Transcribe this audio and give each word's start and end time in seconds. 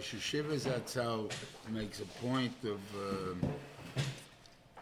Rosh 0.00 0.14
Yeshiva 0.14 0.58
Zatzal 0.58 1.30
makes 1.68 2.00
a 2.00 2.06
point 2.24 2.54
of 2.64 2.80
um, 2.94 3.52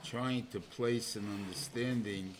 trying 0.05 0.47
to 0.53 0.61
place 0.61 1.17
an 1.17 1.27
understanding 1.41 2.33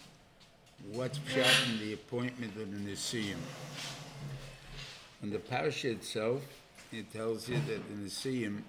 what's 0.93 1.19
pshat 1.19 1.73
in 1.73 1.81
the 1.81 1.95
appointment 1.95 2.55
of 2.55 2.71
the 2.71 2.91
Nesiim. 2.91 3.35
In 5.25 5.31
the 5.31 5.41
parasha 5.41 5.91
itself, 5.91 6.41
it 6.93 7.13
tells 7.13 7.49
you 7.49 7.57
that 7.57 7.89
the 7.89 7.95
Nesiim 7.95 8.63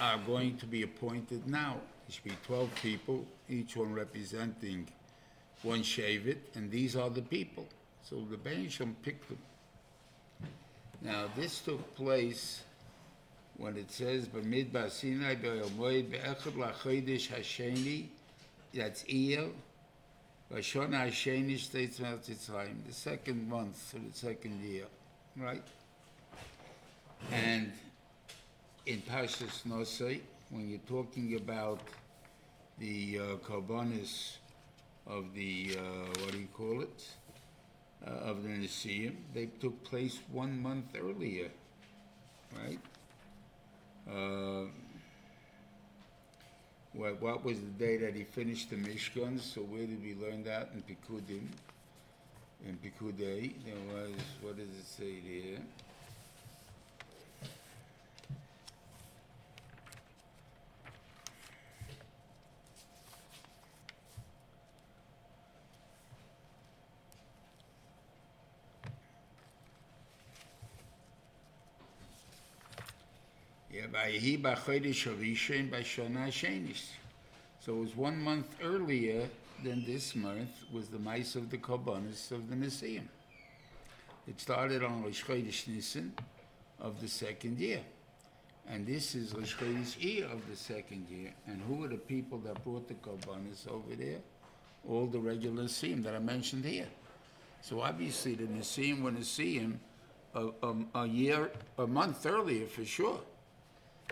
are 0.00 0.18
going 0.26 0.56
to 0.56 0.66
be 0.66 0.82
appointed 0.82 1.46
now. 1.46 1.74
There 2.08 2.14
should 2.14 2.24
be 2.24 2.36
12 2.44 2.74
people, 2.82 3.24
each 3.48 3.76
one 3.76 3.94
representing 3.94 4.88
one 5.62 5.82
Shavit, 5.82 6.38
and 6.56 6.72
these 6.72 6.96
are 6.96 7.08
the 7.08 7.22
people. 7.22 7.68
So 8.02 8.26
the 8.28 8.68
Shem 8.68 8.96
picked 9.04 9.28
them. 9.28 9.38
Now, 11.06 11.26
this 11.36 11.60
took 11.60 11.94
place 11.94 12.64
when 13.58 13.76
it 13.76 13.92
says, 13.92 14.26
B'midbar 14.26 14.90
Sinai 14.90 15.36
be'omoed 15.36 16.10
be'echad 16.10 16.54
la'chodesh 16.54 17.28
hasheni, 17.28 18.06
that's 18.74 19.04
Iyar, 19.04 19.48
Vashona 20.52 21.06
hasheni 21.06 21.56
states 21.60 22.00
Yitzrayim, 22.00 22.84
the 22.84 22.92
second 22.92 23.48
month 23.48 23.94
of 23.94 24.12
the 24.12 24.18
second 24.18 24.60
year, 24.60 24.86
right? 25.36 25.62
And 27.30 27.72
in 28.86 29.00
Parshas 29.02 29.62
Nosei, 29.64 30.22
when 30.50 30.68
you're 30.68 30.80
talking 30.88 31.36
about 31.36 31.78
the 32.80 33.20
uh, 33.20 33.52
of 35.06 35.34
the, 35.34 35.78
uh, 35.78 35.82
what 36.20 36.32
do 36.32 36.38
you 36.38 36.48
call 36.52 36.82
it, 36.82 37.08
uh, 38.06 38.30
of 38.30 38.42
the 38.42 38.48
Nesiim, 38.48 39.14
they 39.34 39.46
took 39.46 39.82
place 39.84 40.18
one 40.30 40.60
month 40.62 40.86
earlier, 40.96 41.50
right? 42.54 42.80
Uh, 44.08 44.66
what, 46.92 47.20
what 47.20 47.44
was 47.44 47.58
the 47.60 47.66
day 47.66 47.96
that 47.98 48.14
he 48.14 48.24
finished 48.24 48.70
the 48.70 48.76
Mishkan? 48.76 49.40
So 49.40 49.62
where 49.62 49.86
did 49.86 50.02
we 50.02 50.14
learn 50.14 50.44
that 50.44 50.70
in 50.74 50.82
Pikudim? 50.82 51.48
In 52.64 52.78
Pikudei, 52.78 53.52
there 53.64 53.74
was, 53.92 54.12
what 54.40 54.56
does 54.56 54.68
it 54.68 54.86
say 54.86 55.20
there? 55.20 55.60
Shenis. 76.30 76.92
So 77.60 77.74
it 77.74 77.80
was 77.80 77.96
one 77.96 78.18
month 78.22 78.56
earlier 78.62 79.28
than 79.62 79.84
this 79.84 80.14
month 80.14 80.50
was 80.72 80.88
the 80.88 80.98
mice 80.98 81.36
of 81.36 81.50
the 81.50 81.58
Korbanos 81.58 82.30
of 82.30 82.48
the 82.48 82.56
Nesiim. 82.56 83.06
It 84.26 84.40
started 84.40 84.82
on 84.82 85.02
Rosh 85.02 85.22
Chodesh 85.22 85.68
Nisan 85.68 86.14
of 86.80 87.00
the 87.00 87.08
second 87.08 87.58
year. 87.58 87.80
And 88.68 88.86
this 88.86 89.14
is 89.14 89.34
Rosh 89.34 89.54
Iyar 89.54 90.32
of 90.32 90.48
the 90.48 90.56
second 90.56 91.06
year. 91.10 91.32
And 91.46 91.60
who 91.62 91.84
are 91.84 91.88
the 91.88 91.96
people 91.96 92.38
that 92.38 92.64
brought 92.64 92.88
the 92.88 92.94
Korbanos 92.94 93.70
over 93.70 93.94
there? 93.94 94.20
All 94.88 95.06
the 95.06 95.18
regular 95.18 95.64
Nesiim 95.64 96.02
that 96.04 96.14
I 96.14 96.18
mentioned 96.18 96.64
here. 96.64 96.88
So 97.60 97.80
obviously 97.82 98.34
the 98.36 98.44
Nesiim 98.44 99.02
were 99.02 99.12
Nesiim 99.12 99.76
a, 100.34 100.48
a, 100.62 101.02
a 101.02 101.06
year, 101.06 101.50
a 101.78 101.86
month 101.86 102.24
earlier 102.24 102.66
for 102.66 102.84
sure. 102.84 103.20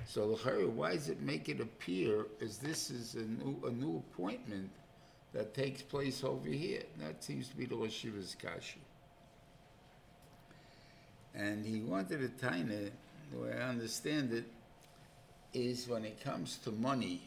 So 0.07 0.37
why 0.75 0.95
does 0.95 1.09
it 1.09 1.21
make 1.21 1.49
it 1.49 1.61
appear 1.61 2.27
as 2.41 2.59
this 2.59 2.91
is 2.91 3.15
a 3.15 3.23
new, 3.23 3.61
a 3.67 3.71
new 3.71 4.03
appointment 4.11 4.71
that 5.33 5.55
takes 5.55 5.83
place 5.83 6.23
over 6.23 6.49
here? 6.49 6.83
That 6.99 7.23
seems 7.25 7.49
to 7.49 7.57
be 7.57 7.67
the 7.67 7.77
Rosh 7.77 8.05
Yeshiva's 8.05 8.37
kasha. 8.41 8.79
And 11.35 11.65
he 11.65 11.81
wanted 11.81 12.23
a 12.23 12.29
taina, 12.29 12.91
the 13.33 13.39
way 13.39 13.53
I 13.53 13.69
understand 13.69 14.33
it, 14.33 14.45
is 15.53 15.89
when 15.89 16.05
it 16.05 16.23
comes 16.23 16.59
to 16.59 16.71
money, 16.71 17.23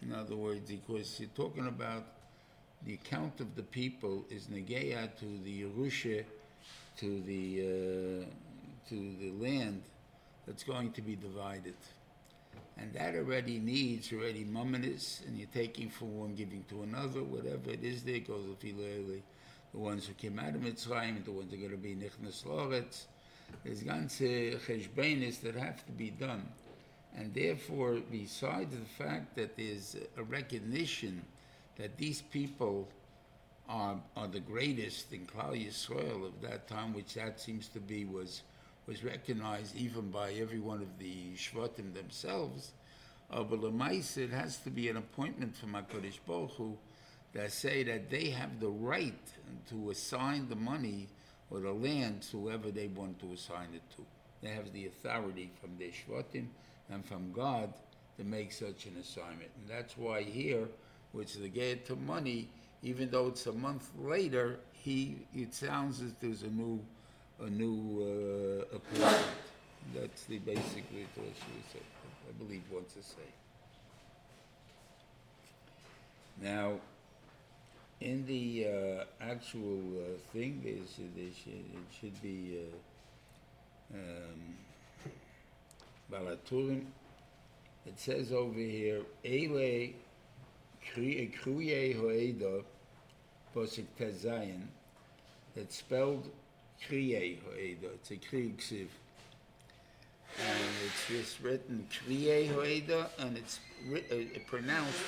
in 0.00 0.12
other 0.12 0.36
words, 0.36 0.70
because 0.70 1.20
you're 1.20 1.28
talking 1.34 1.66
about 1.66 2.04
the 2.86 2.94
account 2.94 3.40
of 3.40 3.54
the 3.56 3.62
people 3.62 4.24
is 4.30 4.46
negeya 4.46 5.14
to 5.18 5.26
the 5.44 5.64
Yerusha, 5.64 6.24
to 6.98 7.20
the, 7.22 7.60
uh, 7.60 8.88
to 8.88 9.16
the 9.20 9.32
land 9.32 9.82
that's 10.46 10.62
going 10.62 10.92
to 10.92 11.02
be 11.02 11.16
divided. 11.16 11.74
And 12.80 12.94
that 12.94 13.14
already 13.14 13.58
needs 13.58 14.10
already 14.12 14.44
mumminis, 14.44 15.26
and 15.26 15.36
you're 15.36 15.48
taking 15.52 15.90
from 15.90 16.18
one, 16.18 16.34
giving 16.34 16.64
to 16.70 16.82
another, 16.82 17.22
whatever 17.22 17.70
it 17.70 17.84
is 17.84 18.02
there 18.02 18.20
goes 18.20 18.46
with 18.48 18.60
the 18.60 19.78
ones 19.78 20.06
who 20.06 20.14
came 20.14 20.38
out 20.38 20.54
of 20.54 20.62
Mitzrayim, 20.62 21.22
the 21.24 21.30
ones 21.30 21.50
that 21.50 21.56
are 21.56 21.68
going 21.68 21.70
to 21.70 21.76
be 21.76 21.94
Nichnas 21.94 22.44
Loretz. 22.44 23.06
There's 23.64 23.82
ganze 23.82 24.58
cheshbenis 24.60 25.40
that 25.42 25.54
have 25.56 25.84
to 25.86 25.92
be 25.92 26.10
done. 26.10 26.48
And 27.16 27.34
therefore, 27.34 27.98
besides 28.10 28.74
the 28.74 29.04
fact 29.04 29.36
that 29.36 29.56
there's 29.56 29.96
a 30.16 30.22
recognition 30.22 31.24
that 31.76 31.96
these 31.96 32.22
people 32.22 32.88
are, 33.68 33.96
are 34.16 34.28
the 34.28 34.40
greatest 34.40 35.12
in 35.12 35.26
Klal 35.26 35.54
Yisrael 35.54 36.26
of 36.26 36.40
that 36.42 36.68
time, 36.68 36.94
which 36.94 37.14
that 37.14 37.40
seems 37.40 37.68
to 37.68 37.80
be 37.80 38.04
was 38.04 38.42
was 38.86 39.04
recognized 39.04 39.76
even 39.76 40.10
by 40.10 40.32
every 40.32 40.60
one 40.60 40.82
of 40.82 40.98
the 40.98 41.34
Shvatim 41.36 41.94
themselves. 41.94 42.72
Uh, 43.30 43.42
but 43.42 43.60
Lemais, 43.60 44.16
it 44.16 44.30
has 44.30 44.58
to 44.58 44.70
be 44.70 44.88
an 44.88 44.96
appointment 44.96 45.56
from 45.56 45.72
HaKadosh 45.72 46.18
Baruch 46.26 46.50
Hu 46.52 46.76
that 47.32 47.52
say 47.52 47.84
that 47.84 48.10
they 48.10 48.30
have 48.30 48.58
the 48.58 48.68
right 48.68 49.14
to 49.68 49.90
assign 49.90 50.48
the 50.48 50.56
money 50.56 51.08
or 51.50 51.60
the 51.60 51.72
land 51.72 52.22
to 52.22 52.40
whoever 52.40 52.70
they 52.70 52.88
want 52.88 53.20
to 53.20 53.32
assign 53.32 53.68
it 53.74 53.82
to. 53.96 54.04
They 54.42 54.50
have 54.50 54.72
the 54.72 54.86
authority 54.86 55.50
from 55.60 55.76
their 55.78 55.90
Shvatim 55.90 56.46
and 56.88 57.04
from 57.04 57.32
God 57.32 57.72
to 58.18 58.24
make 58.24 58.52
such 58.52 58.86
an 58.86 58.96
assignment. 59.00 59.50
And 59.56 59.68
that's 59.68 59.96
why 59.96 60.22
here, 60.22 60.68
which 61.12 61.34
the 61.34 61.48
get 61.48 61.86
to 61.86 61.96
money, 61.96 62.48
even 62.82 63.10
though 63.10 63.28
it's 63.28 63.46
a 63.46 63.52
month 63.52 63.90
later, 63.98 64.60
he 64.72 65.18
it 65.34 65.54
sounds 65.54 66.00
as 66.00 66.12
there's 66.20 66.42
a 66.42 66.48
new 66.48 66.80
a 67.44 67.50
new 67.50 68.66
uh, 68.70 68.76
appointment. 68.76 69.26
That's 69.94 70.24
the 70.24 70.38
basic 70.38 70.84
she 70.90 71.62
said, 71.72 71.82
I 72.28 72.32
believe 72.42 72.62
wants 72.70 72.94
to 72.94 73.02
say. 73.02 73.28
Now, 76.42 76.74
in 78.00 78.26
the 78.26 78.66
uh, 78.66 79.04
actual 79.20 79.80
uh, 79.96 80.18
thing, 80.32 80.60
there 80.64 80.74
should, 80.94 81.16
it 81.16 81.88
should 82.00 82.22
be 82.22 82.60
uh, 83.92 83.96
um. 83.96 84.56
It 87.86 87.98
says 87.98 88.32
over 88.32 88.58
here, 88.58 89.02
Ele 89.24 89.94
Kruye 90.94 91.96
Hoeda, 91.96 92.64
Posik 93.54 93.86
Tezayin, 93.98 94.62
that's 95.54 95.76
spelled 95.76 96.28
Kriye 96.88 97.38
Hoeda. 97.38 97.94
It's 97.94 98.10
a 98.10 98.16
Kriegsiv. 98.16 98.88
And 100.38 100.70
it's 100.86 101.08
just 101.08 101.40
written 101.40 101.86
Kriye 101.90 102.48
Hoeda, 102.48 103.08
and 103.18 103.36
it's 103.36 103.60
uh, 103.92 104.38
pronounced 104.46 105.00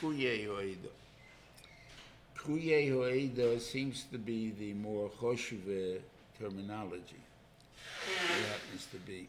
Kuye 0.00 0.46
Hoeda. 0.46 0.90
Kuye 2.36 2.90
Hoeda 2.90 3.60
seems 3.60 4.04
to 4.12 4.18
be 4.18 4.52
the 4.58 4.74
more 4.74 5.10
Choshev 5.20 6.00
terminology. 6.38 7.22
It 8.06 8.46
happens 8.48 8.86
to 8.92 8.98
be. 8.98 9.28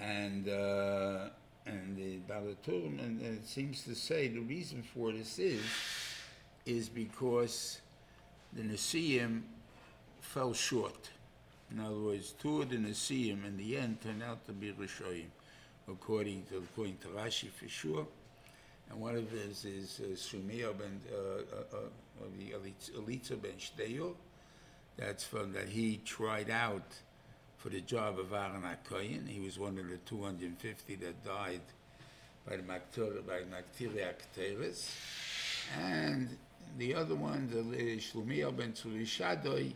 And 0.00 0.48
uh, 0.48 1.28
and 1.66 1.96
the 1.96 2.16
Baal 2.26 2.42
HaTurim, 2.42 2.98
and 3.00 3.20
it 3.20 3.46
seems 3.46 3.84
to 3.84 3.94
say 3.94 4.28
the 4.28 4.40
reason 4.40 4.82
for 4.82 5.12
this 5.12 5.38
is, 5.38 5.60
is 6.64 6.88
because 6.88 7.80
the 8.54 8.62
Nesiim 8.62 9.42
fell 10.32 10.54
short. 10.54 11.10
In 11.72 11.80
other 11.80 11.98
words, 11.98 12.34
two 12.40 12.62
of 12.62 12.70
the 12.70 12.76
Nesiim 12.76 13.44
in 13.44 13.56
the 13.56 13.76
end 13.76 14.00
turned 14.00 14.22
out 14.22 14.46
to 14.46 14.52
be 14.52 14.72
Rishoyim, 14.72 15.26
according 15.88 16.44
to 16.50 16.58
according 16.58 16.98
to 16.98 17.08
Rashi 17.08 17.50
for 17.50 17.68
sure. 17.68 18.06
And 18.88 19.00
one 19.00 19.16
of 19.16 19.28
his 19.28 19.64
is 19.64 20.00
uh, 20.00 20.14
Shumir 20.14 20.76
ben 20.78 21.00
uh, 21.12 21.16
uh, 21.16 21.78
uh, 21.78 22.26
the 22.38 22.54
Elitzur 22.96 23.42
ben 23.42 23.58
Shedeur. 23.58 24.14
That's 24.96 25.24
from 25.24 25.52
that 25.54 25.68
he 25.68 26.00
tried 26.04 26.50
out 26.50 26.94
for 27.56 27.70
the 27.70 27.80
job 27.80 28.20
of 28.20 28.32
Aaron 28.32 28.62
HaKoyin. 28.62 29.26
He 29.26 29.40
was 29.40 29.58
one 29.58 29.78
of 29.78 29.88
the 29.88 29.96
250 29.96 30.94
that 30.96 31.24
died 31.24 31.60
by 32.48 32.56
the 32.56 32.62
Maktir, 32.62 33.26
by 33.26 33.40
Maktiria 33.50 34.14
Keteris. 34.14 34.94
And 35.80 36.36
the 36.78 36.94
other 36.94 37.16
one, 37.16 37.48
the 37.48 37.96
Shlomiel 37.96 38.56
ben 38.56 38.72
Tzuri 38.72 39.06
Shaddai, 39.06 39.72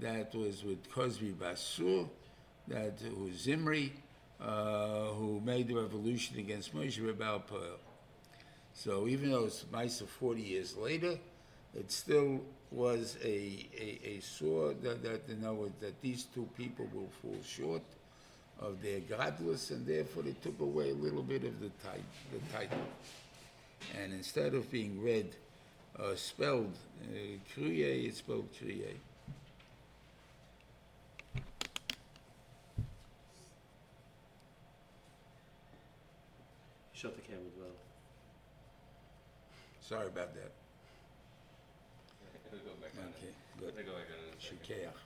that 0.00 0.34
was 0.34 0.64
with 0.64 0.90
Cozbi 0.90 1.38
bas 1.38 1.78
Tzur, 1.78 2.08
that 2.68 3.00
who 3.00 3.32
Zimri, 3.32 3.92
uh, 4.40 5.06
who 5.08 5.40
made 5.40 5.68
the 5.68 5.74
revolution 5.74 6.38
against 6.38 6.74
Moshe 6.74 7.04
Rebel 7.04 7.40
Pearl. 7.40 7.78
So 8.74 9.08
even 9.08 9.30
though 9.30 9.46
it's 9.46 9.64
Maisa 9.64 10.06
40 10.06 10.42
years 10.42 10.76
later, 10.76 11.18
it 11.74 11.90
still 11.90 12.42
was 12.70 13.16
a, 13.24 13.66
a, 13.78 14.00
a 14.04 14.20
sword 14.20 14.82
that, 14.82 15.02
that, 15.02 15.22
you 15.28 15.36
know, 15.36 15.70
that 15.80 16.00
these 16.02 16.24
two 16.24 16.48
people 16.56 16.86
will 16.92 17.08
fall 17.22 17.38
short 17.44 17.82
of 18.60 18.82
their 18.82 19.00
godless, 19.00 19.70
and 19.70 19.86
therefore 19.86 20.22
they 20.22 20.32
took 20.42 20.58
away 20.60 20.90
a 20.90 20.94
little 20.94 21.22
bit 21.22 21.44
of 21.44 21.60
the, 21.60 21.70
the 22.32 22.52
title. 22.52 22.78
And 23.98 24.12
instead 24.12 24.54
of 24.54 24.70
being 24.70 25.02
read, 25.02 25.34
uh, 25.98 26.14
spelled 26.14 26.74
uh, 27.02 27.16
Kriye, 27.54 28.06
it's 28.06 28.18
spelled 28.18 28.48
Kriye. 28.52 28.94
Shut 36.96 37.14
the 37.14 37.20
camera 37.20 37.44
as 37.46 37.52
well. 37.58 37.68
Sorry 39.80 40.06
about 40.06 40.32
that. 40.32 40.50
It'll 42.50 42.64
go 42.64 42.72
back 42.80 42.92
on. 42.98 43.08
Okay, 43.10 43.34
good. 43.58 43.74
It'll 43.78 43.92
go 43.92 43.98
back 43.98 44.08
on 44.08 44.24
in 44.24 44.32
a 44.32 44.40
second. 44.40 44.58
Shikeach. 44.64 44.96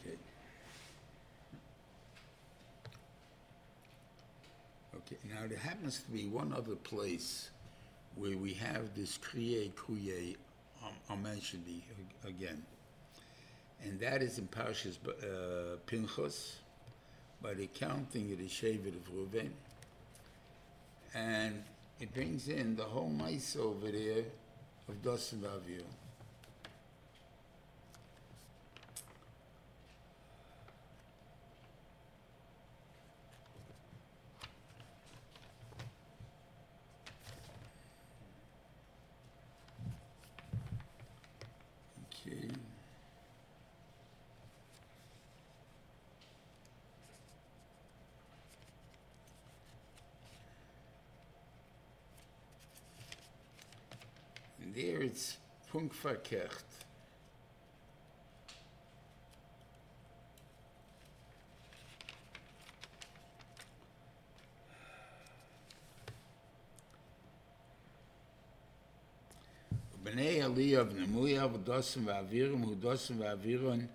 Okay. 0.00 0.16
Okay, 4.96 5.16
now 5.28 5.46
there 5.46 5.58
happens 5.58 6.00
to 6.00 6.10
be 6.10 6.26
one 6.28 6.54
other 6.54 6.74
place 6.74 7.50
where 8.14 8.38
we 8.38 8.54
have 8.54 8.94
this 8.94 9.18
Kriye 9.18 9.70
Kuye, 9.72 10.36
um, 10.82 10.92
I'll 11.10 11.16
mention 11.18 11.62
the, 11.66 11.82
again. 12.26 12.62
And 13.84 14.00
that 14.00 14.22
is 14.22 14.38
in 14.38 14.48
Parshas 14.48 14.96
uh, 15.06 15.76
Pinchas, 15.84 16.56
by 17.42 17.54
the 17.54 17.66
counting 17.66 18.32
of 18.32 18.38
the 18.38 18.46
Shevet 18.46 18.94
of 18.94 19.10
Reuven. 19.12 19.50
And 21.14 21.62
it 22.00 22.14
brings 22.14 22.48
in 22.48 22.76
the 22.76 22.84
whole 22.84 23.10
mice 23.10 23.56
over 23.56 23.90
there 23.90 24.24
of 24.88 25.02
Dosan 25.02 25.40
Vavir. 25.40 25.82
It's 55.12 55.36
Punkt 55.70 55.94
verkehrt. 55.94 56.64
בני 70.02 70.42
עלייה 70.42 70.82
ונמויה 70.82 71.46
ודוסם 71.46 72.06
ואווירם 72.06 72.64
ודוסם 72.64 73.20
ואווירון 73.20 73.86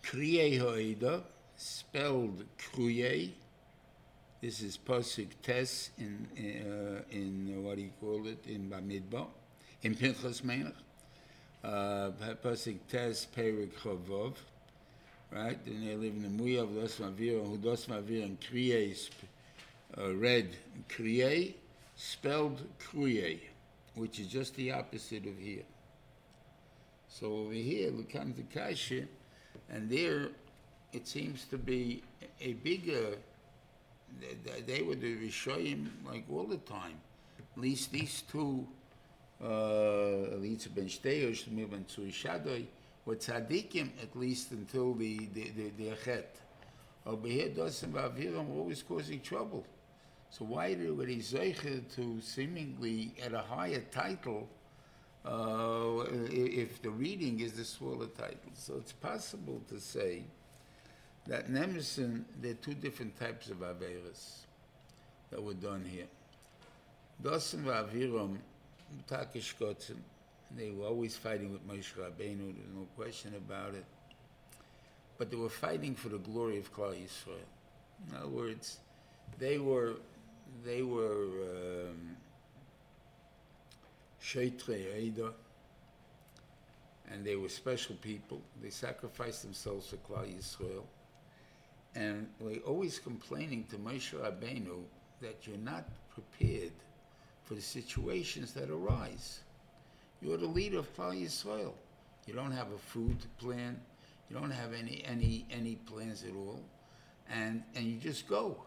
קריאי 0.00 0.58
הועדה, 0.58 1.20
spelled 1.58 2.42
קרויי. 2.56 3.30
This 4.42 4.60
is 4.62 4.76
Pasuk 4.76 5.30
Tes 5.42 5.90
in, 5.98 6.28
uh, 6.36 7.02
in 7.10 7.64
what 7.64 7.76
do 7.76 7.82
you 7.82 7.90
call 8.00 8.26
it, 8.26 8.46
in 8.46 8.70
Bamidbar, 8.70 9.26
in 9.82 9.94
Pinchas 9.94 10.42
Menach. 10.42 10.72
Uh, 11.64 12.10
Pasuk 12.42 12.78
Tes 12.88 13.26
Perik 13.36 13.72
Chavov, 13.80 14.34
right? 15.32 15.58
And 15.66 15.86
they 15.86 15.96
live 15.96 16.14
in 16.14 16.22
the 16.22 16.42
Muya 16.42 16.62
of 16.62 16.70
Dosma 16.70 17.12
Avir, 17.12 17.44
who 17.44 17.58
Dosma 17.58 18.02
Avir 18.02 18.24
and 18.24 18.40
Kriye, 18.40 19.10
uh, 19.96 20.14
read 20.14 20.56
Kriye, 20.88 21.54
spelled 21.96 22.62
Kriye, 22.78 23.40
which 23.96 24.20
is 24.20 24.28
just 24.28 24.54
the 24.54 24.70
opposite 24.72 25.26
of 25.26 25.36
here. 25.36 25.64
So 27.08 27.26
over 27.26 27.52
here, 27.52 27.90
we 27.92 28.04
come 28.04 28.34
to 28.34 28.42
Kasha, 28.42 29.02
and 29.68 29.90
there 29.90 30.28
it 30.92 31.08
seems 31.08 31.44
to 31.46 31.58
be 31.58 32.02
a 32.40 32.52
bigger 32.52 33.16
they, 34.20 34.60
they 34.60 34.82
were 34.82 34.94
the 34.94 35.16
Rishoyim 35.16 35.88
like 36.06 36.24
all 36.30 36.44
the 36.44 36.58
time. 36.58 37.00
At 37.38 37.60
least 37.60 37.92
these 37.92 38.22
two, 38.30 38.66
least 39.40 40.74
Ben 40.74 40.86
Shtei, 40.86 41.30
Shmuel 41.30 41.70
Ben 41.70 41.84
Tzui 41.84 42.12
Shaddai, 42.12 42.66
were 43.04 43.16
tzaddikim 43.16 43.90
at 44.02 44.16
least 44.16 44.52
until 44.52 44.94
the 44.94 45.28
the 45.34 45.50
the, 45.50 45.70
the 45.76 45.90
Achet. 45.90 46.26
Over 47.06 47.28
here, 47.28 47.48
Dosim 47.48 47.92
Vaviram 47.92 48.48
were 48.48 48.60
always 48.60 48.82
causing 48.82 49.20
trouble. 49.20 49.64
So 50.30 50.44
why 50.44 50.74
were 50.74 51.06
they 51.06 51.16
zeicher 51.16 51.80
to 51.96 52.20
seemingly 52.20 53.14
at 53.24 53.32
a 53.32 53.38
higher 53.38 53.82
title 53.90 54.46
uh, 55.24 56.04
if 56.30 56.82
the 56.82 56.90
reading 56.90 57.40
is 57.40 57.52
the 57.52 57.64
smaller 57.64 58.08
title? 58.08 58.52
So 58.52 58.74
it's 58.76 58.92
possible 58.92 59.62
to 59.68 59.80
say 59.80 60.24
that 61.26 61.48
Nemesis, 61.48 62.20
there 62.40 62.50
are 62.50 62.54
two 62.54 62.74
different 62.74 63.18
types 63.18 63.48
of 63.48 63.58
Averas 63.58 64.40
that 65.30 65.42
were 65.42 65.54
done 65.54 65.84
here. 65.84 66.08
Dosim 67.22 67.64
Vaviram, 67.64 68.36
Takish 69.06 69.56
Gotzim, 69.56 69.98
they 70.56 70.70
were 70.70 70.86
always 70.86 71.16
fighting 71.16 71.52
with 71.52 71.66
Moshe 71.66 71.92
Rabbeinu, 71.94 72.54
there's 72.54 72.74
no 72.74 72.86
question 72.96 73.34
about 73.36 73.74
it. 73.74 73.84
But 75.18 75.30
they 75.30 75.36
were 75.36 75.48
fighting 75.48 75.94
for 75.94 76.08
the 76.08 76.18
glory 76.18 76.58
of 76.58 76.72
Klal 76.72 76.94
Yisrael. 76.94 77.48
In 78.08 78.16
other 78.16 78.28
words, 78.28 78.78
they 79.38 79.58
were, 79.58 79.94
they 80.64 80.82
were 80.82 81.26
um, 81.90 82.16
Sheitre 84.22 84.78
Eida, 84.96 85.32
and 87.10 87.24
they 87.24 87.36
were 87.36 87.48
special 87.48 87.96
people. 87.96 88.40
They 88.62 88.70
sacrificed 88.70 89.42
themselves 89.42 89.88
for 89.88 89.96
Klal 89.96 90.26
Yisrael. 90.26 90.84
And 91.94 92.28
we're 92.38 92.60
always 92.60 92.98
complaining 92.98 93.64
to 93.70 93.76
Moshe 93.76 94.14
Rabbeinu 94.14 94.82
that 95.20 95.46
you're 95.46 95.56
not 95.56 95.84
prepared 96.10 96.72
for 97.48 97.54
the 97.54 97.62
situations 97.62 98.52
that 98.52 98.68
arise. 98.68 99.40
You're 100.20 100.36
the 100.36 100.46
leader 100.46 100.80
of 100.80 100.94
Klal 100.94 101.18
Yisrael. 101.18 101.72
You 102.26 102.34
don't 102.34 102.52
have 102.52 102.70
a 102.72 102.78
food 102.78 103.16
plan. 103.38 103.80
You 104.28 104.36
don't 104.36 104.50
have 104.50 104.74
any 104.74 105.02
any 105.06 105.46
any 105.50 105.76
plans 105.76 106.24
at 106.24 106.36
all, 106.36 106.60
and 107.30 107.62
and 107.74 107.86
you 107.86 107.96
just 107.96 108.28
go, 108.28 108.58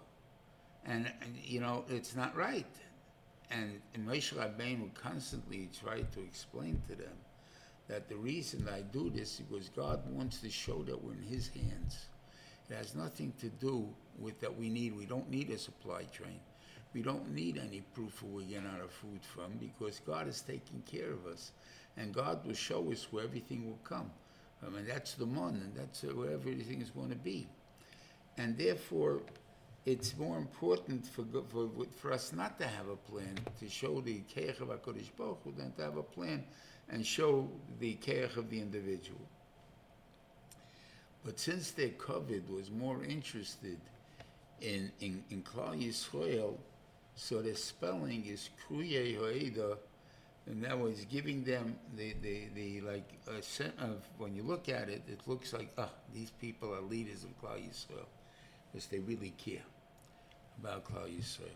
and, 0.84 1.06
and 1.22 1.36
you 1.44 1.60
know 1.60 1.86
it's 1.90 2.16
not 2.16 2.36
right. 2.36 2.66
And, 3.52 3.82
and 3.94 4.08
Moshe 4.08 4.34
Rabbeinu 4.34 4.94
constantly 4.96 5.70
tried 5.78 6.12
to 6.14 6.22
explain 6.22 6.82
to 6.88 6.96
them 6.96 7.18
that 7.88 8.08
the 8.08 8.16
reason 8.16 8.68
I 8.74 8.80
do 8.80 9.10
this 9.10 9.34
is 9.34 9.42
because 9.42 9.70
God 9.70 10.00
wants 10.10 10.40
to 10.40 10.50
show 10.50 10.82
that 10.84 11.04
we're 11.04 11.14
in 11.14 11.22
His 11.22 11.50
hands. 11.50 12.06
It 12.70 12.76
has 12.76 12.96
nothing 12.96 13.34
to 13.42 13.50
do 13.50 13.90
with 14.18 14.40
that 14.40 14.58
we 14.58 14.70
need. 14.70 14.98
We 14.98 15.06
don't 15.06 15.30
need 15.30 15.50
a 15.52 15.58
supply 15.58 16.04
train. 16.04 16.40
We 16.94 17.02
don't 17.02 17.34
need 17.34 17.58
any 17.58 17.82
proof 17.94 18.22
of 18.22 18.30
where 18.30 18.44
we 18.44 18.54
get 18.54 18.64
our 18.66 18.88
food 18.88 19.22
from 19.24 19.54
because 19.60 20.02
God 20.06 20.28
is 20.28 20.42
taking 20.42 20.82
care 20.82 21.12
of 21.12 21.26
us, 21.26 21.52
and 21.98 22.14
God 22.14 22.46
will 22.46 22.54
show 22.54 22.92
us 22.92 23.08
where 23.12 23.24
everything 23.24 23.66
will 23.66 23.80
come. 23.84 24.12
I 24.66 24.70
mean, 24.70 24.86
that's 24.86 25.14
the 25.14 25.26
mon, 25.26 25.56
and 25.56 25.74
that's 25.74 26.04
where 26.04 26.32
everything 26.32 26.82
is 26.82 26.90
going 26.90 27.10
to 27.10 27.16
be. 27.16 27.48
And 28.38 28.58
therefore, 28.58 29.22
it's 29.86 30.16
more 30.18 30.38
important 30.38 31.08
for, 31.08 31.24
for, 31.50 31.70
for 31.96 32.12
us 32.12 32.34
not 32.34 32.60
to 32.60 32.68
have 32.68 32.88
a 32.90 32.96
plan 32.96 33.36
to 33.60 33.70
show 33.70 34.02
the 34.02 34.22
keich 34.36 34.60
of 34.62 34.68
HaKadosh 34.68 35.16
Baruch 35.18 35.40
Hu 35.44 35.54
than 35.58 35.72
to 35.74 35.82
have 35.84 35.98
a 35.98 36.04
plan 36.04 36.44
and 36.90 37.06
show 37.06 37.50
the 37.80 37.96
keich 37.96 38.38
of 38.38 38.50
the 38.50 38.60
individual. 38.60 39.22
But 41.24 41.40
since 41.40 41.72
their 41.72 41.90
covet 41.90 42.50
was 42.50 42.70
more 42.70 43.04
interested 43.04 43.80
in, 44.60 44.92
in, 45.00 45.24
in 45.30 45.42
Klal 45.42 45.82
Yisrael, 45.82 46.58
so 47.16 47.42
the 47.42 47.56
spelling 47.56 48.26
is 48.26 48.50
Hoeda, 48.70 49.78
and 50.48 50.64
that 50.64 50.80
was 50.80 51.06
giving 51.06 51.44
them 51.44 51.76
the, 51.96 52.16
the, 52.22 52.48
the 52.56 52.82
like, 52.82 53.10
a 53.28 53.42
sen- 53.42 53.74
of, 53.80 54.08
when 54.18 54.36
you 54.36 54.44
look 54.44 54.70
at 54.70 54.90
it, 54.90 55.04
it 55.08 55.22
looks 55.28 55.54
like, 55.54 55.72
ah, 55.78 55.90
these 56.14 56.32
people 56.32 56.74
are 56.74 56.82
leaders 56.82 57.24
of 57.24 57.30
Klal 57.42 57.58
Yisrael, 57.58 58.06
because 58.72 58.88
they 58.88 59.00
really 59.00 59.34
care 59.38 59.64
about 60.60 60.86
Klal 60.86 61.08
Yisrael. 61.08 61.50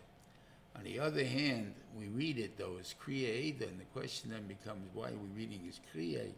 On 0.76 0.84
the 0.84 1.00
other 1.00 1.24
hand, 1.24 1.74
we 1.98 2.08
read 2.08 2.38
it 2.38 2.58
though 2.58 2.76
as 2.78 2.94
Kriya 3.02 3.50
and 3.62 3.80
the 3.80 3.84
question 3.94 4.30
then 4.30 4.46
becomes 4.46 4.86
why 4.92 5.08
are 5.08 5.12
we 5.12 5.44
reading 5.44 5.62
as 5.68 5.80
Kriya? 5.94 6.30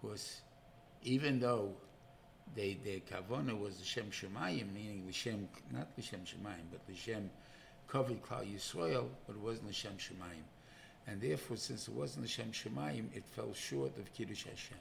Because 0.00 0.42
even 1.02 1.40
though 1.40 1.72
they, 2.54 2.78
their 2.84 3.00
kavana 3.00 3.58
was 3.58 3.78
the 3.78 3.84
Shem 3.84 4.10
Shemayim, 4.10 4.72
meaning 4.74 5.04
the 5.06 5.12
Shem, 5.12 5.48
not 5.72 5.94
the 5.96 6.02
Shem 6.02 6.20
Shemayim, 6.20 6.68
but 6.70 6.86
the 6.86 6.94
Shem 6.94 7.30
covered 7.90 8.22
Klal 8.22 8.46
Yisrael, 8.46 9.08
but 9.26 9.36
it 9.36 9.42
wasn't 9.42 9.66
the 9.66 9.72
Shem 9.72 9.96
Shemayim. 9.98 10.44
And 11.06 11.20
therefore, 11.20 11.56
since 11.56 11.88
it 11.88 11.94
wasn't 11.94 12.24
the 12.24 12.30
Shem 12.30 12.52
Shemayim, 12.52 13.06
it 13.14 13.24
fell 13.26 13.52
short 13.52 13.96
of 13.98 14.12
Kiddush 14.14 14.44
Hashem. 14.44 14.78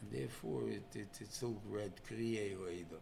And 0.00 0.20
therefore, 0.20 0.68
it, 0.68 0.84
it, 0.94 1.08
it 1.20 1.32
still 1.32 1.56
read 1.70 1.92
Kriye 2.08 2.56
Oeda. 2.56 3.00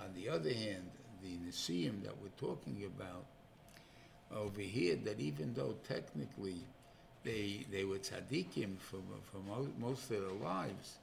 On 0.00 0.12
the 0.14 0.28
other 0.28 0.52
hand, 0.52 0.90
the 1.22 1.36
Nesiim 1.48 2.02
that 2.04 2.16
we're 2.22 2.28
talking 2.38 2.84
about 2.84 3.24
over 4.34 4.60
here, 4.60 4.96
that 5.04 5.18
even 5.18 5.54
though 5.54 5.74
technically 5.88 6.60
they, 7.24 7.66
they 7.72 7.84
were 7.84 7.98
tzaddikim 7.98 8.78
for, 8.78 8.98
for 9.32 9.38
most 9.78 10.10
of 10.10 10.20
their 10.20 10.48
lives, 10.48 10.98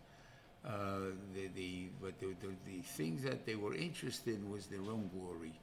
uh, 0.66 1.12
the, 1.34 1.48
the, 1.56 1.88
but 2.02 2.18
the, 2.20 2.28
the, 2.42 2.54
the 2.66 2.82
things 2.82 3.24
that 3.24 3.46
they 3.46 3.56
were 3.56 3.76
interested 3.76 4.36
in 4.36 4.50
was 4.50 4.68
their 4.68 4.80
own 4.82 5.10
glory. 5.14 5.54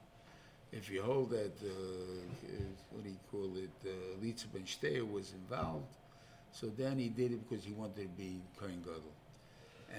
If 0.75 0.89
you 0.89 1.03
hold 1.03 1.29
that, 1.29 1.53
uh, 1.61 1.69
what 2.91 3.03
do 3.03 3.09
you 3.09 3.19
call 3.31 3.55
it, 3.57 3.69
uh, 3.85 4.23
Litza 4.23 4.47
Ben 4.51 5.11
was 5.11 5.33
involved, 5.33 5.85
so 6.51 6.67
then 6.67 6.97
he 6.97 7.09
did 7.09 7.31
it 7.31 7.47
because 7.47 7.63
he 7.63 7.73
wanted 7.73 8.01
to 8.01 8.07
be 8.17 8.41
Kohen 8.57 8.81
Gadol. 8.83 9.13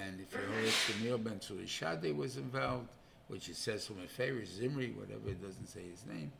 And 0.03 0.21
if 0.21 0.33
you 0.33 0.41
hold 0.53 1.19
Shamir 1.19 1.23
Ben 1.23 1.39
Surishade 1.39 2.15
was 2.17 2.37
involved, 2.37 2.89
which 3.29 3.49
it 3.49 3.55
says 3.55 3.87
from 3.87 4.01
a 4.05 4.09
favorite 4.09 4.49
Zimri, 4.49 4.91
whatever 4.91 5.29
it 5.29 5.41
doesn't 5.41 5.69
say 5.69 5.83
his 5.89 6.05
name, 6.07 6.33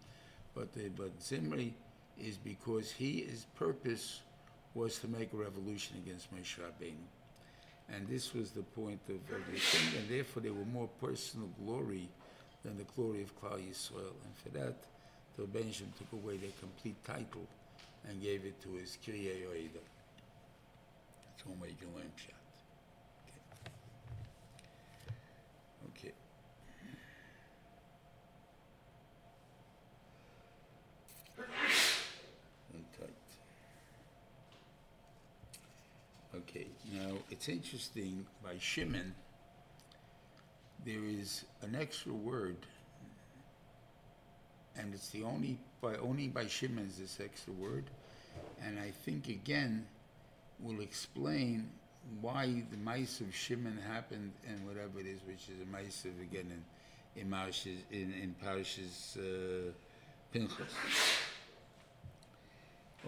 but 0.53 0.69
uh, 0.77 0.89
but 0.97 1.13
Zimri 1.23 1.73
is 2.21 2.37
because 2.37 2.91
he 2.91 3.23
his 3.23 3.47
purpose 3.55 4.21
was 4.75 4.99
to 4.99 5.07
make 5.07 5.33
a 5.33 5.37
revolution 5.37 5.97
against 6.05 6.35
Moshe 6.35 6.59
Rabbeinu, 6.59 7.07
and 7.89 8.09
this 8.09 8.35
was 8.35 8.51
the 8.51 8.63
point 8.63 9.01
of, 9.09 9.21
everything, 9.33 10.01
and 10.01 10.09
therefore 10.11 10.43
there 10.43 10.53
were 10.53 10.65
more 10.65 10.89
personal 11.01 11.49
glory 11.65 12.09
than 12.65 12.77
the 12.79 12.85
glory 12.97 13.23
of 13.23 13.39
Klal 13.41 13.59
Yisrael, 13.59 14.17
and 14.25 14.35
for 14.43 14.49
that, 14.59 14.75
the 15.37 15.45
Benjamin 15.45 15.93
took 15.99 16.13
away 16.13 16.37
their 16.39 16.51
complete 16.61 16.97
title 17.05 17.47
and 18.09 18.23
gave 18.23 18.45
it 18.45 18.61
to 18.63 18.73
his 18.75 18.97
Kiryeh 19.05 19.43
Yoeda. 19.45 19.83
That's 21.29 21.47
one 21.47 21.61
way 21.61 21.69
you 21.69 21.75
can 21.75 21.95
learn 21.95 22.11
Pshat. 22.17 22.35
Okay. 25.91 26.13
Okay. 32.75 33.13
Okay, 36.37 36.67
now 36.93 37.13
it's 37.31 37.49
interesting 37.49 38.27
by 38.43 38.59
Shimon, 38.59 39.15
there 40.85 41.05
is 41.05 41.45
an 41.63 41.75
extra 41.75 42.13
word, 42.13 42.57
and 44.77 44.93
it's 44.93 45.09
the 45.11 45.23
only 45.23 45.59
by 45.81 45.97
only 45.97 46.29
by 46.29 46.47
Shimon 46.47 46.87
is 46.87 46.99
this 46.99 47.21
extra 47.25 47.53
word, 47.53 47.85
and 48.63 48.79
I 48.79 48.91
think 48.91 49.29
again 49.29 49.87
will 50.61 50.81
explain 50.81 51.71
why 52.21 52.63
the 52.71 52.77
mice 52.77 53.21
of 53.21 53.35
Shimon 53.35 53.79
happened 53.79 54.33
and 54.47 54.67
whatever 54.67 55.01
it 55.01 55.07
is, 55.07 55.21
which 55.27 55.49
is 55.49 55.63
a 55.63 55.71
mice 55.73 56.05
of 56.05 56.21
again 56.21 56.51
in 57.17 57.23
in 57.23 57.31
Parshas 57.31 57.79
in, 57.91 58.13
in 58.13 58.35
Parshas 58.45 59.17
uh, 59.17 59.73
Pinchas. 60.33 60.73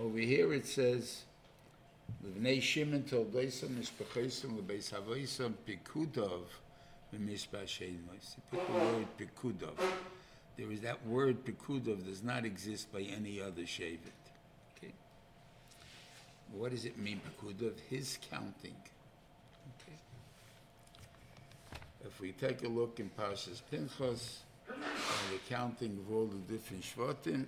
Over 0.00 0.18
here 0.18 0.54
it 0.54 0.66
says, 0.66 1.25
"L'vnei 2.25 2.62
Shimon 2.62 3.02
told 3.02 3.35
Beisam 3.35 3.71
Mishpachesim 3.71 4.56
l'Beis 4.56 4.92
Havoisam 4.92 5.52
Pikudov 5.66 6.45
v'Mishpah 7.18 7.64
Sheimois." 7.64 8.35
He 8.35 8.42
put 8.50 8.66
the 8.66 8.73
word 8.73 9.06
Pikudov. 9.18 9.78
There 10.56 10.70
is 10.73 10.80
that 10.82 11.06
word 11.06 11.44
Pikudov 11.44 12.04
does 12.06 12.23
not 12.23 12.44
exist 12.44 12.92
by 12.92 13.02
any 13.02 13.40
other 13.40 13.62
Shevet. 13.62 13.99
Okay. 14.76 14.92
What 16.52 16.70
does 16.70 16.85
it 16.85 16.99
mean 16.99 17.20
Pikudov? 17.20 17.78
His 17.90 18.18
counting. 18.30 18.76
Okay. 19.82 19.99
If 22.04 22.20
we 22.20 22.32
take 22.32 22.62
a 22.64 22.68
look 22.68 23.00
in 23.00 23.11
Parshas 23.11 23.61
Pinchas, 23.70 24.40
and 24.68 24.82
the 25.32 25.38
counting 25.49 25.99
of 25.99 26.14
all 26.14 26.26
the 26.26 26.38
different 26.52 26.82
Shvatim, 26.82 27.46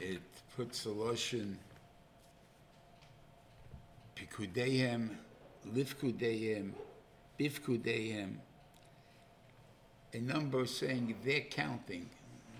it 0.00 0.22
puts 0.56 0.86
a 0.86 0.90
lotion 0.90 1.58
Pikudehem, 4.30 5.16
Livkudehem, 5.74 6.72
Bifkudehem, 7.38 8.34
a 10.12 10.18
number 10.18 10.66
saying 10.66 11.14
they're 11.24 11.40
counting, 11.40 12.08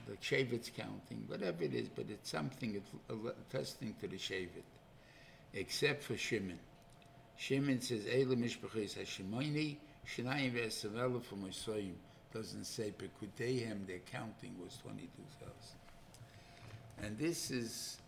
the 0.06 0.14
Shevet's 0.16 0.70
counting, 0.70 1.24
whatever 1.26 1.62
it 1.64 1.74
is, 1.74 1.88
but 1.88 2.06
it's 2.08 2.30
something 2.30 2.82
attesting 3.08 3.94
to 4.00 4.08
the 4.08 4.16
Shevet, 4.16 4.64
except 5.54 6.02
for 6.02 6.16
Shimon. 6.16 6.58
Shimon 7.36 7.80
says, 7.80 8.04
Eile 8.04 8.36
Mishpachis 8.36 8.98
Hashimoini, 8.98 9.76
Shnayim 10.06 10.52
Ve'esavela 10.54 11.22
for 11.22 11.36
Mosoyim. 11.36 11.94
Doesn't 12.32 12.64
say 12.64 12.92
Pekudehem, 12.92 13.86
their 13.86 14.00
counting 14.00 14.54
was 14.62 14.76
22,000. 14.82 15.54
And 17.02 17.16
this 17.16 17.50
is, 17.50 17.98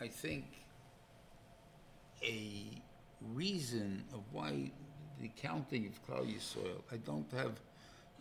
I 0.00 0.08
think, 0.08 0.44
a 2.22 2.82
reason 3.34 4.04
of 4.12 4.20
why 4.32 4.70
the 5.20 5.30
counting 5.36 5.86
of 5.86 6.06
Klal 6.06 6.26
Yisrael, 6.26 6.82
I 6.90 6.96
don't 6.96 7.30
have 7.32 7.60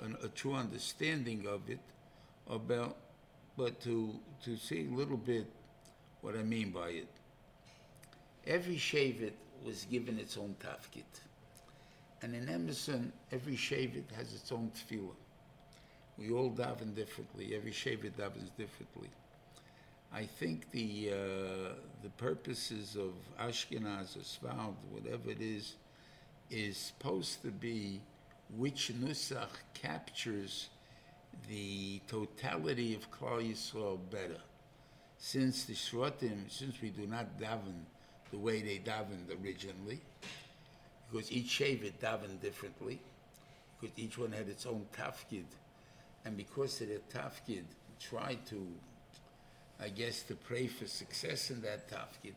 an, 0.02 0.18
a 0.24 0.28
true 0.28 0.54
understanding 0.54 1.46
of 1.48 1.70
it, 1.70 1.80
about, 2.50 2.98
but 3.58 3.80
to, 3.82 4.14
to 4.44 4.58
see 4.58 4.88
a 4.88 4.96
little 4.96 5.18
bit 5.18 5.46
what 6.22 6.36
I 6.36 6.44
mean 6.44 6.72
by 6.72 6.90
it. 6.90 7.08
Every 8.46 8.76
Shevet 8.76 9.34
was 9.64 9.86
given 9.86 10.20
its 10.20 10.38
own 10.38 10.56
tafkit. 10.60 11.04
And 12.22 12.36
in 12.36 12.50
Emerson, 12.50 13.12
every 13.32 13.56
Shevet 13.56 14.12
has 14.16 14.34
its 14.34 14.52
own 14.52 14.72
tefillah. 14.76 15.16
We 16.18 16.32
all 16.32 16.52
daven 16.52 16.96
differently. 16.96 17.56
Every 17.56 17.72
Shevet 17.72 18.14
davens 18.14 18.56
differently. 18.58 19.10
I 20.14 20.26
think 20.26 20.70
the 20.72 21.12
uh, 21.12 21.74
the 22.04 22.10
purposes 22.18 22.98
of 22.98 23.14
Ashkenaz 23.40 24.18
or 24.18 24.22
Sfard, 24.22 24.76
whatever 24.90 25.30
it 25.30 25.42
is, 25.42 25.76
is 26.50 26.78
supposed 26.78 27.42
to 27.44 27.52
be 27.52 28.02
which 28.58 28.92
nusach 28.94 29.48
captures 29.74 30.70
the 31.48 32.02
totality 32.08 32.94
of 32.94 33.10
Klal 33.10 33.50
Yisrael 33.50 34.00
better. 34.10 34.42
Since 35.18 35.66
the 35.66 35.74
Shrotim, 35.74 36.50
since 36.50 36.82
we 36.82 36.90
do 36.90 37.08
not 37.08 37.40
daven 37.40 37.86
the 38.32 38.38
way 38.38 38.62
they 38.62 38.80
davened 38.80 39.30
originally, 39.42 40.02
because 41.10 41.32
each 41.32 41.60
Shevet 41.60 41.94
davened 42.02 42.42
differently, 42.42 43.00
because 43.80 43.98
each 43.98 44.18
one 44.18 44.34
had 44.34 44.50
its 44.50 44.66
own 44.66 44.86
tafkid, 44.94 45.46
and 46.26 46.36
because 46.36 46.82
of 46.82 46.90
their 46.90 47.00
tafkid, 47.14 47.64
tried 48.00 48.46
to 48.48 48.68
I 49.82 49.90
guess, 49.90 50.22
to 50.24 50.36
pray 50.36 50.68
for 50.68 50.86
success 50.86 51.50
in 51.50 51.62
that 51.62 51.90
tafkid, 51.90 52.34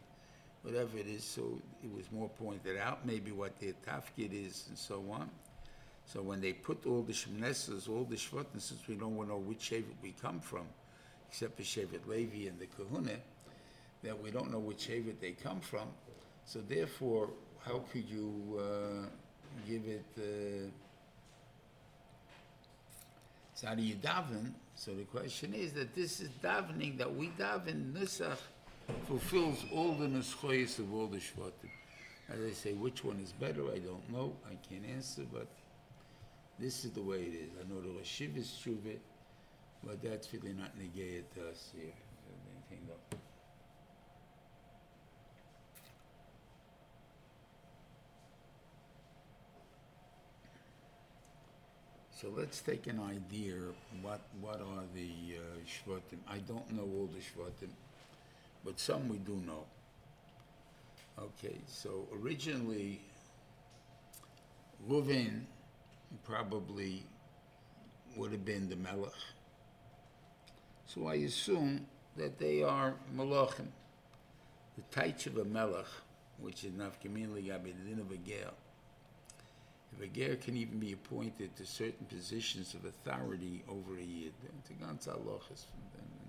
whatever 0.63 0.97
it 0.97 1.07
is. 1.07 1.25
So 1.25 1.61
it 1.83 1.95
was 1.95 2.11
more 2.11 2.31
pointed 2.31 2.79
out, 2.79 3.05
maybe 3.07 3.33
what 3.33 3.61
their 3.61 3.75
tafkid 3.87 4.33
is 4.33 4.65
and 4.69 4.79
so 4.79 5.05
on. 5.13 5.29
So 6.07 6.23
when 6.23 6.41
they 6.41 6.53
put 6.53 6.87
all 6.87 7.03
the 7.03 7.13
Shemnesses, 7.13 7.89
all 7.89 8.05
the 8.05 8.17
Shvatim, 8.17 8.61
since 8.61 8.87
we 8.89 8.95
don't 8.95 9.17
know 9.29 9.37
which 9.37 9.71
Shevet 9.71 10.03
we 10.03 10.15
come 10.21 10.41
from, 10.41 10.67
except 11.29 11.57
for 11.57 11.63
Shevet 11.63 12.07
Levi 12.07 12.49
and 12.49 12.59
the 12.59 12.67
Kahuna, 12.67 13.19
that 14.03 14.23
we 14.23 14.31
don't 14.31 14.51
know 14.51 14.59
which 14.59 14.89
Shevet 14.89 15.21
they 15.21 15.33
come 15.33 15.61
from. 15.61 15.89
So 16.47 16.61
therefore, 16.67 17.31
how 17.65 17.83
could 17.93 18.09
you 18.09 18.59
uh, 18.59 19.07
give 19.69 19.85
it... 19.87 20.05
Uh, 20.17 20.71
so 23.55 23.69
how 23.69 23.75
do 23.75 23.83
you 23.83 23.95
daven? 23.95 24.53
So 24.75 24.95
the 24.95 25.05
question 25.05 25.55
is 25.55 25.73
that 25.75 25.95
this 25.95 26.21
is 26.21 26.29
davening 26.43 26.99
that 26.99 27.15
we 27.15 27.29
daven 27.39 27.93
Nusach 27.93 28.39
fulfills 29.07 29.65
all 29.73 29.95
the 29.95 30.07
Nuschoyes 30.07 30.79
of 30.79 30.93
all 30.93 31.07
the 31.07 31.19
Shvatim. 31.19 31.71
As 32.29 32.41
I 32.41 32.53
say, 32.53 32.73
which 32.73 33.05
one 33.05 33.21
is 33.21 33.33
better, 33.33 33.71
I 33.71 33.79
don't 33.79 34.11
know. 34.11 34.35
I 34.47 34.55
can't 34.69 34.85
answer, 34.95 35.23
but 35.33 35.47
this 36.59 36.85
is 36.85 36.91
the 36.93 37.03
way 37.03 37.19
it 37.19 37.35
is. 37.35 37.51
I 37.61 37.73
know 37.73 37.81
the 37.81 37.89
Rashiv 37.89 38.37
is 38.37 38.47
Shuvit, 38.65 38.99
but 39.85 40.03
that's 40.03 40.33
really 40.33 40.55
not 40.55 40.77
negated 40.79 41.33
to 41.35 41.49
us 41.49 41.71
here. 41.75 41.93
So 52.25 52.31
let's 52.35 52.63
take 52.63 52.87
an 52.87 53.01
idea, 53.01 53.53
what, 54.01 54.23
what 54.41 54.59
are 54.59 54.85
the 54.95 55.37
uh, 55.37 55.59
Shvatim? 55.67 56.17
I 56.27 56.39
don't 56.39 56.73
know 56.73 56.85
all 56.85 57.11
the 57.13 57.19
Shvatim, 57.19 57.69
but 58.65 58.81
some 58.81 59.11
we 59.11 59.19
do 59.19 59.35
know. 59.47 59.67
Okay, 61.19 61.59
so 61.67 62.09
originally, 62.19 63.03
Reuven 64.89 65.43
probably 66.25 67.05
would 68.17 68.33
have 68.33 68.47
been 68.47 68.71
the 68.71 68.77
Melech. 68.77 69.13
So 70.87 71.09
I 71.09 71.17
assume 71.17 71.85
that 72.17 72.39
they 72.39 72.63
are 72.63 72.95
Malachim. 73.15 73.67
The 74.79 74.99
Taich 74.99 75.27
of 75.27 75.37
a 75.37 75.45
Melech, 75.45 75.85
which 76.41 76.65
is 76.65 76.71
Nafkamin 76.71 77.35
Ligabedin 77.35 78.01
of 78.01 78.11
a 78.11 78.17
Ger. 78.17 78.51
A 80.03 80.07
Ger 80.07 80.37
can 80.37 80.57
even 80.57 80.79
be 80.79 80.93
appointed 80.93 81.57
to 81.57 81.67
certain 81.67 82.07
positions 82.07 82.75
of 82.75 82.85
authority 82.85 83.63
over 83.69 83.97
a 83.97 84.03
Yid, 84.03 84.33
to 84.67 84.73
ganz 84.75 85.07
halachas 85.07 85.67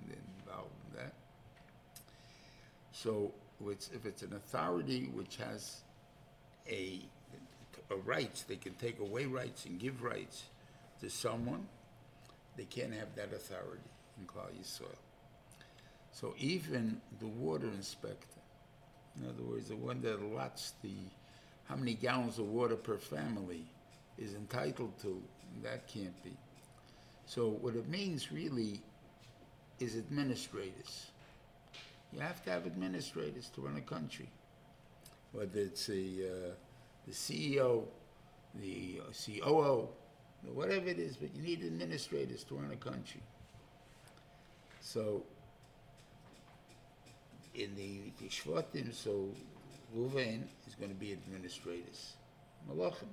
involved 0.08 0.72
in 0.90 0.98
that. 0.98 1.14
So 2.92 3.34
if 3.70 4.06
it's 4.06 4.22
an 4.22 4.34
authority 4.34 5.10
which 5.14 5.38
has 5.38 5.82
a, 6.70 7.02
a 7.92 7.96
rights, 7.98 8.44
they 8.44 8.56
can 8.56 8.74
take 8.76 9.00
away 9.00 9.26
rights 9.26 9.66
and 9.66 9.80
give 9.80 10.02
rights 10.04 10.44
to 11.02 11.10
someone, 11.10 11.68
they 12.56 12.66
can't 12.66 12.94
have 12.94 13.16
that 13.16 13.34
authority 13.34 13.90
in 14.18 14.26
Klal 14.26 14.50
Yisrael. 14.58 14.96
So 16.12 16.34
even 16.38 17.02
the 17.20 17.28
water 17.28 17.68
inspector, 17.68 18.40
in 19.20 19.28
other 19.28 19.44
words, 19.44 19.68
the 19.68 19.76
one 19.76 20.02
that 20.02 20.20
allots 20.22 20.74
the 20.82 20.96
how 21.66 21.76
many 21.76 21.94
gallons 21.94 22.40
of 22.40 22.48
water 22.48 22.76
per 22.76 22.98
family 22.98 23.66
is 24.18 24.34
entitled 24.34 24.98
to, 25.02 25.22
that 25.64 25.88
can't 25.88 26.24
be. 26.24 26.36
So 27.26 27.50
what 27.50 27.76
it 27.76 27.88
means 27.90 28.32
really 28.32 28.82
is 29.80 29.96
administrators. 29.96 31.08
You 32.14 32.20
have 32.20 32.44
to 32.46 32.52
have 32.52 32.66
administrators 32.66 33.50
to 33.56 33.62
run 33.62 33.76
a 33.78 33.82
country, 33.82 34.30
whether 35.32 35.60
it's 35.60 35.88
the, 35.88 36.26
uh, 36.26 36.54
the 37.08 37.14
CEO, 37.14 37.84
the 38.62 39.02
COO, 39.12 39.90
whatever 40.54 40.88
it 40.88 41.00
is, 41.00 41.18
but 41.18 41.36
you 41.36 41.42
need 41.42 41.64
administrators 41.64 42.44
to 42.46 42.56
run 42.56 42.72
a 42.72 42.76
country. 42.76 43.22
So, 44.82 45.24
in 47.56 47.76
the 47.76 48.12
Shvatim, 48.28 48.94
so 48.94 49.30
Ruvain 49.96 50.44
is 50.68 50.76
going 50.76 50.90
to 50.92 50.96
be 50.96 51.14
administrators. 51.14 52.14
Malachim. 52.70 53.08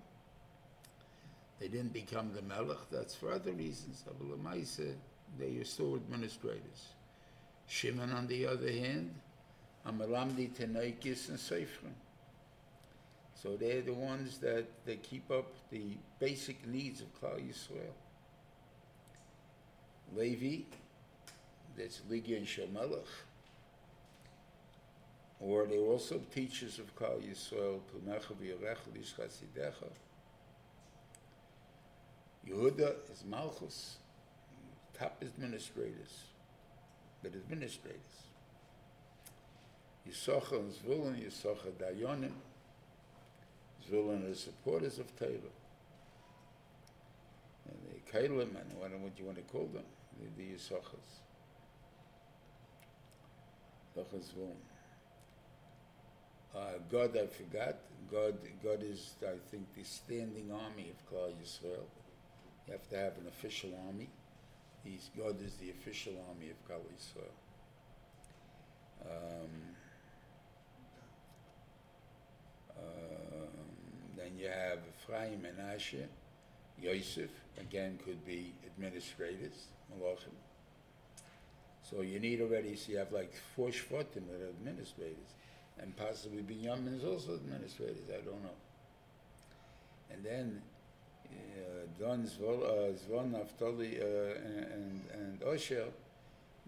They 1.61 1.69
didn't 1.69 1.93
become 1.93 2.33
the 2.35 2.43
Melech, 2.43 2.91
that's 2.91 3.15
for 3.15 3.31
other 3.31 3.53
reasons. 3.53 4.05
Abalamaisa, 4.09 4.95
they 5.39 5.57
are 5.59 5.65
still 5.65 5.95
administrators. 5.95 6.89
Shimon, 7.69 8.11
on 8.13 8.27
the 8.27 8.47
other 8.47 8.71
hand, 8.71 9.15
Amalamdi 9.87 10.51
Tenaikis 10.51 11.29
and 11.29 11.39
Seifrim. 11.39 11.95
So 13.35 13.57
they're 13.57 13.83
the 13.83 13.95
ones 13.95 14.39
that 14.39 14.67
they 14.85 14.97
keep 14.97 15.31
up 15.31 15.47
the 15.71 15.97
basic 16.19 16.67
needs 16.67 17.01
of 17.01 17.09
Klal 17.21 17.41
Yisrael. 17.41 17.93
Levi, 20.15 20.65
that's 21.77 22.03
Ligi 22.11 22.37
and 22.37 22.47
Shemelech. 22.47 23.07
Or 25.43 25.67
they're 25.67 25.81
also 25.81 26.21
teachers 26.33 26.79
of 26.79 26.95
Klal 26.95 27.21
Yisrael, 27.21 27.81
Pumecha 27.91 28.33
v'Yorecha 28.41 28.89
v'Yishchasidecha. 28.95 29.91
Yehuda 32.49 32.95
is 33.13 33.25
Malchus, 33.29 33.97
top 34.97 35.21
administrators, 35.21 36.27
but 37.25 37.35
administrators. 37.35 38.29
Yisachar 40.09 40.61
and 40.61 40.73
Zvulun, 40.73 41.21
Yisachar 41.21 41.73
Dayonim, 41.73 42.35
Zvulun 43.91 44.31
are 44.31 44.35
supporters 44.35 45.01
of 45.01 45.17
Torah. 45.17 45.53
And 47.69 47.79
the 47.89 48.13
Kalim, 48.13 48.55
and 48.61 48.79
what, 48.79 48.91
what 49.01 49.19
you 49.19 49.25
want 49.25 49.39
to 49.39 49.45
call 49.45 49.69
them, 49.73 49.85
the, 50.21 50.29
the. 50.37 50.53
Yisachar 50.53 51.01
Zvulun. 53.97 54.72
Uh, 56.55 56.79
Gad, 56.91 57.17
I 57.17 57.27
forgot. 57.27 57.77
Gad, 58.11 58.35
Gad 58.63 58.83
is, 58.83 59.15
I 59.23 59.39
think, 59.51 59.73
the 59.75 59.85
standing 59.85 60.51
army 60.53 60.91
of 60.91 61.11
Klal 61.11 61.33
Yisrael. 61.43 61.87
You 62.67 62.73
have 62.73 62.89
to 62.91 62.97
have 62.97 63.17
an 63.19 63.27
official 63.29 63.71
army. 63.87 64.11
He's, 64.85 65.09
Gad 65.17 65.37
is 65.45 65.55
the 65.57 65.71
official 65.71 66.13
army 66.29 66.51
of 66.51 66.57
Klal 66.69 66.83
Yisrael. 66.93 67.33
Um, 69.05 69.51
um, 72.77 73.49
then 74.17 74.33
you 74.39 74.49
have 74.49 74.79
Ephraim 75.01 75.47
and 75.47 75.59
Asher. 75.75 76.09
Yosef, 76.81 77.31
again, 77.59 77.99
could 78.05 78.25
be 78.27 78.53
administrators, 78.67 79.69
Malachim. 79.93 80.35
So 81.83 82.03
you 82.03 82.19
need 82.19 82.41
already, 82.41 82.77
so 82.77 82.93
you 82.93 82.99
have 82.99 83.13
like 83.13 83.33
four 83.55 83.69
Shvatim 83.69 84.27
that 84.29 84.41
are 84.43 84.49
administrators. 84.49 85.35
And 85.79 85.97
possibly 85.97 86.43
Binyamin 86.43 86.99
is 86.99 87.05
also 87.05 87.35
administrators, 87.35 88.09
I 88.09 88.25
don't 88.25 88.43
know. 88.43 88.59
And 90.13 90.25
then 90.25 90.63
uh, 91.33 91.87
Don 91.99 92.25
Zvon, 92.25 92.63
uh, 92.63 92.93
Zvon 92.93 93.33
Naftali, 93.33 94.01
uh, 94.01 94.35
and, 94.75 95.01
and 95.15 95.41
Osher, 95.41 95.87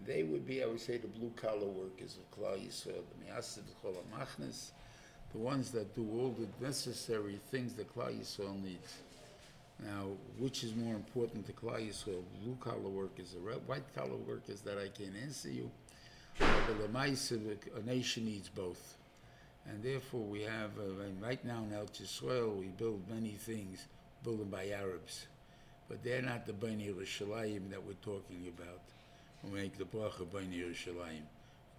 they 0.05 0.23
would 0.23 0.45
be, 0.45 0.63
I 0.63 0.65
would 0.65 0.81
say, 0.81 0.97
the 0.97 1.07
blue 1.07 1.31
collar 1.35 1.67
workers 1.67 2.17
of 2.17 2.37
Klal 2.37 2.57
Yisrael, 2.57 3.03
the 3.11 3.31
Miyasid, 3.31 3.61
the 3.83 3.89
Machnes, 4.15 4.71
the 5.31 5.37
ones 5.37 5.71
that 5.71 5.95
do 5.95 6.07
all 6.19 6.35
the 6.37 6.65
necessary 6.65 7.39
things 7.51 7.73
that 7.75 7.93
Klal 7.95 8.19
Yisrael 8.19 8.61
needs. 8.61 8.95
Now, 9.83 10.07
which 10.39 10.63
is 10.63 10.75
more 10.75 10.95
important 10.95 11.45
to 11.47 11.53
Klal 11.53 11.87
Yisrael, 11.87 12.23
blue 12.41 12.57
collar 12.59 12.89
workers 12.89 13.35
or 13.35 13.51
white 13.59 13.93
collar 13.95 14.15
workers 14.15 14.61
that 14.61 14.77
I 14.77 14.87
can't 14.89 15.15
answer 15.21 15.49
you? 15.49 15.69
But 16.39 16.89
a 16.89 17.85
nation 17.85 18.25
needs 18.25 18.49
both. 18.49 18.97
And 19.67 19.81
therefore, 19.81 20.21
we 20.21 20.41
have, 20.43 20.71
uh, 20.77 21.03
right 21.21 21.43
now 21.43 21.63
in 21.63 21.73
El 21.73 21.85
Yisrael, 21.85 22.55
we 22.59 22.67
build 22.67 23.01
many 23.09 23.31
things 23.31 23.85
built 24.23 24.49
by 24.51 24.69
Arabs. 24.69 25.27
But 25.87 26.03
they're 26.03 26.21
not 26.21 26.45
the 26.45 26.53
Bani 26.53 26.87
Yerushalayim 26.87 27.69
that 27.69 27.83
we're 27.83 27.93
talking 28.01 28.47
about 28.47 28.81
when 29.41 29.53
we 29.53 29.59
make 29.61 29.77
the 29.77 29.85
bracha 29.85 30.31
Bani 30.31 30.57
Yerushalayim. 30.57 31.23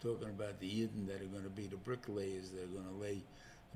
We're 0.02 0.12
talking 0.12 0.28
about 0.28 0.60
the 0.60 0.68
Yidden 0.68 1.06
that 1.08 1.20
are 1.20 1.26
going 1.26 1.44
to 1.44 1.50
be 1.50 1.66
the 1.66 1.76
bricklayers, 1.76 2.50
that 2.50 2.64
are 2.64 2.66
going 2.66 2.88
to 2.88 3.02
lay 3.02 3.22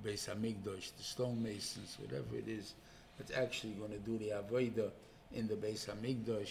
the 0.03 0.11
Beis 0.11 0.29
Hamikdash, 0.29 0.93
the 0.97 1.03
stonemasons, 1.03 1.99
whatever 1.99 2.37
it 2.37 2.49
is, 2.49 2.75
that's 3.19 3.33
actually 3.33 3.73
going 3.73 3.91
to 3.91 3.99
do 3.99 4.19
the 4.19 4.31
Avodah 4.31 4.91
in 5.33 5.47
the 5.47 5.55
Beis 5.55 5.89
Hamikdash, 5.89 6.51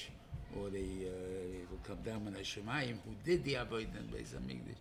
or 0.58 0.70
they 0.70 1.08
uh, 1.08 1.66
will 1.70 1.80
come 1.84 2.00
down 2.04 2.28
in 2.28 2.34
Hashemayim, 2.34 2.98
who 3.06 3.14
did 3.24 3.44
the 3.44 3.56
Avodah 3.56 3.98
in 3.98 4.08
Beis 4.14 4.34
Hamikdash. 4.34 4.78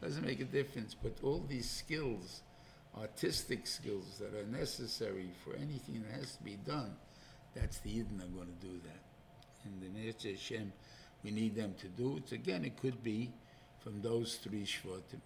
Doesn't 0.00 0.24
make 0.24 0.40
a 0.40 0.44
difference, 0.44 0.94
but 1.00 1.12
all 1.22 1.44
these 1.48 1.70
skills, 1.70 2.42
artistic 2.98 3.66
skills 3.66 4.20
that 4.20 4.34
are 4.34 4.46
necessary 4.46 5.30
for 5.44 5.54
anything 5.54 6.02
that 6.02 6.18
has 6.18 6.36
to 6.36 6.42
be 6.42 6.56
done, 6.66 6.96
that's 7.54 7.78
the 7.78 7.90
Yidden 7.90 8.22
are 8.22 8.34
going 8.34 8.48
to 8.48 8.66
do 8.66 8.80
that. 8.84 9.02
And 9.64 9.80
the 9.80 10.00
Nirche 10.00 10.32
Hashem, 10.32 10.72
we 11.22 11.30
need 11.30 11.54
them 11.54 11.74
to 11.80 11.88
do 11.88 12.16
it. 12.16 12.32
Again, 12.32 12.64
it 12.64 12.80
could 12.80 13.02
be 13.02 13.30
from 13.80 14.00
those 14.02 14.36
three 14.36 14.64
Shvatim. 14.64 15.20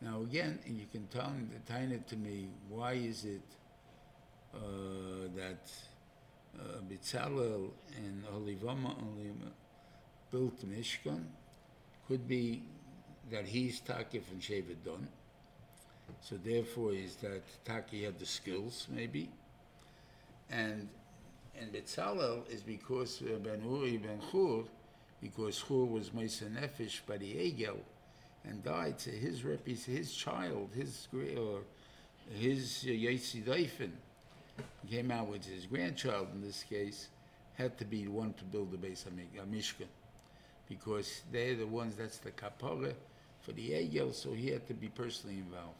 Now 0.00 0.22
again, 0.22 0.58
and 0.66 0.78
you 0.78 0.86
can 0.90 1.06
tell 1.06 1.32
the 1.50 1.72
Taina 1.72 2.04
to 2.06 2.16
me, 2.16 2.48
why 2.68 2.92
is 2.92 3.24
it 3.24 3.42
uh, 4.54 4.58
that 5.34 5.70
uh, 6.60 6.80
and 7.96 8.24
Olivama 8.34 8.94
built 10.30 10.64
Mishkan? 10.68 11.24
Could 12.08 12.28
be 12.28 12.62
that 13.30 13.46
he's 13.46 13.80
Takif 13.80 14.30
and 14.30 14.40
Shevet 14.40 14.76
So 16.20 16.36
therefore, 16.36 16.92
is 16.92 17.16
that 17.16 17.42
Taki 17.64 18.04
had 18.04 18.18
the 18.18 18.26
skills, 18.26 18.86
maybe? 18.90 19.30
And 20.50 20.88
and 21.58 21.72
Betzalel 21.72 22.50
is 22.50 22.62
because 22.62 23.22
uh, 23.22 23.38
Ben 23.38 23.62
Uri 23.64 23.96
Ben 23.98 24.20
Chur, 24.30 24.64
because 25.22 25.62
Chur 25.66 25.84
was 25.84 26.12
Mesa 26.12 26.46
Nefesh 26.46 27.00
by 27.06 27.16
the 27.16 27.32
Egel, 27.32 27.78
and 28.44 28.62
died. 28.62 29.00
So 29.00 29.10
his 29.10 29.44
rep, 29.44 29.66
his 29.66 30.14
child, 30.14 30.70
his 30.74 31.08
or 31.12 31.60
his 32.30 32.84
uh, 32.86 32.90
Daifen, 32.90 33.92
came 34.90 35.10
out 35.10 35.28
with 35.28 35.44
his 35.44 35.66
grandchild 35.66 36.28
in 36.34 36.42
this 36.42 36.62
case, 36.62 37.08
had 37.54 37.78
to 37.78 37.84
be 37.84 38.04
the 38.04 38.10
one 38.10 38.32
to 38.34 38.44
build 38.44 38.72
the 38.72 38.76
base 38.76 39.06
of 39.06 39.12
Mishkan, 39.12 39.82
uh, 39.82 39.86
because 40.68 41.22
they're 41.32 41.54
the 41.54 41.66
ones 41.66 41.96
that's 41.96 42.18
the 42.18 42.30
kapara 42.30 42.92
for 43.40 43.52
the 43.52 43.70
Egel, 43.70 44.14
so 44.14 44.32
he 44.32 44.50
had 44.50 44.66
to 44.66 44.74
be 44.74 44.88
personally 44.88 45.36
involved. 45.36 45.76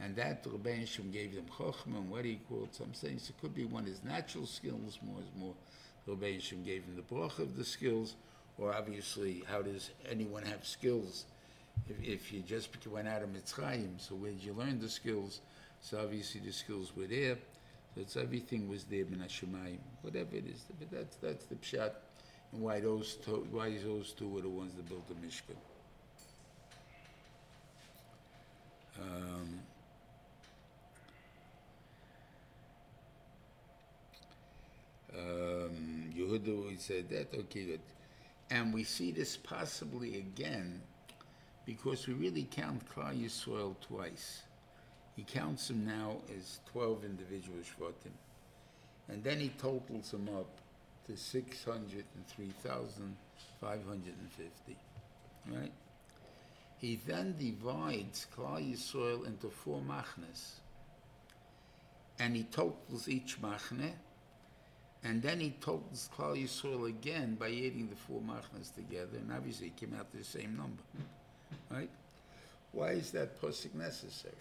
And 0.00 0.16
that 0.16 0.44
Shem 0.86 1.10
gave 1.12 1.34
them 1.34 1.46
Chochmah, 1.56 1.98
and 1.98 2.10
what 2.10 2.24
he 2.24 2.40
called 2.48 2.74
some 2.74 2.90
things. 2.90 3.30
It 3.30 3.40
could 3.40 3.54
be 3.54 3.64
one 3.64 3.84
his 3.84 4.02
natural 4.02 4.46
skills, 4.46 4.98
more 5.02 5.20
is 5.20 5.30
more. 5.36 5.54
Shem 6.40 6.64
gave 6.64 6.84
him 6.84 6.96
the 6.96 7.02
Baruch 7.02 7.38
of 7.38 7.56
the 7.56 7.64
skills, 7.64 8.16
or 8.58 8.74
obviously, 8.74 9.44
how 9.46 9.62
does 9.62 9.90
anyone 10.10 10.42
have 10.42 10.66
skills 10.66 11.26
if, 11.88 12.02
if 12.02 12.32
you 12.32 12.40
just 12.40 12.70
went 12.86 13.08
out 13.08 13.22
of 13.22 13.28
Mitzrayim, 13.30 13.98
so 13.98 14.14
where 14.14 14.30
did 14.30 14.42
you 14.42 14.52
learn 14.52 14.80
the 14.80 14.88
skills? 14.88 15.40
So 15.80 16.00
obviously 16.00 16.40
the 16.40 16.52
skills 16.52 16.92
were 16.96 17.06
there. 17.06 17.36
It's 17.96 18.16
everything 18.16 18.68
was 18.68 18.84
there 18.84 19.00
in 19.00 19.22
Hashemayim, 19.24 19.78
whatever 20.02 20.34
it 20.34 20.46
is. 20.46 20.64
But 20.78 20.90
that's 20.90 21.16
that's 21.16 21.44
the 21.46 21.54
pshat, 21.56 21.92
and 22.52 22.62
why 22.62 22.80
those 22.80 23.14
two, 23.14 23.46
why 23.52 23.76
those 23.84 24.12
two 24.12 24.28
were 24.28 24.40
the 24.40 24.48
ones 24.48 24.74
that 24.74 24.88
built 24.88 25.06
the 25.06 25.14
Mishkan. 25.14 25.56
Um, 29.00 29.60
um, 35.16 36.12
Yehuda 36.16 36.80
said 36.80 37.08
that 37.10 37.32
okay 37.32 37.64
good, 37.64 37.80
and 38.50 38.74
we 38.74 38.82
see 38.82 39.12
this 39.12 39.36
possibly 39.36 40.16
again 40.18 40.80
because 41.64 42.06
we 42.06 42.14
really 42.14 42.46
count 42.50 42.82
Klal 42.92 43.14
Yisrael 43.16 43.74
twice. 43.80 44.42
He 45.16 45.22
counts 45.22 45.68
them 45.68 45.86
now 45.86 46.16
as 46.36 46.60
twelve 46.72 47.04
individual 47.04 47.58
shvatim, 47.58 48.12
and 49.08 49.22
then 49.22 49.38
he 49.38 49.50
totals 49.50 50.10
them 50.10 50.28
up 50.36 50.48
to 51.06 51.16
six 51.16 51.64
hundred 51.64 52.04
and 52.16 52.26
three 52.26 52.52
thousand 52.62 53.16
five 53.60 53.84
hundred 53.86 54.14
and 54.20 54.30
fifty, 54.32 54.76
right? 55.52 55.72
He 56.78 57.00
then 57.06 57.36
divides 57.38 58.26
Klal 58.36 58.60
Yisrael 58.60 59.26
into 59.26 59.48
four 59.48 59.80
machnes, 59.80 60.54
and 62.18 62.34
he 62.34 62.42
totals 62.44 63.08
each 63.08 63.40
machne, 63.40 63.92
and 65.04 65.22
then 65.22 65.38
he 65.38 65.50
totals 65.60 66.10
Klal 66.16 66.36
Yisrael 66.36 66.88
again 66.88 67.36
by 67.36 67.46
adding 67.46 67.88
the 67.88 67.96
four 67.96 68.20
machnas 68.20 68.74
together, 68.74 69.18
and 69.18 69.32
obviously 69.32 69.68
it 69.68 69.76
came 69.76 69.94
out 69.98 70.10
to 70.10 70.18
the 70.18 70.24
same 70.24 70.56
number, 70.56 70.82
right? 71.70 71.90
Why 72.72 72.90
is 72.90 73.12
that 73.12 73.40
posik 73.40 73.74
necessary? 73.74 74.34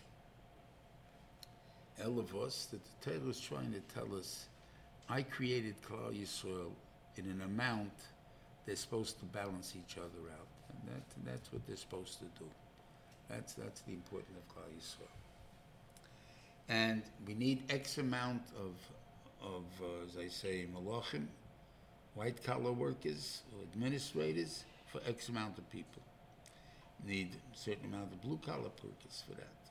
Elavos, 2.01 2.69
that 2.71 2.81
the 2.83 3.11
Torah 3.11 3.29
is 3.29 3.39
trying 3.39 3.71
to 3.73 3.79
tell 3.93 4.15
us, 4.15 4.45
I 5.09 5.21
created 5.23 5.75
Klal 5.81 6.13
Yisrael 6.13 6.71
in 7.17 7.25
an 7.25 7.41
amount 7.41 7.91
they're 8.65 8.75
supposed 8.75 9.19
to 9.19 9.25
balance 9.25 9.73
each 9.75 9.97
other 9.97 10.31
out. 10.31 10.47
And 10.69 10.95
that, 10.95 11.31
that's 11.31 11.51
what 11.51 11.65
they're 11.67 11.75
supposed 11.75 12.19
to 12.19 12.25
do. 12.39 12.49
That's, 13.29 13.53
that's 13.53 13.81
the 13.81 13.91
importance 13.91 14.37
of 14.37 14.55
Klal 14.55 14.69
Yisrael. 14.77 15.09
And 16.69 17.03
we 17.27 17.33
need 17.33 17.63
X 17.69 17.97
amount 17.97 18.43
of, 18.57 18.73
of 19.45 19.63
uh, 19.81 20.07
as 20.07 20.17
I 20.17 20.29
say, 20.29 20.65
malachim, 20.73 21.25
white 22.15 22.43
collar 22.43 22.71
workers 22.71 23.41
or 23.53 23.63
administrators 23.63 24.63
for 24.91 25.01
X 25.07 25.29
amount 25.29 25.57
of 25.57 25.69
people. 25.69 26.01
Need 27.05 27.35
a 27.53 27.57
certain 27.57 27.85
amount 27.85 28.13
of 28.13 28.21
blue 28.21 28.39
collar 28.45 28.71
workers 28.81 29.23
for 29.27 29.35
that. 29.35 29.62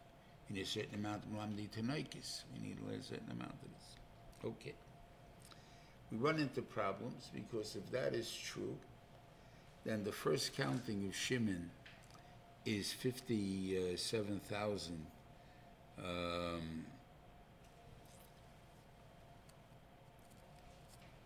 We 0.53 0.59
need 0.59 0.65
a 0.65 0.69
certain 0.69 0.95
amount 0.97 1.23
of 1.25 1.31
lamdi 1.31 1.71
tanoikis. 1.71 2.43
We 2.53 2.59
need 2.69 2.77
a 2.79 3.03
certain 3.03 3.31
amount 3.31 3.53
of 3.53 3.73
this. 3.73 3.97
Okay. 4.45 4.75
We 6.11 6.19
run 6.19 6.39
into 6.39 6.61
problems 6.61 7.31
because 7.35 7.75
if 7.75 7.91
that 7.91 8.13
is 8.13 8.31
true, 8.31 8.77
then 9.85 10.05
the 10.05 10.13
first 10.13 10.55
counting 10.55 11.07
of 11.07 11.17
Shimon 11.17 11.71
is 12.67 12.93
57,000. 12.93 15.07
Um, 15.99 16.85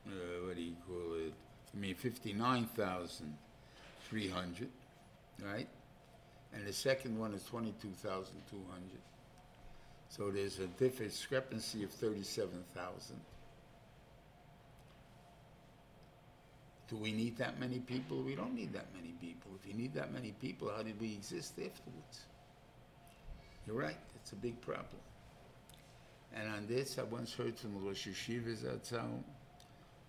uh, 0.07 0.11
what 0.47 0.55
do 0.55 0.63
you 0.63 0.77
call 0.87 1.15
it? 1.27 1.35
I 1.75 1.77
mean, 1.77 1.97
59,300, 1.97 4.69
right? 5.43 5.69
And 6.55 6.65
the 6.65 6.73
second 6.73 7.19
one 7.19 7.35
is 7.35 7.43
22,200. 7.45 9.01
So 10.09 10.31
there's 10.31 10.59
a 10.61 10.67
discrepancy 10.67 11.85
of 11.85 11.91
37,000. 11.91 13.17
Do 16.89 16.97
we 16.97 17.13
need 17.13 17.37
that 17.39 17.59
many 17.59 17.81
people? 17.81 18.23
We 18.23 18.37
don't 18.37 18.55
need 18.55 18.73
that 18.75 18.87
many 18.95 19.13
people. 19.21 19.51
If 19.61 19.67
you 19.67 19.75
need 19.75 19.95
that 19.95 20.13
many 20.13 20.33
people, 20.41 20.71
how 20.75 20.83
did 20.83 21.01
we 21.01 21.13
exist 21.13 21.53
afterwards? 21.53 22.25
You're 23.67 23.77
right, 23.77 23.99
it's 24.15 24.33
a 24.33 24.37
big 24.37 24.61
problem. 24.61 25.01
And 26.35 26.49
on 26.49 26.67
this, 26.69 26.99
I 26.99 27.03
once 27.03 27.35
heard 27.35 27.59
from 27.59 27.75
the 27.75 27.81
Rosh 27.81 28.07
Yeshiva 28.07 28.57
Zatzal, 28.57 29.23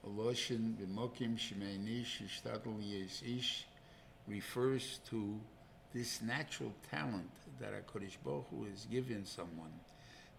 Oloshin 0.08 0.76
b'mokim 0.76 1.38
shmeinish 1.38 2.22
ishtadl 2.24 2.78
yes 2.82 3.24
ish 3.26 3.66
refers 4.28 5.00
to 5.10 5.40
this 5.93 6.21
natural 6.21 6.73
talent 6.91 7.32
that 7.60 7.71
HaKadosh 7.71 8.17
Baruch 8.23 8.45
Hu 8.50 8.65
has 8.65 8.86
given 8.86 9.26
someone. 9.26 9.71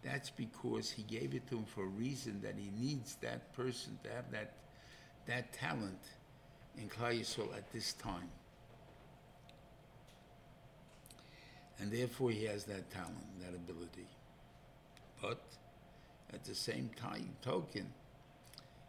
That's 0.03 0.31
because 0.31 0.91
he 0.91 1.03
gave 1.03 1.35
it 1.35 1.49
to 1.49 1.57
him 1.57 1.65
for 1.65 1.85
a 1.85 1.89
reason 1.89 2.41
that 2.43 2.55
he 2.57 2.71
needs 2.79 3.17
that 3.17 3.53
person 3.55 3.99
to 4.05 4.11
have 4.11 4.31
that, 4.31 4.53
that 5.27 5.53
talent 5.53 5.99
in 6.77 6.89
Klal 6.89 7.19
Yisrael 7.19 7.57
at 7.57 7.73
this 7.73 7.95
time. 7.95 8.31
And 11.81 11.91
therefore 11.91 12.31
he 12.31 12.45
has 12.45 12.65
that 12.65 12.91
talent, 12.91 13.41
that 13.41 13.55
ability. 13.55 14.07
But 15.21 15.41
at 16.33 16.45
the 16.45 16.55
same 16.55 16.91
time, 16.97 17.31
token, 17.43 17.93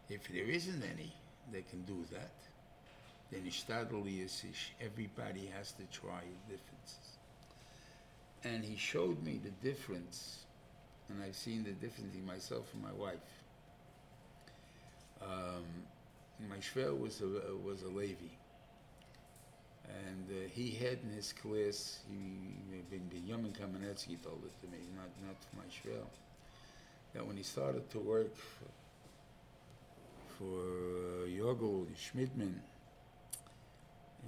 if 0.10 0.28
there 0.28 0.46
isn't 0.46 0.84
any 0.84 1.14
that 1.52 1.70
can 1.70 1.82
do 1.84 2.06
that, 2.12 2.34
then 3.32 3.42
ishtadl 3.42 4.06
yasish, 4.06 4.72
everybody 4.82 5.52
has 5.56 5.72
to 5.74 5.84
try 5.92 6.22
differences. 6.48 7.18
And 8.44 8.64
he 8.64 8.76
showed 8.76 9.22
me 9.24 9.40
the 9.44 9.52
difference, 9.68 10.46
and 11.10 11.22
I've 11.22 11.36
seen 11.36 11.64
the 11.64 11.72
difference 11.72 12.16
in 12.16 12.26
myself 12.26 12.74
and 12.74 12.82
my 12.82 12.94
wife. 12.94 13.18
Um, 15.22 15.66
my 16.50 16.56
shver 16.58 16.98
was 16.98 17.22
a 17.22 17.56
was 17.64 17.84
a 17.84 17.90
Levi, 17.90 18.32
and 20.08 20.26
uh, 20.30 20.48
he 20.50 20.72
had 20.72 21.00
in 21.04 21.12
his 21.14 21.34
class. 21.34 22.00
He 22.10 22.56
been 22.90 23.10
the 23.10 23.20
Yamin 23.32 23.52
Kamenetsky 23.52 24.22
told 24.24 24.42
it 24.46 24.62
to 24.62 24.72
me, 24.72 24.80
not 24.96 25.10
not 25.26 25.36
my 25.58 25.66
shver, 25.66 26.06
that 27.14 27.28
when 27.28 27.36
he 27.36 27.44
started 27.44 27.90
to 27.92 28.00
work 28.00 28.34
for, 28.36 28.70
for 30.38 30.62
uh, 31.24 31.28
Yogel 31.28 31.86
Schmidman 31.98 32.56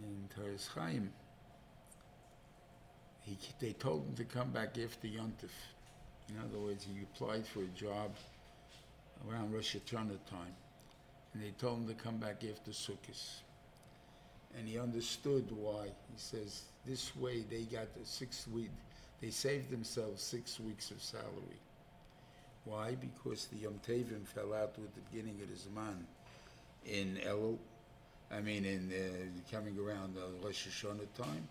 in 0.03 0.29
Taris 0.35 0.67
Chaim, 0.67 1.11
he 3.21 3.37
they 3.59 3.73
told 3.73 4.05
him 4.07 4.15
to 4.15 4.25
come 4.25 4.51
back 4.51 4.77
after 4.77 5.07
Yontif. 5.07 5.51
In 6.29 6.35
other 6.39 6.59
words, 6.59 6.85
he 6.85 7.01
applied 7.03 7.45
for 7.45 7.61
a 7.61 7.67
job 7.67 8.11
around 9.27 9.53
Rosh 9.53 9.75
Hashanah 9.75 10.25
time 10.29 10.55
and 11.33 11.43
they 11.43 11.51
told 11.51 11.79
him 11.79 11.87
to 11.87 11.93
come 11.93 12.17
back 12.17 12.43
after 12.49 12.71
Sukkot. 12.71 13.41
And 14.57 14.67
he 14.67 14.77
understood 14.77 15.45
why. 15.51 15.85
He 15.85 16.17
says 16.17 16.63
this 16.85 17.15
way 17.15 17.43
they 17.49 17.61
got 17.61 17.93
the 17.93 18.05
six 18.05 18.47
week, 18.47 18.71
they 19.21 19.29
saved 19.29 19.69
themselves 19.69 20.21
six 20.21 20.59
weeks 20.59 20.91
of 20.91 21.01
salary. 21.01 21.61
Why? 22.65 22.95
Because 22.95 23.47
the 23.47 23.59
Yom 23.59 23.79
Tevim 23.87 24.27
fell 24.27 24.53
out 24.53 24.77
with 24.77 24.93
the 24.93 25.01
beginning 25.11 25.39
of 25.41 25.47
the 25.49 26.91
in 26.93 27.17
Elul, 27.25 27.57
I 28.33 28.41
mean 28.41 28.65
in 28.65 28.91
uh, 28.91 29.55
coming 29.55 29.77
around 29.77 30.15
the 30.15 30.45
Rosh 30.45 30.67
Hashanah 30.67 31.13
time, 31.17 31.47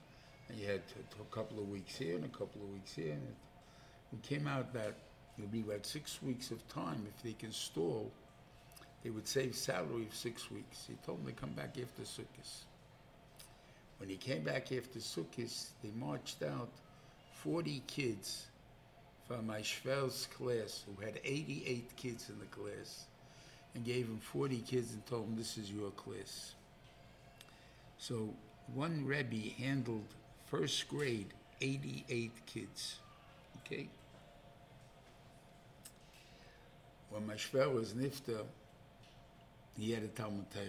and 0.49 0.59
you 0.59 0.67
had 0.67 0.83
a 1.21 1.35
couple 1.35 1.59
of 1.59 1.69
weeks 1.69 1.97
here 1.97 2.17
and 2.17 2.25
a 2.25 2.29
couple 2.29 2.63
of 2.63 2.71
weeks 2.73 2.95
here, 2.95 3.13
and 3.13 3.23
it, 3.23 4.17
it 4.17 4.23
came 4.23 4.47
out 4.47 4.73
that 4.73 4.95
it 5.37 5.43
would 5.43 5.53
be 5.53 5.61
about 5.61 5.87
six 5.87 6.23
weeks 6.23 6.51
of 6.51 6.67
time 6.69 7.07
if 7.15 7.23
they 7.23 7.33
can 7.33 7.53
stall 7.53 8.11
they 9.03 9.11
would 9.11 9.27
save 9.27 9.55
salary 9.55 10.03
of 10.03 10.15
six 10.15 10.51
weeks. 10.51 10.85
He 10.87 10.95
told 11.07 11.25
them 11.25 11.33
to 11.33 11.41
come 11.41 11.51
back 11.51 11.77
after 11.81 12.03
Sukkot. 12.03 12.65
When 13.99 14.09
he 14.09 14.17
came 14.17 14.43
back 14.43 14.73
after 14.73 14.99
Sukkot, 14.99 15.71
they 15.83 15.91
marched 15.97 16.43
out 16.43 16.71
40 17.33 17.83
kids 17.87 18.47
from 19.27 19.47
my 19.47 19.61
Schwer's 19.63 20.27
class, 20.37 20.85
who 20.87 21.03
had 21.03 21.21
88 21.25 21.97
kids 21.97 22.29
in 22.29 22.39
the 22.39 22.47
class, 22.47 23.07
and 23.75 23.85
gave 23.85 24.07
him 24.07 24.19
40 24.19 24.59
kids 24.59 24.93
and 24.93 25.07
told 25.07 25.29
them, 25.29 25.37
this 25.37 25.57
is 25.57 25.71
your 25.71 25.91
class. 25.93 26.55
So 28.01 28.33
one 28.73 29.05
Rebbe 29.05 29.51
handled 29.59 30.07
first 30.47 30.89
grade 30.89 31.35
88 31.61 32.33
kids. 32.47 32.97
Okay? 33.59 33.89
When 37.11 37.27
my 37.27 37.35
Schwer 37.35 37.71
was 37.71 37.93
Nifta, 37.93 38.39
he 39.79 39.93
had 39.93 40.03
a 40.03 40.09
Talmud 40.09 40.47
Torah. 40.51 40.65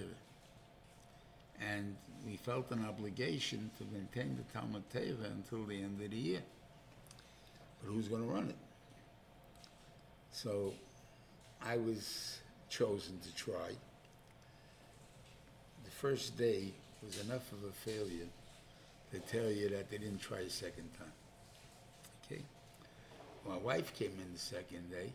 And 1.62 1.96
we 2.28 2.36
felt 2.36 2.70
an 2.72 2.86
obligation 2.86 3.72
to 3.78 3.86
maintain 3.94 4.36
the 4.36 4.60
Talmud 4.60 4.84
Torah 4.92 5.32
until 5.34 5.64
the 5.66 5.82
end 5.82 6.02
of 6.02 6.12
the 6.12 6.18
year. 6.18 6.42
But 7.82 7.94
who's 7.94 8.10
going 8.10 8.24
to 8.24 8.28
run 8.28 8.50
it? 8.50 8.58
So 10.34 10.74
I 11.66 11.78
was 11.78 12.40
chosen 12.68 13.20
to 13.20 13.34
try. 13.36 13.70
The 15.86 15.92
first 15.92 16.38
day 16.38 16.74
was 17.04 17.20
enough 17.22 17.52
of 17.52 17.64
a 17.64 17.72
failure 17.72 18.28
to 19.12 19.20
tell 19.20 19.50
you 19.50 19.70
that 19.70 19.90
they 19.90 19.98
didn't 19.98 20.22
try 20.22 20.40
a 20.40 20.50
second 20.50 20.90
time. 20.98 21.12
Okay? 22.26 22.42
My 23.48 23.58
wife 23.58 23.94
came 23.96 24.12
in 24.12 24.34
the 24.34 24.40
second 24.40 24.90
day, 24.92 25.12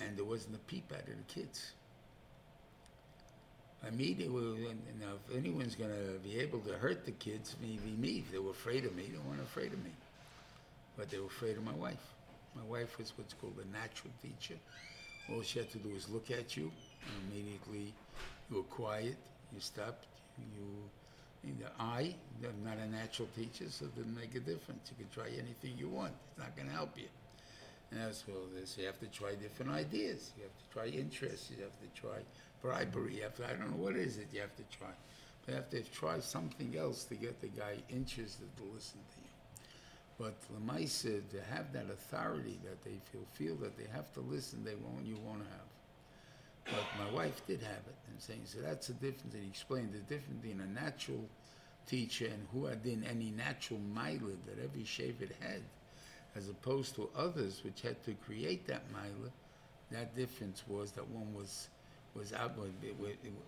and 0.00 0.16
there 0.16 0.24
wasn't 0.24 0.54
a 0.54 0.58
peep 0.58 0.90
out 0.92 1.00
of 1.00 1.06
the 1.06 1.34
kids. 1.34 1.72
I 3.86 3.90
mean, 3.90 4.16
they 4.18 4.28
were, 4.28 4.54
if 4.54 5.36
anyone's 5.36 5.74
going 5.74 5.90
to 5.90 6.18
be 6.20 6.38
able 6.38 6.60
to 6.60 6.74
hurt 6.74 7.04
the 7.04 7.12
kids, 7.12 7.54
maybe 7.60 7.94
me. 7.98 8.24
They 8.32 8.38
were 8.38 8.52
afraid 8.52 8.84
of 8.84 8.94
me, 8.94 9.10
they 9.12 9.18
weren't 9.28 9.42
afraid 9.42 9.72
of 9.72 9.84
me. 9.84 9.90
But 10.96 11.10
they 11.10 11.18
were 11.18 11.26
afraid 11.26 11.56
of 11.58 11.64
my 11.64 11.74
wife. 11.74 12.14
My 12.54 12.62
wife 12.62 12.96
was 12.98 13.12
what's 13.16 13.34
called 13.34 13.58
a 13.62 13.76
natural 13.76 14.12
teacher. 14.22 14.54
All 15.30 15.42
she 15.42 15.58
had 15.58 15.70
to 15.72 15.78
do 15.78 15.90
was 15.90 16.08
look 16.08 16.30
at 16.30 16.56
you, 16.56 16.70
and 17.04 17.32
immediately 17.32 17.92
you 18.50 18.56
were 18.56 18.62
quiet, 18.62 19.16
you 19.52 19.60
stopped, 19.60 20.06
you, 20.38 21.48
in 21.50 21.58
the 21.58 21.70
eye, 21.82 22.14
I'm 22.42 22.64
not 22.64 22.78
a 22.78 22.88
natural 22.90 23.28
teacher, 23.36 23.70
so 23.70 23.86
it 23.86 23.94
didn't 23.94 24.14
make 24.14 24.34
a 24.34 24.40
difference. 24.40 24.90
You 24.90 25.04
can 25.04 25.12
try 25.12 25.28
anything 25.28 25.78
you 25.78 25.88
want, 25.88 26.12
it's 26.30 26.38
not 26.38 26.56
going 26.56 26.68
to 26.68 26.74
help 26.74 26.96
you. 26.96 27.08
And 27.90 28.00
that's 28.00 28.24
well, 28.26 28.38
this. 28.54 28.76
You 28.78 28.86
have 28.86 28.98
to 29.00 29.06
try 29.06 29.34
different 29.34 29.70
ideas. 29.70 30.32
You 30.36 30.42
have 30.44 30.56
to 30.56 30.72
try 30.72 30.86
interests. 30.86 31.50
You 31.50 31.62
have 31.62 31.78
to 31.80 32.00
try 32.00 32.18
bribery. 32.60 33.16
You 33.16 33.22
have 33.22 33.36
to, 33.36 33.46
I 33.46 33.50
don't 33.50 33.70
know 33.70 33.84
what 33.84 33.96
is 33.96 34.18
it 34.18 34.28
you 34.32 34.40
have 34.40 34.56
to 34.56 34.76
try. 34.76 34.90
But 35.44 35.52
you 35.52 35.54
have 35.56 35.70
to 35.70 35.82
try 35.92 36.18
something 36.20 36.74
else 36.76 37.04
to 37.04 37.14
get 37.14 37.40
the 37.40 37.48
guy 37.48 37.76
interested 37.88 38.48
to 38.56 38.62
listen 38.74 38.98
to 38.98 39.20
you. 39.20 39.34
But 40.18 40.34
the 40.42 40.54
Lamaisa, 40.58 41.28
to 41.30 41.42
have 41.52 41.72
that 41.72 41.86
authority 41.90 42.58
that 42.64 42.82
they 42.84 42.98
feel 43.10 43.26
feel 43.34 43.56
that 43.56 43.76
they 43.76 43.86
have 43.92 44.12
to 44.14 44.20
listen, 44.20 44.64
they 44.64 44.74
won't. 44.76 45.04
You 45.04 45.16
won't 45.24 45.40
have. 45.40 45.63
But 46.64 46.84
my 46.98 47.10
wife 47.14 47.46
did 47.46 47.60
have 47.60 47.84
it, 47.86 47.96
and 48.08 48.20
saying 48.20 48.42
so 48.44 48.58
that's 48.60 48.86
the 48.86 48.94
difference. 48.94 49.34
And 49.34 49.42
he 49.42 49.48
explained 49.48 49.92
the 49.92 49.98
difference 49.98 50.40
between 50.40 50.60
a 50.60 50.66
natural 50.66 51.28
teacher 51.86 52.26
and 52.26 52.46
who 52.52 52.64
had 52.66 52.84
in 52.86 53.04
any 53.04 53.30
natural 53.30 53.80
milah 53.94 54.36
that 54.46 54.62
every 54.62 54.82
shavet 54.82 55.30
had 55.40 55.62
as 56.34 56.48
opposed 56.48 56.94
to 56.96 57.08
others 57.16 57.62
which 57.64 57.82
had 57.82 58.02
to 58.04 58.12
create 58.14 58.66
that 58.66 58.82
milah, 58.92 59.30
that 59.90 60.16
difference 60.16 60.64
was 60.66 60.92
that 60.92 61.06
one 61.08 61.32
was 61.34 61.68
was 62.14 62.32
out 62.32 62.52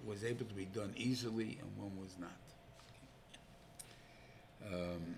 was 0.04 0.24
able 0.24 0.44
to 0.44 0.54
be 0.54 0.64
done 0.66 0.92
easily 0.96 1.58
and 1.60 1.76
one 1.76 1.92
was 2.00 2.16
not. 2.18 2.30
Um, 4.72 5.16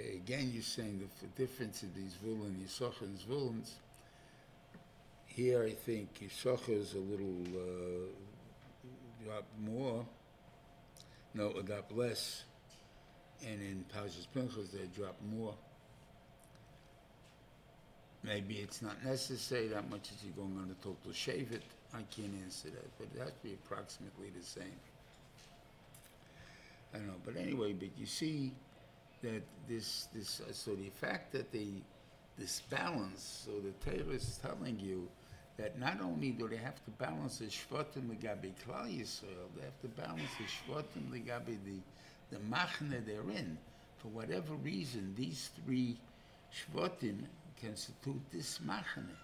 okay, 0.00 0.16
again, 0.16 0.50
you're 0.52 0.62
saying 0.62 1.08
the 1.20 1.26
difference 1.42 1.82
in 1.82 1.90
these 1.94 2.14
Zvulun, 2.14 2.54
Yisachar 2.56 3.02
and 3.02 3.18
villains. 3.22 3.74
Here, 5.26 5.62
I 5.62 5.70
think 5.70 6.20
Yisachar 6.20 6.70
is 6.70 6.94
a 6.94 6.98
little 6.98 7.42
uh, 7.54 9.24
drop 9.24 9.44
more, 9.60 10.04
no, 11.34 11.50
a 11.52 11.62
drop 11.62 11.90
less, 11.94 12.44
and 13.46 13.60
in 13.60 13.84
Pashas 13.94 14.26
Pinchas 14.34 14.70
they 14.70 14.86
drop 14.96 15.16
more. 15.32 15.54
Maybe 18.22 18.56
it's 18.56 18.82
not 18.82 19.02
necessary 19.02 19.68
that 19.68 19.88
much 19.88 20.10
as 20.14 20.22
you're 20.22 20.34
going 20.34 20.58
on 20.58 20.68
the 20.68 20.74
total 20.74 21.12
shave 21.12 21.52
it. 21.52 21.62
I 21.94 22.02
can't 22.14 22.34
answer 22.44 22.68
that, 22.68 22.98
but 22.98 23.08
it 23.14 23.20
has 23.20 23.32
to 23.32 23.42
be 23.42 23.54
approximately 23.54 24.30
the 24.38 24.44
same. 24.44 24.66
I 26.92 26.98
don't 26.98 27.06
know, 27.06 27.14
but 27.24 27.36
anyway, 27.36 27.72
but 27.72 27.88
you 27.96 28.04
see 28.04 28.52
that 29.22 29.42
this 29.68 30.08
this 30.14 30.40
so 30.52 30.74
the 30.74 30.90
fact 30.90 31.32
that 31.32 31.50
the 31.52 31.68
this 32.38 32.62
balance, 32.70 33.44
so 33.44 33.52
the 33.60 33.72
Torah 33.84 34.14
is 34.14 34.38
telling 34.42 34.78
you 34.80 35.08
that 35.58 35.78
not 35.78 36.00
only 36.00 36.30
do 36.30 36.48
they 36.48 36.56
have 36.56 36.82
to 36.84 36.90
balance 36.92 37.38
the 37.38 37.46
shvatim 37.46 38.08
legabe 38.08 38.52
klal 38.64 38.88
Yisrael, 38.88 39.48
they 39.56 39.62
have 39.62 39.80
to 39.82 39.88
balance 39.88 40.30
the 40.38 40.44
shvatim 40.44 41.10
legabe 41.10 41.58
the 41.64 41.80
the 42.30 42.38
machne 42.50 43.04
they're 43.04 43.30
in. 43.36 43.58
For 43.98 44.08
whatever 44.08 44.54
reason, 44.54 45.14
these 45.16 45.50
three 45.64 45.98
shvatim 46.54 47.24
constitute 47.62 48.22
this 48.32 48.58
machne. 48.66 49.14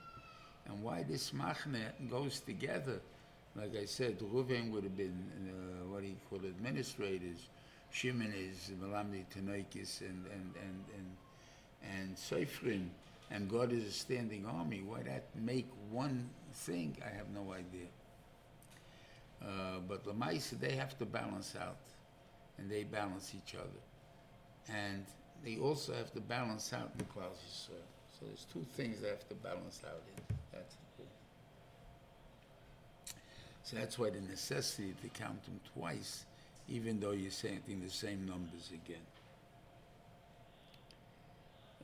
And 0.67 0.83
why 0.83 1.05
this 1.05 1.31
machne 1.31 1.81
goes 2.11 2.41
together, 2.41 3.01
like 3.55 3.75
I 3.77 3.87
said, 3.87 4.19
Reuven 4.19 4.71
would 4.73 4.85
have 4.85 4.97
been, 4.97 5.17
uh, 5.49 5.87
what 5.89 6.03
do 6.03 6.09
you 6.09 6.17
call 6.29 6.41
administrators. 6.41 7.49
Shimon 7.91 8.33
is 8.37 8.71
Malamdi 8.83 9.25
Tanoikis 9.35 10.01
and, 10.01 10.27
and, 10.27 10.55
and, 10.63 10.85
and, 10.95 11.17
and 11.99 12.17
Seifrin, 12.17 12.89
and 13.31 13.51
Gad 13.51 13.73
is 13.73 13.85
a 13.85 13.91
standing 13.91 14.45
army. 14.47 14.83
Why 14.85 15.03
that 15.03 15.25
make 15.35 15.69
one 15.91 16.29
thing, 16.53 16.97
I 17.05 17.17
have 17.17 17.29
no 17.31 17.53
idea. 17.53 17.89
Uh, 19.43 19.81
but 19.89 20.05
Lamaisa, 20.05 20.59
they 20.59 20.73
have 20.73 20.99
to 20.99 21.07
balance 21.07 21.55
out, 21.61 21.77
and 22.59 22.71
they 22.71 22.85
balance 22.85 23.35
each 23.35 23.55
other. 23.55 24.75
And 24.75 25.05
they 25.45 25.59
also 25.59 25.95
have 25.95 26.13
to 26.13 26.21
balance 26.21 26.73
out 26.73 26.97
the 26.99 27.05
Yisrael. 27.05 27.69
So 28.19 28.27
there's 28.27 28.47
two 28.53 28.65
things 28.77 29.01
they 29.01 29.09
have 29.09 29.29
to 29.29 29.35
balance 29.35 29.83
out 29.87 30.03
in. 30.17 30.37
That's. 30.53 30.77
So 33.67 33.77
that's 33.77 33.99
why 33.99 34.11
the 34.11 34.21
necessity 34.21 34.95
to 35.03 35.09
count 35.09 35.43
them 35.45 35.59
twice, 35.75 36.25
even 36.69 37.01
though 37.01 37.13
you're 37.13 37.31
saying 37.31 37.61
the 37.83 37.91
same 37.91 38.27
numbers 38.27 38.71
again. 38.73 39.07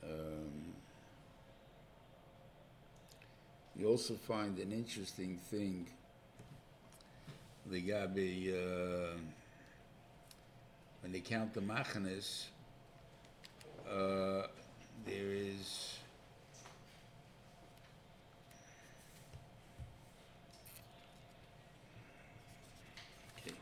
Um, 0.03 0.73
you 3.75 3.87
also 3.87 4.15
find 4.15 4.57
an 4.59 4.71
interesting 4.71 5.39
thing, 5.49 5.87
Ligabi, 7.71 8.53
uh, 8.53 9.17
when 11.01 11.11
they 11.11 11.21
count 11.21 11.53
the 11.53 11.61
machanes, 11.61 12.45
uh, 13.89 14.47
there 15.05 15.31
is 15.31 15.97
okay. 23.37 23.55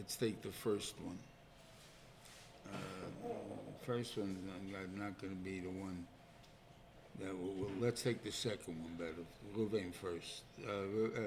Let's 0.00 0.16
take 0.16 0.40
the 0.40 0.48
first 0.48 0.94
one. 1.02 1.18
Uh, 2.72 3.28
first 3.84 4.16
I'm 4.16 4.34
not 4.96 5.20
going 5.20 5.36
to 5.36 5.44
be 5.44 5.60
the 5.60 5.68
one. 5.68 6.06
That 7.20 7.38
will, 7.38 7.52
will- 7.52 7.70
let's 7.78 8.00
take 8.00 8.24
the 8.24 8.32
second 8.32 8.82
one 8.82 8.94
better. 8.96 9.26
Ruvain 9.54 9.92
first. 9.92 10.44
Uh, 10.66 10.70
uh, 10.70 11.20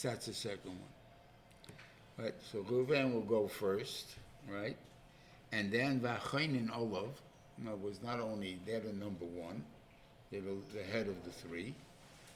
that's 0.00 0.26
the 0.26 0.32
second 0.32 0.70
one. 0.70 2.24
Right. 2.26 2.34
So 2.52 2.58
Ruvain 2.62 3.12
will 3.12 3.22
go 3.22 3.48
first, 3.48 4.14
right? 4.48 4.76
And 5.50 5.72
then 5.72 5.98
Vachainin 5.98 6.70
Olav. 6.72 7.08
Was 7.82 8.00
not 8.00 8.20
only 8.20 8.58
they're 8.64 8.78
the 8.78 8.92
number 8.92 9.24
one, 9.24 9.64
they're 10.30 10.40
the, 10.40 10.54
the 10.72 10.84
head 10.84 11.08
of 11.08 11.24
the 11.24 11.30
three. 11.30 11.74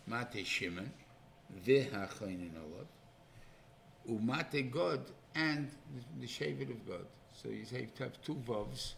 Mate 0.09 0.45
Shimon, 0.45 0.91
Vachainin 1.65 2.51
Olav, 2.57 2.87
Umate 4.09 4.73
Gad, 4.73 5.01
and 5.39 5.71
the, 5.95 6.21
the 6.21 6.27
Shevet 6.27 6.71
of 6.71 6.87
Gad. 6.87 7.07
So 7.33 7.49
you 7.49 7.65
say 7.65 7.83
you 7.83 8.05
have 8.05 8.21
two 8.23 8.35
vavs 8.47 8.95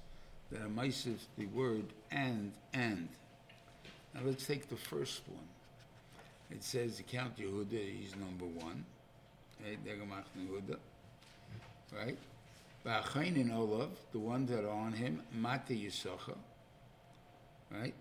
that 0.50 0.62
are 0.62 0.68
mices 0.68 1.26
the 1.37 1.46
word 1.46 1.85
and 2.11 2.53
and. 2.72 3.09
Now 4.14 4.22
let's 4.24 4.46
take 4.46 4.68
the 4.68 4.76
first 4.76 5.22
one. 5.29 5.48
It 6.50 6.64
says 6.64 6.96
the 6.96 7.03
Count 7.05 7.37
Yehuda, 7.37 8.00
he's 8.00 8.16
number 8.16 8.46
one. 8.46 8.85
Right, 9.62 9.79
Right? 11.92 12.18
Ba'achain 12.85 13.37
in 13.37 13.53
Olav, 13.53 13.90
the 14.11 14.18
ones 14.18 14.50
that 14.50 14.64
are 14.64 14.70
on 14.70 14.92
him. 14.92 15.22
Right? 17.70 17.94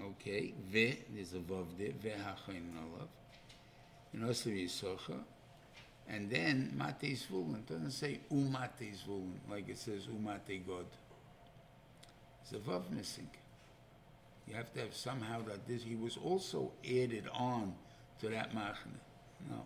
Okay. 0.00 0.52
Ve, 0.70 0.98
there's 1.14 1.32
a 1.32 1.36
vav 1.36 1.66
there. 1.78 1.92
Ve 2.02 2.10
in 2.10 2.76
Olav. 2.76 3.08
And 4.12 4.24
also 4.26 4.50
Yisocha. 4.50 5.22
And 6.08 6.30
then 6.30 6.72
Mate 6.76 7.16
Zvulun. 7.16 7.56
It 7.56 7.66
doesn't 7.66 7.90
say 7.90 8.20
Umate 8.32 8.92
is 8.92 9.04
Zvulun, 9.06 9.38
like 9.50 9.68
it 9.68 9.78
says 9.78 10.06
Umate 10.06 10.66
Gad. 10.66 10.86
There's 12.50 12.62
a 12.62 12.70
vav 12.70 12.90
missing. 12.90 13.28
You 14.46 14.54
have 14.54 14.72
to 14.72 14.80
have 14.80 14.94
somehow 14.94 15.42
that 15.48 15.68
this, 15.68 15.82
he 15.82 15.94
was 15.94 16.16
also 16.16 16.72
added 16.84 17.28
on 17.34 17.74
to 18.20 18.30
that 18.30 18.54
machne. 18.54 18.96
No. 19.50 19.62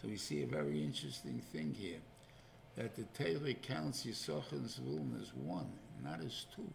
So 0.00 0.08
we 0.08 0.16
see 0.16 0.42
a 0.42 0.46
very 0.46 0.82
interesting 0.82 1.42
thing 1.52 1.74
here. 1.78 1.98
That 2.76 2.96
the 2.96 3.04
Torah 3.22 3.52
counts 3.54 4.06
Yisachar 4.06 4.52
and 4.52 4.66
Zvulun 4.66 5.20
as 5.20 5.34
one, 5.34 5.68
not 6.02 6.20
as 6.24 6.46
two. 6.54 6.70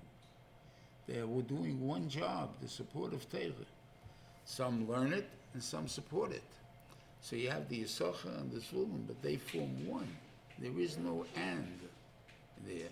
They 1.08 1.24
were 1.24 1.42
doing 1.42 1.86
one 1.86 2.10
job, 2.10 2.52
the 2.62 2.68
support 2.68 3.14
of 3.14 3.30
Torah. 3.32 3.52
Some 4.46 4.88
learn 4.88 5.14
it 5.14 5.30
and 5.54 5.64
some 5.64 5.88
support 5.88 6.32
it. 6.32 6.44
So 7.24 7.38
you 7.38 7.50
have 7.50 7.70
the 7.70 7.84
Yisachar 7.84 8.38
and 8.38 8.52
the 8.52 8.60
Zvulun, 8.60 9.08
but 9.08 9.22
they 9.22 9.38
form 9.38 9.88
one. 9.88 10.10
There 10.60 10.78
is 10.78 10.98
no 10.98 11.26
and 11.38 11.80
there. 12.68 12.90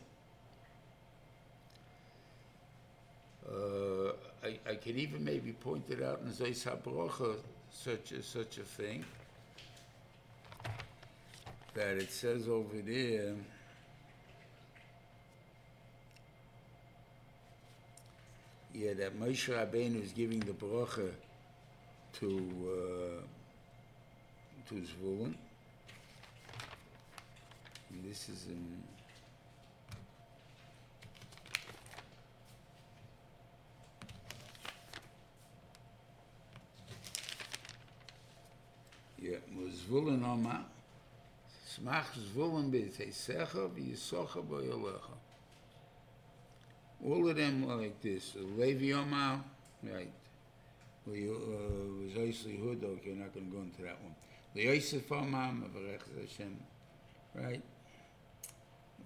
Uh, 3.45 4.13
I, 4.41 4.57
I 4.71 4.75
can 4.75 4.97
even 4.97 5.25
maybe 5.25 5.51
point 5.51 5.83
it 5.89 6.01
out 6.01 6.21
in 6.21 6.31
Zeis 6.31 6.65
HaBrocha, 6.65 7.35
such 7.73 8.13
a, 8.13 8.23
such 8.23 8.57
a 8.57 8.63
thing, 8.63 9.03
that 11.73 11.97
it 11.97 12.09
says 12.09 12.47
over 12.47 12.77
there, 12.85 13.33
yeah, 18.73 18.93
that 18.93 19.19
Moshe 19.19 19.49
Rabbeinu 19.49 20.01
is 20.01 20.13
giving 20.13 20.39
the 20.39 20.53
bracha 20.53 21.11
to 22.13 23.19
uh, 23.19 23.25
to 24.71 24.77
Zvulun. 24.77 25.33
And 27.89 28.03
this 28.05 28.29
is 28.29 28.45
in 28.47 28.83
Yeah, 39.19 39.37
Zvulun 39.53 40.23
Oma. 40.23 40.65
Smach 41.67 42.05
Zvulun 42.33 42.71
b'teisecha 42.71 43.69
v'yisocha 43.69 44.41
b'yolecha. 44.41 45.17
All 47.05 47.29
of 47.29 47.35
them 47.35 47.69
are 47.69 47.75
like 47.75 48.01
this. 48.01 48.35
Levi 48.57 48.93
Oma, 48.93 49.43
right. 49.83 50.11
We 51.05 51.27
uh, 51.27 51.33
was 51.33 52.13
Hud, 52.15 52.83
okay, 52.83 53.09
you're 53.09 53.15
not 53.15 53.33
going 53.33 53.47
to 53.47 53.51
go 53.51 53.61
into 53.63 53.81
that 53.81 54.01
one. 54.01 54.15
The 54.53 54.63
Yosef 54.63 55.11
Oma, 55.11 55.53
Mavarech 55.53 56.01
Hashem, 56.19 56.57
right? 57.35 57.61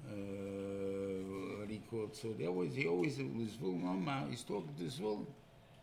Uh, 0.08 1.60
what 1.60 1.70
he 1.70 1.82
called, 1.90 2.16
so 2.16 2.34
they 2.38 2.48
always, 2.48 2.74
he 2.74 2.88
always, 2.88 3.18
was 3.18 3.50
Zvulun 3.50 3.88
Oma, 3.88 4.26
he's 4.30 4.44
talking 4.44 4.74
to 4.78 4.84
Zvulun. 4.84 5.26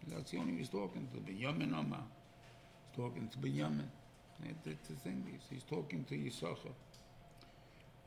That's 0.09 0.33
the 0.33 0.39
only 0.39 0.57
he's 0.57 0.69
talking 0.69 1.09
to. 1.13 1.19
Binyamin 1.19 1.73
Oma. 1.77 2.03
He's 2.91 2.97
talking 2.97 3.29
to 3.29 3.39
Binyamin. 3.39 3.87
That's 4.65 4.89
the 4.89 4.95
thing. 4.95 5.25
He's, 5.31 5.43
he's 5.49 5.63
talking 5.63 6.05
to 6.05 6.15
Yisachar. 6.17 6.73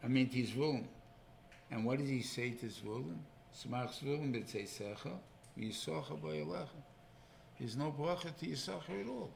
I 0.03 0.07
mean, 0.07 0.27
to 0.29 0.43
Zvulun. 0.43 0.85
And 1.71 1.85
what 1.85 1.99
does 1.99 2.09
he 2.09 2.21
say 2.21 2.51
to 2.51 2.65
Zvulun? 2.65 3.17
Smach 3.55 3.97
Zvulun 3.97 4.33
b'tzeisecha, 4.33 5.13
Yisachar 5.57 6.19
b'yalecha. 6.19 6.67
There's 7.57 7.77
no 7.77 7.95
bracha 7.97 8.35
to 8.37 8.45
Yisachar 8.45 9.01
at 9.01 9.07
all. 9.07 9.31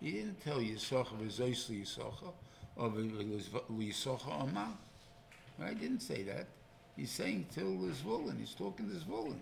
He 0.00 0.12
didn't 0.12 0.40
tell 0.40 0.58
Yisachar 0.58 1.18
v'zois 1.20 1.70
Yisachar, 1.70 2.32
or 2.76 2.90
Yisachar 2.90 4.42
Amah. 4.42 4.76
I 5.62 5.74
didn't 5.74 6.00
say 6.00 6.22
that. 6.24 6.46
He's 6.96 7.10
saying 7.10 7.46
till 7.54 7.66
Zvulun. 7.66 8.38
He's 8.38 8.54
talking 8.54 8.88
to 8.88 8.94
Zvulun. 8.94 9.38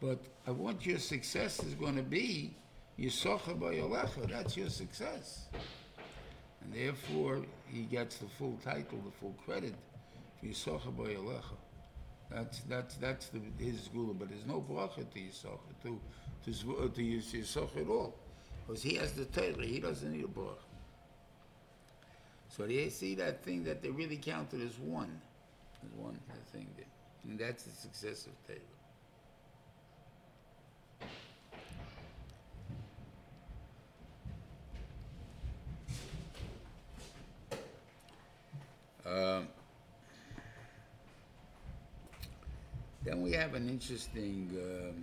But 0.00 0.20
I 0.46 0.52
want 0.52 0.86
your 0.86 0.98
success 0.98 1.62
is 1.62 1.74
going 1.74 1.96
to 1.96 2.02
be 2.02 2.54
Yisocha 2.98 3.58
B'Yolecha. 3.58 4.30
That's 4.30 4.56
your 4.56 4.70
success. 4.70 5.46
And 6.62 6.72
therefore, 6.72 7.42
he 7.66 7.82
gets 7.82 8.18
the 8.18 8.26
full 8.26 8.58
title, 8.64 8.98
the 9.04 9.10
full 9.20 9.34
credit 9.44 9.74
for 10.40 10.46
Yisocha 10.46 10.94
B'Yolecha. 10.96 11.56
That's, 12.30 12.60
that's, 12.60 12.96
that's 12.96 13.28
the, 13.28 13.40
his 13.58 13.88
gula, 13.88 14.14
but 14.14 14.28
there's 14.28 14.46
no 14.46 14.64
bracha 14.68 15.10
to 15.10 15.18
Yisocha, 15.18 15.58
to, 15.82 16.00
to, 16.44 16.52
to 16.52 17.00
Yisocha 17.00 17.80
at 17.80 17.88
all. 17.88 18.14
Because 18.68 18.82
he 18.82 18.96
has 18.96 19.12
the 19.12 19.24
Torah, 19.24 19.64
he 19.64 19.80
doesn't 19.80 20.12
need 20.12 20.26
a 20.26 20.28
bracha. 20.28 20.58
So 22.50 22.66
they 22.66 22.90
see 22.90 23.14
that 23.14 23.42
thing 23.42 23.64
that 23.64 23.80
they 23.82 23.88
really 23.88 24.18
counted 24.18 24.60
as 24.60 24.78
one, 24.78 25.22
as 25.82 25.90
one 25.98 26.18
thing. 26.52 26.66
There. 26.76 26.84
And 27.24 27.38
that's 27.38 27.62
the 27.62 27.70
success 27.70 28.26
of 28.26 28.34
Torah. 28.46 28.58
Um, 39.06 39.48
Then 43.08 43.22
we 43.22 43.32
have 43.32 43.54
an 43.54 43.70
interesting 43.70 44.50
um, 44.52 45.02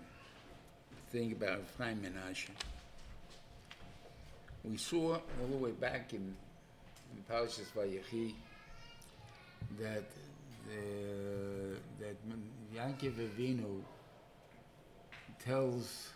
thing 1.10 1.32
about 1.32 1.64
Chaim 1.80 2.04
Menashe. 2.04 2.50
We 4.70 4.78
saw 4.78 5.14
all 5.14 5.48
the 5.50 5.58
way 5.58 5.72
back 5.72 6.14
in, 6.14 6.36
in 7.14 7.24
Parashas 7.30 7.72
Vayechi 7.76 8.34
that 9.80 10.06
uh, 10.68 11.78
that 12.00 12.18
Yankiv 12.76 13.14
Avinu 13.14 13.82
tells 15.44 16.10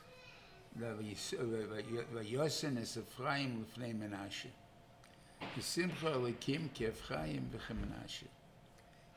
Vayosen 0.80 2.78
is 2.82 2.98
Ephraim 2.98 3.66
l'fnei 3.78 3.94
Menashe. 3.94 4.52
V'simcha 5.56 6.16
elikim 6.16 6.74
ki 6.74 6.86
Ephraim 6.86 7.50
v'chem 7.54 7.78
Menashe. 7.78 8.28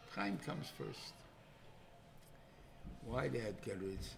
Ephraim 0.09 0.39
comes 0.45 0.69
first. 0.77 1.15
Why 3.07 3.29
that? 3.29 3.55
It's 3.67 4.15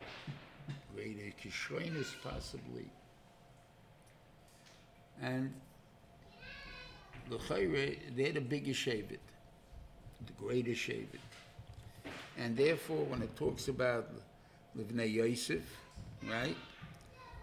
uh, 0.00 0.04
greater 0.94 1.32
kishroinus 1.42 2.14
possibly. 2.22 2.90
And 5.20 5.52
the 7.30 7.36
chayre, 7.36 7.98
they're 8.16 8.32
the 8.32 8.40
biggest 8.40 8.80
shavit, 8.84 9.20
the 10.26 10.32
greatest 10.38 10.80
shavit. 10.80 11.20
And 12.38 12.56
therefore, 12.56 13.04
when 13.04 13.22
it 13.22 13.36
talks 13.36 13.68
about 13.68 14.10
Livnei 14.76 15.12
Yosef, 15.12 15.62
right? 16.28 16.56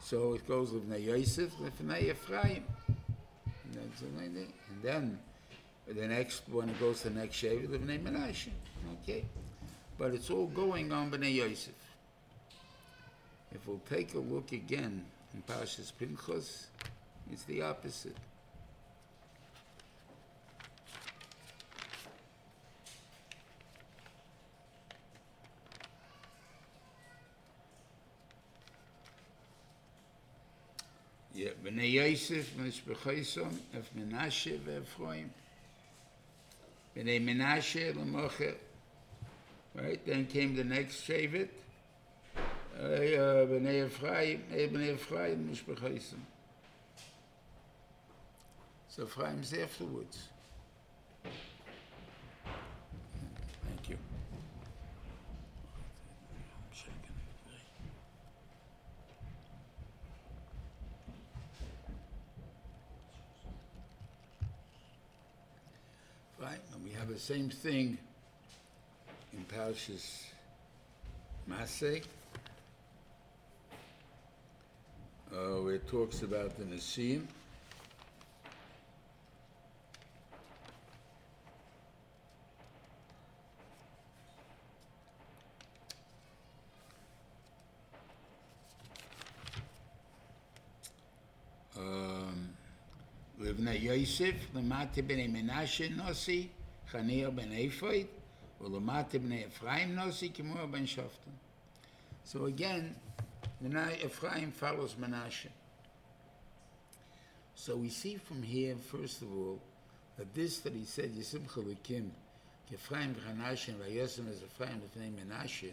So 0.01 0.33
it 0.33 0.47
goes 0.47 0.71
Livnei 0.71 1.05
Yosef, 1.05 1.51
Livnei 1.57 2.09
Ephraim. 2.09 2.63
And 3.75 4.47
then 4.83 5.19
the 5.87 6.07
next 6.07 6.47
one 6.49 6.73
goes 6.79 7.01
to 7.01 7.09
the 7.09 7.19
next 7.19 7.35
Shavit, 7.41 7.67
Livnei 7.67 7.99
Menashe. 8.01 8.49
Okay? 9.03 9.25
But 9.97 10.13
it's 10.13 10.29
all 10.29 10.47
going 10.47 10.91
on 10.91 11.11
Bnei 11.11 11.33
Yosef. 11.35 11.73
If 13.51 13.67
we'll 13.67 13.81
take 13.89 14.13
a 14.13 14.19
look 14.19 14.51
again 14.51 15.05
in 15.33 15.41
Parshas 15.41 15.91
Pinchas, 15.97 16.67
it's 17.31 17.43
the 17.43 17.61
opposite. 17.61 18.15
Yeah, 31.33 31.49
Bnei 31.63 31.93
Yosef, 31.93 32.53
Menashe. 33.95 34.59
Bnei 36.95 37.19
Menashe. 37.23 38.55
Right, 39.73 40.05
then 40.05 40.25
came 40.25 40.55
the 40.55 40.63
next 40.63 41.07
Shavit. 41.07 41.47
Uh, 42.77 42.83
uh, 42.83 43.45
Bnei 43.45 43.85
Ephraim, 43.85 44.43
eh, 44.53 44.67
Bnei 44.67 44.93
Ephraim. 44.93 45.55
So 48.89 49.03
Ephraim's 49.03 49.53
afterwards. 49.53 50.29
Thank 53.63 53.89
you. 53.89 53.97
Right, 66.41 66.59
and 66.73 66.83
we 66.83 66.91
have 66.91 67.09
the 67.09 67.19
same 67.19 67.49
thing 67.49 67.97
in 69.33 69.45
Parshas 69.45 70.23
Maseh, 71.49 72.03
Uh, 75.31 75.67
it 75.67 75.87
talks 75.87 76.23
about 76.23 76.57
the 76.57 76.63
Nesiim. 76.63 77.25
Levna 93.39 93.69
um, 93.69 93.81
Yosef, 93.81 94.35
Lamate 94.53 95.07
bin 95.07 95.31
Menashe 95.31 95.95
Nosi, 95.95 96.49
Chaniel 96.91 97.35
bin 97.35 97.51
Eifoit, 97.51 98.07
Ulamate 98.61 99.13
bin 99.13 99.33
Ephraim 99.33 99.95
Nosi, 99.95 100.33
Kemuel 100.33 100.67
bin 100.67 100.85
Shoftan. 100.85 101.33
So 102.23 102.45
again, 102.45 102.95
Ephraim 103.61 104.51
follows 104.51 104.95
Menashe. 104.95 105.49
So 107.55 107.75
we 107.75 107.89
see 107.89 108.15
from 108.15 108.41
here, 108.41 108.75
first 108.75 109.21
of 109.21 109.31
all, 109.35 109.59
that 110.17 110.33
this 110.33 110.59
that 110.59 110.73
he 110.73 110.85
said, 110.85 111.13
Yisim 111.13 111.41
Chalikim, 111.47 112.09
Ephraim 112.73 113.15
v'Hanashe 113.15 113.69
and 113.69 113.81
Vayosem 113.81 114.29
as 114.29 114.41
Ephraim 114.43 114.81
Lefnei 114.81 115.11
Menashe, 115.11 115.71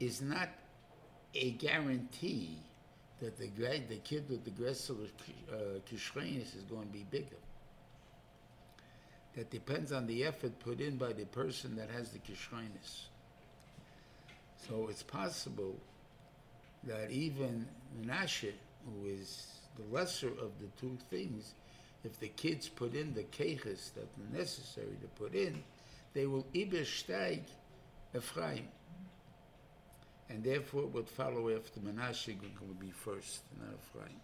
is 0.00 0.20
not 0.20 0.48
a 1.34 1.52
guarantee 1.52 2.58
that 3.20 3.38
the 3.38 3.46
the 3.88 3.96
kid 4.02 4.28
with 4.28 4.44
the 4.44 4.50
Gressel 4.50 5.06
uh, 5.52 5.54
Kishrenis 5.88 6.56
is 6.56 6.64
going 6.68 6.86
to 6.86 6.92
be 6.92 7.06
bigger. 7.10 7.36
That 9.36 9.50
depends 9.50 9.92
on 9.92 10.06
the 10.08 10.24
effort 10.24 10.58
put 10.58 10.80
in 10.80 10.96
by 10.96 11.12
the 11.12 11.24
person 11.26 11.76
that 11.76 11.88
has 11.90 12.10
the 12.10 12.18
Kishrenis. 12.18 13.04
So 14.68 14.88
it's 14.88 15.04
possible 15.04 15.76
that 16.84 17.10
even 17.10 17.66
Menashe, 18.00 18.52
who 18.84 19.06
is 19.06 19.46
the 19.76 19.94
lesser 19.94 20.28
of 20.28 20.50
the 20.60 20.68
two 20.80 20.96
things, 21.10 21.54
if 22.04 22.18
the 22.18 22.28
kids 22.28 22.68
put 22.68 22.94
in 22.94 23.14
the 23.14 23.22
keches 23.24 23.94
that 23.94 24.04
are 24.04 24.36
necessary 24.38 24.96
to 25.00 25.06
put 25.08 25.34
in, 25.34 25.62
they 26.14 26.26
will 26.26 26.46
ibesteig 26.54 27.42
Ephraim. 28.14 28.68
And 30.28 30.42
therefore 30.42 30.82
it 30.84 30.92
would 30.92 31.08
follow 31.08 31.54
after 31.54 31.80
Menashe 31.80 32.36
would 32.66 32.80
be 32.80 32.90
first, 32.90 33.42
not 33.60 33.74
Ephraim. 33.74 34.20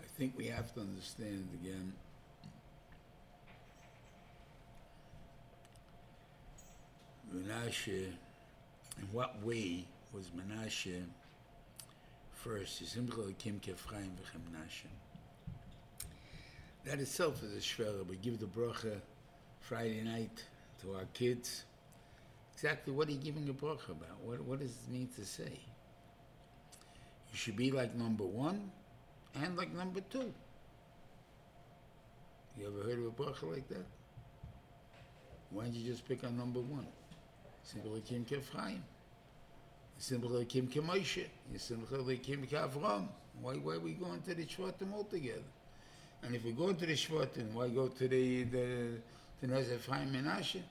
I 0.00 0.18
think 0.18 0.32
we 0.38 0.46
have 0.46 0.72
to 0.74 0.80
understand 0.80 1.48
again 1.62 1.92
Menashe, 7.36 7.88
in 8.98 9.08
what 9.12 9.42
way 9.42 9.84
was 10.12 10.30
Menashe 10.30 11.02
first? 12.32 12.82
That 16.84 17.00
itself 17.00 17.42
is 17.42 17.52
a 17.52 17.60
shvera. 17.60 18.06
We 18.06 18.16
give 18.16 18.38
the 18.38 18.46
bracha 18.46 19.00
Friday 19.60 20.02
night 20.02 20.44
to 20.82 20.94
our 20.94 21.04
kids. 21.12 21.64
Exactly 22.54 22.92
what 22.92 23.08
are 23.08 23.12
you 23.12 23.18
giving 23.18 23.48
a 23.48 23.52
bracha 23.52 23.90
about? 23.90 24.18
What, 24.22 24.40
what 24.42 24.60
does 24.60 24.70
it 24.70 24.90
mean 24.90 25.08
to 25.16 25.24
say? 25.24 25.60
You 27.32 27.36
should 27.36 27.56
be 27.56 27.70
like 27.70 27.94
number 27.94 28.24
one 28.24 28.70
and 29.34 29.56
like 29.56 29.74
number 29.74 30.00
two. 30.00 30.32
You 32.58 32.68
ever 32.68 32.88
heard 32.88 32.98
of 32.98 33.06
a 33.06 33.10
bracha 33.10 33.52
like 33.52 33.68
that? 33.68 33.84
Why 35.50 35.64
don't 35.64 35.74
you 35.74 35.90
just 35.90 36.08
pick 36.08 36.24
on 36.24 36.36
number 36.38 36.60
one? 36.60 36.86
Simple 37.66 38.00
Kim 38.06 38.24
Kefraim. 38.24 38.78
Simple 39.98 40.44
Kim 40.44 40.68
Kemoshe. 40.68 41.26
Simple 41.56 42.16
Kim 42.22 42.46
Kavram. 42.46 43.08
Why, 43.42 43.54
why 43.54 43.78
we 43.78 43.92
going 43.92 44.22
to 44.22 44.34
the 44.34 44.44
Shvatim 44.44 44.94
altogether? 44.94 45.42
And 46.22 46.34
if 46.34 46.44
we 46.44 46.52
go 46.52 46.72
to 46.72 46.86
the 46.86 46.92
Shvatim, 46.92 47.52
why 47.52 47.68
go 47.68 47.88
to 47.88 48.08
the 48.08 48.44
the 48.44 48.90
the 49.40 49.46
Nezef 49.48 49.84
Chaim 49.90 50.12
Menashe? 50.12 50.62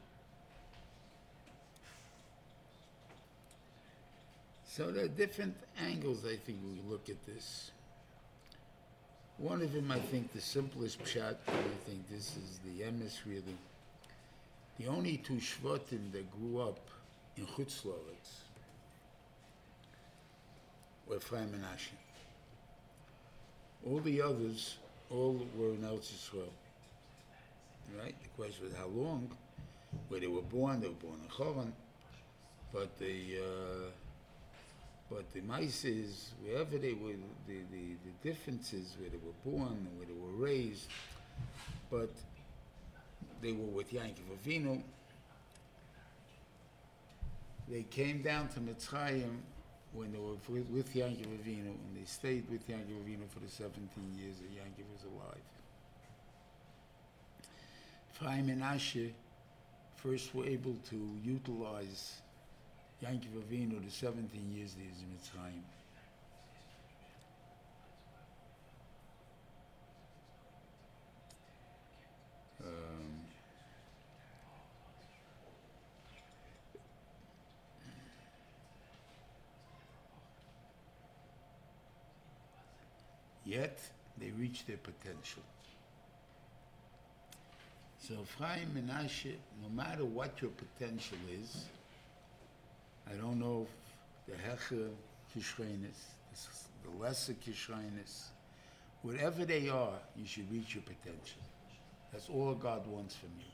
So 4.65 4.91
there 4.91 5.05
are 5.05 5.09
different 5.09 5.55
angles. 5.77 6.23
I 6.25 6.37
think 6.37 6.59
we 6.63 6.81
look 6.89 7.09
at 7.09 7.25
this. 7.25 7.71
One 9.37 9.61
of 9.61 9.73
them, 9.73 9.91
I 9.91 9.99
think, 9.99 10.31
the 10.31 10.39
simplest 10.39 11.03
pshat. 11.03 11.35
I 11.47 11.85
think 11.85 12.09
this 12.09 12.37
is 12.37 12.59
the 12.63 12.83
emes 12.83 13.19
really. 13.25 13.57
The 14.77 14.87
only 14.87 15.17
two 15.17 15.35
Shvatim 15.35 16.11
that 16.11 16.29
grew 16.31 16.59
up 16.59 16.79
in 17.37 17.45
Chutz 17.45 17.85
were 17.85 17.93
Ephraim 21.15 21.53
and 21.53 21.63
Menashe. 21.63 21.91
All 23.85 23.99
the 23.99 24.21
others, 24.21 24.77
all 25.09 25.39
were 25.55 25.69
in 25.69 25.81
Eretz 25.81 26.11
Yisrael. 26.11 26.49
Right? 27.99 28.15
The 28.21 28.29
question 28.35 28.65
was 28.65 28.73
how 28.75 28.87
long, 28.87 29.29
where 30.09 30.19
they 30.19 30.27
were 30.27 30.41
born. 30.41 30.81
They 30.81 30.87
were 30.87 30.93
born 30.95 31.19
in 31.23 31.29
Choron, 31.29 31.71
but 32.73 32.97
the 32.97 33.37
uh, 33.39 33.91
but 35.09 35.31
the 35.33 35.41
mice 35.41 35.85
is 35.85 36.31
wherever 36.43 36.77
they 36.79 36.93
were, 36.93 37.13
the, 37.47 37.59
the, 37.71 37.95
the 38.03 38.29
differences 38.29 38.97
where 38.99 39.09
they 39.09 39.17
were 39.17 39.51
born, 39.51 39.87
where 39.97 40.07
they 40.07 40.13
were 40.19 40.43
raised, 40.43 40.87
but 41.91 42.09
they 43.41 43.51
were 43.51 43.65
with 43.65 43.91
Yankov 43.91 44.29
Avinu. 44.43 44.81
They 47.67 47.83
came 47.83 48.21
down 48.21 48.47
to 48.49 48.59
Mitzrayim 48.59 49.37
when 49.93 50.11
they 50.11 50.19
were 50.19 50.35
with, 50.49 50.69
with 50.69 50.93
Yankov 50.93 51.25
and 51.45 51.95
they 51.95 52.05
stayed 52.05 52.49
with 52.49 52.67
Yankov 52.67 53.03
Avinu 53.03 53.27
for 53.29 53.39
the 53.39 53.49
17 53.49 53.89
years 54.17 54.35
that 54.37 54.51
Yankov 54.51 54.85
was 54.91 55.03
alive. 55.03 55.41
Chaim 58.19 58.49
and 58.49 58.63
Asher 58.63 59.09
first 59.95 60.33
were 60.33 60.45
able 60.45 60.75
to 60.89 61.09
utilize 61.23 62.21
Yankov 63.03 63.43
Avinu 63.49 63.83
the 63.83 63.91
17 63.91 64.29
years 64.55 64.73
that 64.73 64.81
he 64.81 64.89
was 64.89 64.99
in 64.99 65.07
Mitzrayim. 65.07 65.74
Yet 83.45 83.79
they 84.19 84.31
reach 84.31 84.65
their 84.65 84.77
potential. 84.77 85.43
So 87.99 88.15
Ephraim 88.21 88.69
Menashe, 88.75 89.35
no 89.61 89.69
matter 89.69 90.05
what 90.05 90.41
your 90.41 90.51
potential 90.51 91.17
is, 91.31 91.65
I 93.09 93.13
don't 93.13 93.39
know 93.39 93.67
if 94.27 94.35
the 94.35 94.75
Hecher 94.75 94.89
Kishrenis, 95.35 96.13
the 96.83 97.03
lesser 97.03 97.33
Kishrenis, 97.33 98.25
whatever 99.01 99.45
they 99.45 99.69
are, 99.69 99.99
you 100.15 100.25
should 100.25 100.51
reach 100.51 100.75
your 100.75 100.83
potential. 100.83 101.41
That's 102.11 102.29
all 102.29 102.53
God 102.55 102.85
wants 102.87 103.15
from 103.15 103.29
you. 103.39 103.45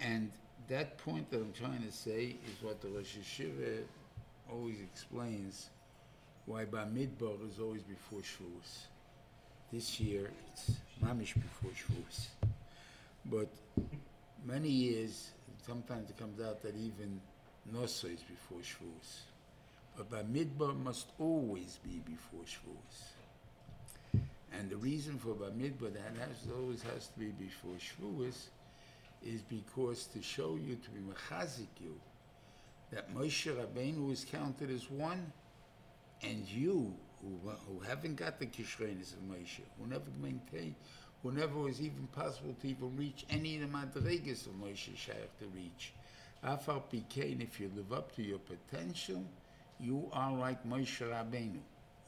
And 0.00 0.30
that 0.68 0.98
point 0.98 1.30
that 1.30 1.38
I'm 1.38 1.52
trying 1.52 1.82
to 1.82 1.92
say 1.92 2.36
is 2.46 2.62
what 2.62 2.80
the 2.80 2.88
Rosh 2.88 3.16
Yeshiva 3.16 3.82
always 4.50 4.76
explains 4.80 5.70
why 6.46 6.64
Bamidbar 6.64 7.48
is 7.48 7.58
always 7.60 7.82
before 7.82 8.20
Shavuos. 8.20 8.86
This 9.72 10.00
year 10.00 10.30
it's 10.52 10.72
Mamish 11.02 11.34
before 11.34 11.70
Shavuos. 11.70 12.26
But 13.24 13.48
many 14.44 14.68
years, 14.68 15.30
sometimes 15.64 16.10
it 16.10 16.18
comes 16.18 16.40
out 16.40 16.62
that 16.62 16.74
even 16.76 17.20
Nosa 17.72 18.12
is 18.12 18.20
before 18.22 18.58
Shavuos. 18.58 19.20
But 19.96 20.10
Bamidbar 20.10 20.76
must 20.82 21.06
always 21.18 21.78
be 21.84 22.00
before 22.04 22.44
Shavuos. 22.44 24.22
And 24.52 24.68
the 24.68 24.76
reason 24.76 25.18
for 25.18 25.34
Bamidbar 25.34 25.92
that 25.94 26.16
has, 26.18 26.48
always 26.54 26.82
has 26.82 27.08
to 27.08 27.18
be 27.18 27.26
before 27.26 27.76
Shavuos 27.76 28.48
is 29.24 29.42
because 29.42 30.06
to 30.06 30.20
show 30.20 30.56
you, 30.56 30.76
to 30.76 30.90
be 30.90 31.00
you, 31.80 32.00
that 32.90 33.14
Moshe 33.14 33.54
Rabbeinu 33.54 34.12
is 34.12 34.26
counted 34.30 34.70
as 34.70 34.90
one, 34.90 35.32
and 36.22 36.46
you, 36.48 36.94
who, 37.20 37.50
who 37.66 37.80
haven't 37.80 38.16
got 38.16 38.38
the 38.38 38.46
Kishrenis 38.46 39.12
of 39.12 39.22
Moshe, 39.22 39.60
who 39.78 39.86
never 39.86 40.04
maintained, 40.20 40.74
who 41.22 41.32
never 41.32 41.58
was 41.58 41.80
even 41.80 42.06
possible 42.08 42.54
to 42.60 42.68
even 42.68 42.96
reach 42.96 43.24
any 43.30 43.56
of 43.56 43.62
the 43.62 43.68
Madrigas 43.68 44.46
of 44.46 44.52
Moshe 44.54 44.96
Shaykh 44.96 45.38
to 45.38 45.46
reach. 45.54 45.92
Afar 46.42 46.82
Pikein, 46.92 47.40
if 47.40 47.60
you 47.60 47.70
live 47.76 47.92
up 47.92 48.14
to 48.16 48.22
your 48.22 48.40
potential, 48.40 49.24
you 49.78 50.08
are 50.12 50.32
like 50.32 50.66
Moshe 50.66 51.00
Rabbeinu. 51.00 51.60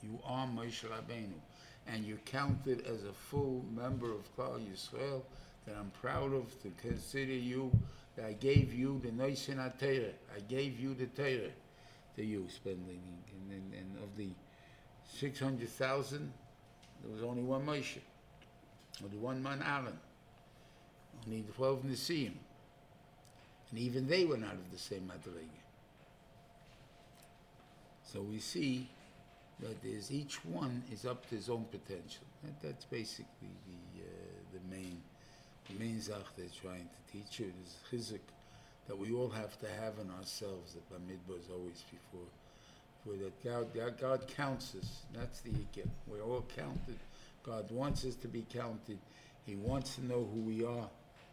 You 0.02 0.18
are 0.24 0.46
Moshe 0.46 0.84
Rabbeinu. 0.84 1.38
And 1.86 2.04
you're 2.04 2.16
counted 2.18 2.86
as 2.86 3.04
a 3.04 3.12
full 3.12 3.64
member 3.72 4.12
of 4.12 4.36
Klal 4.36 4.58
Yisrael 4.58 5.22
that 5.66 5.76
I'm 5.78 5.90
proud 6.00 6.32
of 6.32 6.60
to 6.62 6.72
consider 6.80 7.32
you, 7.32 7.70
that 8.16 8.26
I 8.26 8.32
gave 8.32 8.72
you 8.72 9.00
the 9.02 9.10
Noisin. 9.10 9.58
I 9.58 10.40
gave 10.48 10.80
you 10.80 10.94
the 10.94 11.06
Torah 11.06 11.50
to 12.16 12.24
you, 12.24 12.46
spending. 12.48 13.00
And, 13.32 13.52
and, 13.52 13.74
and 13.74 14.02
of 14.02 14.16
the 14.16 14.28
600,000, 15.18 16.32
there 17.02 17.12
was 17.12 17.22
only 17.22 17.42
one 17.42 17.66
Moshe. 17.66 17.98
Only 19.02 19.16
one 19.16 19.42
man 19.42 19.62
Aaron. 19.62 19.98
Only 21.26 21.44
12 21.56 21.82
Nesiim. 21.84 22.32
And 23.70 23.78
even 23.78 24.06
they 24.06 24.24
were 24.24 24.36
not 24.36 24.52
of 24.52 24.70
the 24.70 24.78
same 24.78 25.10
Madriga. 25.12 25.48
So 28.04 28.20
we 28.20 28.38
see 28.38 28.88
that 29.60 29.82
there's 29.82 30.12
each 30.12 30.44
one 30.44 30.82
is 30.92 31.04
up 31.04 31.28
to 31.28 31.34
his 31.34 31.48
own 31.48 31.64
potential. 31.70 32.24
That, 32.42 32.62
that's 32.62 32.84
basically 32.84 33.50
the 33.66 34.02
uh, 34.02 34.06
the 34.52 34.74
main 34.74 35.02
the 35.68 35.78
main 35.78 36.00
zach 36.00 36.24
they're 36.36 36.46
trying 36.62 36.88
to 36.88 37.12
teach 37.12 37.40
you 37.40 37.52
is 37.64 37.76
chizuk 37.90 38.20
that 38.86 38.98
we 38.98 39.12
all 39.12 39.30
have 39.30 39.58
to 39.60 39.66
have 39.80 39.94
in 39.98 40.10
ourselves 40.18 40.74
that 40.74 40.90
Bamidbar 40.90 41.38
is 41.38 41.48
always 41.50 41.82
before. 41.90 42.28
For 43.04 43.16
that 43.22 43.74
God, 43.74 43.98
God 44.00 44.26
counts 44.28 44.74
us. 44.78 45.02
That's 45.12 45.40
the 45.40 45.50
ikir. 45.50 45.88
We're 46.06 46.22
all 46.22 46.44
counted. 46.56 46.98
God 47.44 47.70
wants 47.70 48.04
us 48.04 48.14
to 48.16 48.28
be 48.28 48.46
counted. 48.52 48.98
He 49.44 49.56
wants 49.56 49.96
to 49.96 50.06
know 50.06 50.26
who 50.32 50.40
we 50.40 50.64
are 50.64 50.88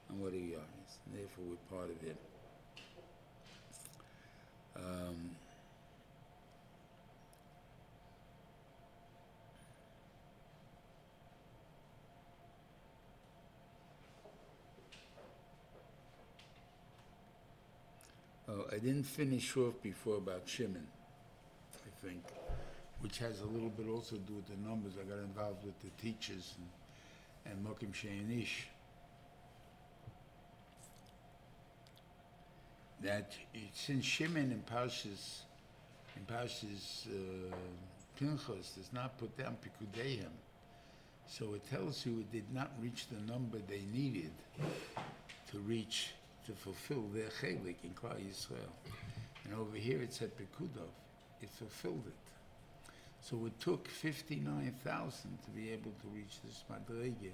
and 0.10 0.22
what 0.22 0.34
we 0.34 0.56
are. 0.56 0.68
And 1.06 1.16
therefore, 1.16 1.46
we're 1.50 1.78
part 1.78 1.90
of 1.90 2.02
Him. 2.02 2.18
Um, 4.76 5.30
Oh, 18.52 18.66
I 18.70 18.80
didn't 18.80 19.04
finish 19.04 19.56
off 19.56 19.82
before 19.82 20.18
about 20.18 20.42
Shimon, 20.46 20.86
I 21.76 22.06
think, 22.06 22.22
which 23.00 23.18
has 23.20 23.40
a 23.42 23.46
little 23.46 23.70
bit 23.70 23.88
also 23.88 24.18
to 24.18 24.22
do 24.22 24.34
with 24.34 24.48
the 24.48 24.68
numbers. 24.68 24.94
I 25.00 25.08
got 25.08 25.20
involved 25.20 25.64
with 25.64 25.80
the 25.80 25.90
teachers 26.02 26.56
and, 27.46 27.54
and 27.54 27.66
Mokim 27.66 27.94
Sheinish. 27.94 28.66
That 33.02 33.32
it, 33.54 33.70
since 33.74 34.04
Shimon 34.04 34.52
in 34.52 34.64
Parshas, 34.70 35.44
in 36.18 36.26
Parshas 36.26 37.08
uh, 37.08 37.56
Pinchas 38.20 38.72
does 38.76 38.90
not 38.92 39.18
put 39.18 39.38
down 39.38 39.56
Pikudeim, 39.64 40.28
so 41.26 41.54
it 41.54 41.70
tells 41.70 42.06
you 42.06 42.20
it 42.20 42.32
did 42.32 42.54
not 42.54 42.72
reach 42.82 43.06
the 43.08 43.32
number 43.32 43.60
they 43.68 43.82
needed 43.94 44.32
to 45.52 45.60
reach 45.60 46.10
to 46.46 46.54
fulfill 46.54 47.04
their 47.14 47.30
chelik 47.30 47.84
in 47.84 47.92
Klal 47.92 48.20
Yisrael. 48.20 48.72
And 49.46 49.54
over 49.54 49.76
here 49.78 50.02
it 50.02 50.14
said 50.14 50.32
Pekudov. 50.38 50.92
It 51.42 51.50
fulfilled 51.50 52.04
it. 52.08 52.94
So 53.22 53.46
it 53.46 53.60
took 53.60 53.88
59,000 53.88 55.38
to 55.44 55.52
be 55.52 55.72
able 55.72 55.92
to 55.92 56.08
reach 56.14 56.40
this 56.44 56.64
Madrege, 56.72 57.32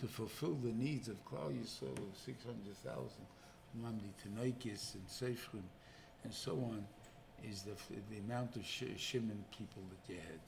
to 0.00 0.06
fulfill 0.06 0.54
the 0.54 0.72
needs 0.72 1.08
of 1.08 1.24
Klal 1.24 1.52
Yisrael 1.52 1.96
of 1.96 2.16
600,000. 2.24 3.10
Mamdi 3.80 4.10
Tanoikis 4.20 4.94
and 4.94 5.06
Seifrim 5.06 5.62
and 6.24 6.32
so 6.32 6.52
on 6.52 6.84
is 7.48 7.62
the, 7.62 7.72
the 8.10 8.18
amount 8.18 8.56
of 8.56 8.64
sh- 8.64 8.96
Shimon 8.96 9.44
people 9.56 9.82
that 9.90 10.12
you 10.12 10.18
had. 10.18 10.40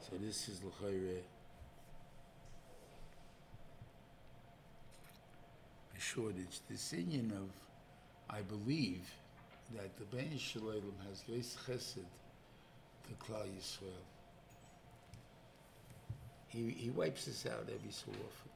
So 0.00 0.16
this 0.20 0.48
is 0.48 0.62
L'chayre. 0.62 1.22
Shortage. 6.14 6.60
The 6.68 6.96
union 6.96 7.32
of, 7.36 8.34
I 8.34 8.42
believe, 8.42 9.10
that 9.74 9.96
the 9.98 10.16
Ben 10.16 10.38
Shalom 10.38 10.94
has 11.08 11.22
grace 11.28 11.56
chesed 11.66 11.94
to 11.94 13.24
Klal 13.24 13.46
Yisrael. 13.46 14.04
He, 16.48 16.70
he 16.70 16.90
wipes 16.90 17.28
us 17.28 17.46
out 17.46 17.68
every 17.74 17.90
so 17.90 18.10
often. 18.10 18.50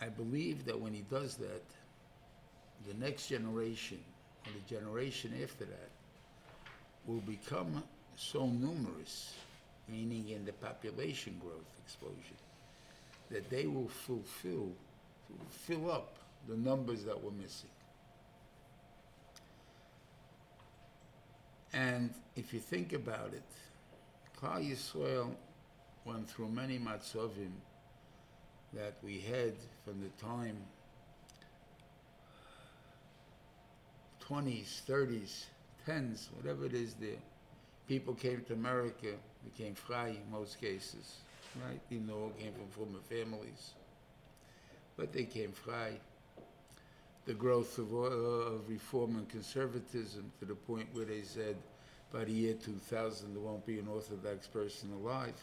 I 0.00 0.08
believe 0.08 0.64
that 0.66 0.80
when 0.80 0.94
he 0.94 1.02
does 1.10 1.34
that, 1.36 1.64
the 2.86 2.94
next 3.04 3.28
generation, 3.28 3.98
or 4.46 4.52
the 4.52 4.74
generation 4.74 5.32
after 5.42 5.64
that, 5.64 5.90
will 7.06 7.20
become 7.20 7.82
so 8.16 8.46
numerous, 8.46 9.34
meaning 9.88 10.28
in 10.28 10.44
the 10.44 10.52
population 10.52 11.36
growth 11.42 11.66
explosion, 11.84 12.36
that 13.30 13.50
they 13.50 13.66
will 13.66 13.88
fulfill, 13.88 14.72
fill 15.50 15.90
up 15.90 16.16
the 16.48 16.56
numbers 16.56 17.04
that 17.04 17.22
were 17.22 17.30
missing. 17.32 17.70
And 21.72 22.12
if 22.36 22.54
you 22.54 22.60
think 22.60 22.92
about 22.92 23.32
it, 23.34 23.42
Klal 24.40 24.64
Yisrael 24.64 25.34
went 26.04 26.28
through 26.28 26.48
many 26.48 26.78
matzovim 26.78 27.52
that 28.72 28.94
we 29.02 29.18
had 29.20 29.54
from 29.84 30.00
the 30.00 30.08
time 30.24 30.56
20s, 34.28 34.82
30s, 34.86 35.44
10s, 35.86 36.28
whatever 36.36 36.66
it 36.66 36.74
is 36.74 36.94
there. 36.94 37.10
People 37.86 38.14
came 38.14 38.42
to 38.46 38.52
America, 38.52 39.14
became 39.44 39.74
frei 39.74 40.10
in 40.10 40.30
most 40.30 40.60
cases, 40.60 41.16
right? 41.64 41.80
Even 41.90 42.06
though 42.06 42.22
all 42.24 42.32
came 42.38 42.52
from 42.52 42.68
former 42.68 43.00
families. 43.08 43.72
But 44.96 45.12
they 45.12 45.24
came 45.24 45.52
frei. 45.52 46.00
The 47.26 47.34
growth 47.34 47.78
of, 47.78 47.92
uh, 47.92 47.96
of 47.96 48.68
reform 48.68 49.16
and 49.16 49.28
conservatism 49.28 50.32
to 50.40 50.46
the 50.46 50.54
point 50.54 50.88
where 50.92 51.04
they 51.04 51.22
said 51.22 51.56
by 52.12 52.24
the 52.24 52.32
year 52.32 52.54
2000 52.54 53.34
there 53.34 53.42
won't 53.42 53.66
be 53.66 53.78
an 53.78 53.88
Orthodox 53.88 54.46
person 54.46 54.92
alive. 54.92 55.34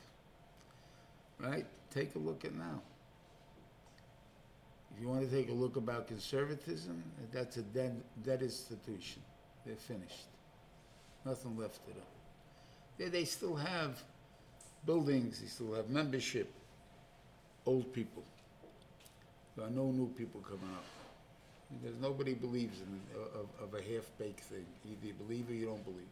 Right? 1.39 1.65
Take 1.93 2.15
a 2.15 2.19
look 2.19 2.43
at 2.43 2.55
now. 2.55 2.81
If 4.95 5.01
you 5.01 5.09
want 5.09 5.29
to 5.29 5.35
take 5.35 5.49
a 5.49 5.53
look 5.53 5.75
about 5.75 6.07
conservatism, 6.07 7.03
that's 7.31 7.57
a 7.57 7.61
dead, 7.61 8.01
dead 8.23 8.41
institution. 8.41 9.21
They're 9.65 9.75
finished. 9.75 10.25
Nothing 11.25 11.57
left 11.57 11.79
of 11.87 11.95
them. 11.95 13.11
They 13.11 13.25
still 13.25 13.55
have 13.55 14.01
buildings, 14.85 15.39
they 15.39 15.47
still 15.47 15.73
have 15.73 15.89
membership, 15.89 16.53
old 17.65 17.91
people. 17.93 18.23
There 19.55 19.65
are 19.65 19.71
no 19.71 19.91
new 19.91 20.07
people 20.17 20.41
coming 20.41 20.73
up. 20.75 20.83
Because 21.81 21.97
nobody 21.99 22.33
believes 22.33 22.79
in 22.79 23.01
uh, 23.15 23.39
of, 23.39 23.47
of 23.63 23.73
a 23.73 23.81
half-baked 23.81 24.41
thing. 24.41 24.65
Either 24.85 25.07
you 25.07 25.13
believe 25.13 25.49
or 25.49 25.53
you 25.53 25.65
don't 25.65 25.83
believe. 25.83 26.07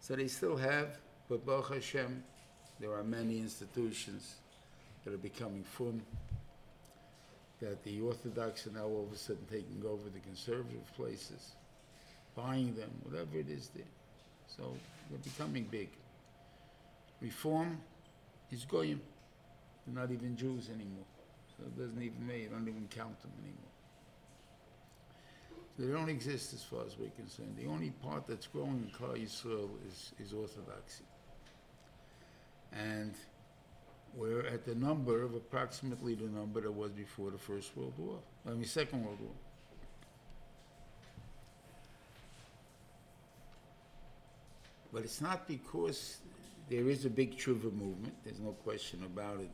So 0.00 0.16
they 0.16 0.26
still 0.26 0.56
have, 0.56 0.96
but 1.28 1.44
Baruch 1.46 1.74
Hashem, 1.74 2.24
there 2.80 2.92
are 2.94 3.04
many 3.04 3.38
institutions 3.38 4.36
that 5.04 5.12
are 5.12 5.18
becoming 5.18 5.62
fun, 5.62 6.02
that 7.60 7.84
the 7.84 8.00
Orthodox 8.00 8.66
are 8.66 8.70
now 8.70 8.84
all 8.84 9.06
of 9.08 9.12
a 9.12 9.18
sudden 9.18 9.44
taking 9.50 9.82
over 9.86 10.08
the 10.12 10.20
conservative 10.20 10.84
places, 10.96 11.52
buying 12.34 12.74
them, 12.74 12.90
whatever 13.02 13.36
it 13.36 13.48
is 13.48 13.68
there. 13.74 13.84
So 14.56 14.74
they're 15.10 15.18
becoming 15.18 15.64
big. 15.70 15.88
Reform 17.20 17.78
is 18.50 18.64
goyim. 18.64 19.00
They're 19.86 20.00
not 20.02 20.10
even 20.10 20.36
Jews 20.36 20.68
anymore. 20.68 21.04
So 21.56 21.64
it 21.64 21.78
doesn't 21.78 22.02
even 22.02 22.26
matter. 22.26 22.48
Don't 22.50 22.68
even 22.68 22.88
count 22.90 23.20
them 23.20 23.32
anymore. 23.42 23.68
So 25.76 25.86
they 25.86 25.92
don't 25.92 26.08
exist 26.08 26.54
as 26.54 26.62
far 26.62 26.84
as 26.86 26.98
we're 26.98 27.10
concerned. 27.10 27.54
The 27.56 27.68
only 27.68 27.90
part 27.90 28.26
that's 28.26 28.46
growing 28.46 28.84
in 28.84 28.90
Klal 28.90 29.16
Yisrael 29.16 29.68
is, 29.88 30.12
is 30.18 30.32
Orthodoxy. 30.32 31.04
And 32.72 33.14
we're 34.14 34.46
at 34.46 34.64
the 34.64 34.74
number 34.74 35.22
of 35.22 35.34
approximately 35.34 36.14
the 36.14 36.26
number 36.26 36.60
that 36.60 36.72
was 36.72 36.90
before 36.90 37.30
the 37.30 37.38
First 37.38 37.76
World 37.76 37.94
War, 37.96 38.18
I 38.46 38.50
mean, 38.50 38.64
Second 38.64 39.04
World 39.04 39.20
War. 39.20 39.30
But 44.92 45.04
it's 45.04 45.20
not 45.20 45.46
because 45.46 46.18
there 46.68 46.88
is 46.88 47.04
a 47.04 47.10
big 47.10 47.36
tshuva 47.36 47.72
movement, 47.72 48.14
there's 48.24 48.40
no 48.40 48.52
question 48.52 49.02
about 49.04 49.40
it. 49.40 49.50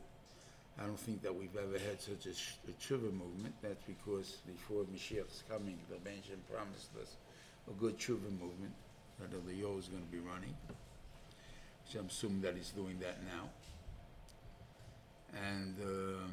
I 0.77 0.83
don't 0.83 0.99
think 0.99 1.21
that 1.23 1.33
we've 1.33 1.55
ever 1.55 1.79
had 1.79 2.01
such 2.01 2.25
a, 2.25 2.31
a 2.31 2.73
tshuva 2.73 3.11
movement. 3.13 3.53
That's 3.61 3.81
because 3.87 4.37
before 4.45 4.83
Mashiach's 4.83 5.43
coming, 5.49 5.77
the 5.89 5.97
Benjamin 5.97 6.41
promised 6.51 6.89
us 7.01 7.15
a 7.69 7.73
good 7.79 7.97
tshuva 7.97 8.29
movement 8.31 8.73
that 9.19 9.31
the 9.31 9.37
Leo 9.49 9.77
is 9.77 9.87
going 9.87 10.03
to 10.03 10.11
be 10.11 10.19
running. 10.19 10.53
So 11.85 11.99
I'm 11.99 12.07
assuming 12.07 12.41
that 12.41 12.55
he's 12.55 12.71
doing 12.71 12.97
that 12.99 13.17
now. 13.23 13.49
And, 15.49 15.75
um, 15.83 16.31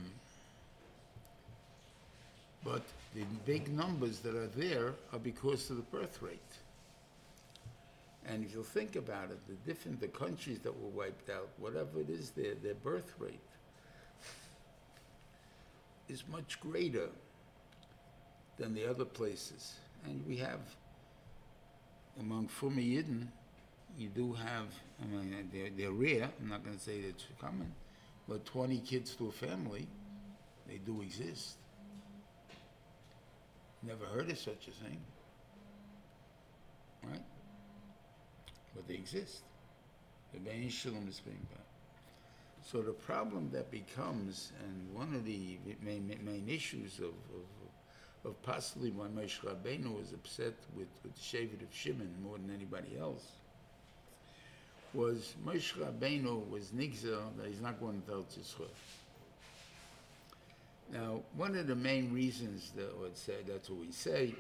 but 2.64 2.82
the 3.14 3.24
big 3.44 3.72
numbers 3.72 4.20
that 4.20 4.34
are 4.34 4.48
there 4.48 4.94
are 5.12 5.18
because 5.18 5.70
of 5.70 5.76
the 5.76 5.82
birth 5.82 6.20
rate. 6.22 6.40
And 8.26 8.44
if 8.44 8.54
you 8.54 8.62
think 8.62 8.96
about 8.96 9.30
it, 9.30 9.38
the 9.48 9.54
different, 9.66 10.00
the 10.00 10.08
countries 10.08 10.60
that 10.60 10.72
were 10.80 10.88
wiped 10.88 11.28
out, 11.28 11.48
whatever 11.58 12.00
it 12.00 12.08
is 12.08 12.30
their, 12.30 12.54
their 12.54 12.74
birth 12.74 13.14
rate 13.18 13.40
is 16.08 16.24
much 16.28 16.60
greater 16.60 17.08
than 18.58 18.74
the 18.74 18.88
other 18.88 19.04
places. 19.04 19.74
And 20.04 20.24
we 20.26 20.36
have, 20.36 20.60
among 22.20 22.48
Fumi 22.48 22.96
Yidden, 22.96 23.26
you 23.98 24.08
do 24.08 24.32
have, 24.32 24.66
I 25.02 25.06
mean, 25.06 25.50
they're, 25.52 25.70
they're 25.76 25.92
rare, 25.92 26.30
I'm 26.40 26.48
not 26.48 26.64
going 26.64 26.76
to 26.76 26.82
say 26.82 27.00
that 27.00 27.08
it's 27.08 27.26
common, 27.40 27.72
but 28.28 28.44
20 28.44 28.78
kids 28.78 29.14
to 29.16 29.28
a 29.28 29.32
family, 29.32 29.86
they 30.68 30.78
do 30.78 31.02
exist. 31.02 31.56
Never 33.82 34.04
heard 34.06 34.30
of 34.30 34.38
such 34.38 34.68
a 34.68 34.84
thing. 34.84 35.00
Right? 37.02 37.20
But 38.74 38.88
they 38.88 38.94
exist. 38.94 39.42
The 40.32 40.40
Ben 40.40 40.68
Shalom 40.68 41.06
is 41.08 41.20
being 41.20 41.46
bad. 41.50 41.62
So 42.64 42.80
the 42.80 42.92
problem 42.92 43.50
that 43.52 43.70
becomes, 43.70 44.52
and 44.64 44.94
one 44.94 45.14
of 45.14 45.24
the 45.24 45.58
main, 45.82 46.16
main 46.24 46.48
issues 46.48 46.98
of, 46.98 47.06
of, 47.06 48.30
of 48.30 48.42
possibly 48.42 48.90
why 48.90 49.06
Moshe 49.08 49.40
Rabbeinu 49.40 49.98
was 49.98 50.12
upset 50.12 50.54
with, 50.76 50.88
with 51.02 51.14
the 51.14 51.20
Shevet 51.20 51.62
of 51.62 51.74
Shimon 51.74 52.14
more 52.22 52.38
than 52.38 52.54
anybody 52.54 52.96
else, 52.98 53.32
was 54.94 55.34
Moshe 55.44 55.74
Rabbeinu 55.74 56.48
was 56.50 56.68
nigzer 56.68 57.20
that 57.36 57.46
he's 57.46 57.60
not 57.60 57.80
going 57.80 58.00
to 58.02 58.06
tell 58.06 58.22
Yisrael. 58.22 58.68
Now, 60.92 61.22
one 61.36 61.56
of 61.56 61.66
the 61.66 61.74
main 61.74 62.12
reasons 62.12 62.70
that 62.76 62.98
would 63.00 63.16
say 63.16 63.36
that's 63.46 63.70
what 63.70 63.80
we 63.80 63.92
say. 63.92 64.34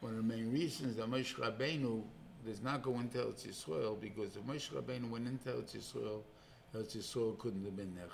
One 0.00 0.12
of 0.12 0.26
the 0.26 0.34
main 0.34 0.50
reasons 0.50 0.96
that 0.96 1.10
Moshe 1.10 1.34
Rabbeinu 1.34 2.02
does 2.44 2.62
not 2.62 2.82
go 2.82 2.98
into 2.98 3.18
Eretz 3.18 3.46
Yisrael 3.46 4.00
because 4.00 4.36
if 4.36 4.42
Moshe 4.42 4.70
Rabbeinu 4.72 5.08
went 5.10 5.28
into 5.28 5.48
Eretz 5.50 5.76
Yisrael, 5.76 6.22
Eretz 6.74 6.96
Yisrael 6.96 7.38
couldn't 7.38 7.64
have 7.64 7.76
been 7.76 7.94
there. 7.94 8.06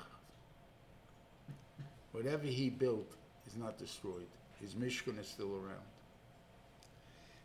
Whatever 2.13 2.47
he 2.47 2.69
built 2.69 3.15
is 3.47 3.57
not 3.57 3.79
destroyed. 3.79 4.27
His 4.61 4.75
Mishkan 4.75 5.19
is 5.19 5.29
still 5.29 5.55
around. 5.55 5.87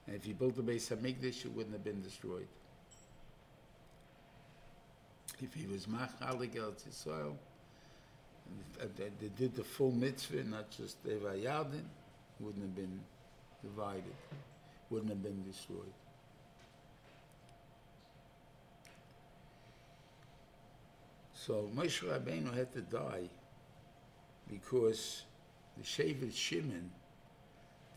And 0.08 0.16
if 0.16 0.24
he 0.24 0.34
built 0.34 0.56
the 0.56 0.62
Beis 0.62 0.94
Hamikdash, 0.94 1.46
it 1.46 1.54
wouldn't 1.54 1.74
have 1.74 1.84
been 1.84 2.02
destroyed. 2.02 2.48
If 5.42 5.54
he 5.54 5.68
was 5.68 5.86
Machalik 5.86 6.56
Eretz 6.56 6.88
Yisrael, 6.88 7.36
uh, 8.82 8.86
they 8.98 9.30
did 9.38 9.56
the 9.56 9.64
full 9.64 9.92
mitzvah, 9.92 10.44
not 10.44 10.70
just 10.70 10.98
Eva 11.06 11.36
Yardin, 11.36 11.86
wouldn't 12.40 12.64
have 12.64 12.76
been 12.76 13.00
divided, 13.62 14.16
wouldn't 14.90 15.10
have 15.10 15.24
been 15.24 15.44
destroyed. 15.44 15.94
So 21.46 21.70
Moshe 21.76 22.04
Rabbeinu 22.04 22.56
had 22.56 22.72
to 22.72 22.80
die 22.80 23.28
because 24.50 25.24
the 25.76 25.84
Shevet 25.84 26.34
Shimon 26.34 26.90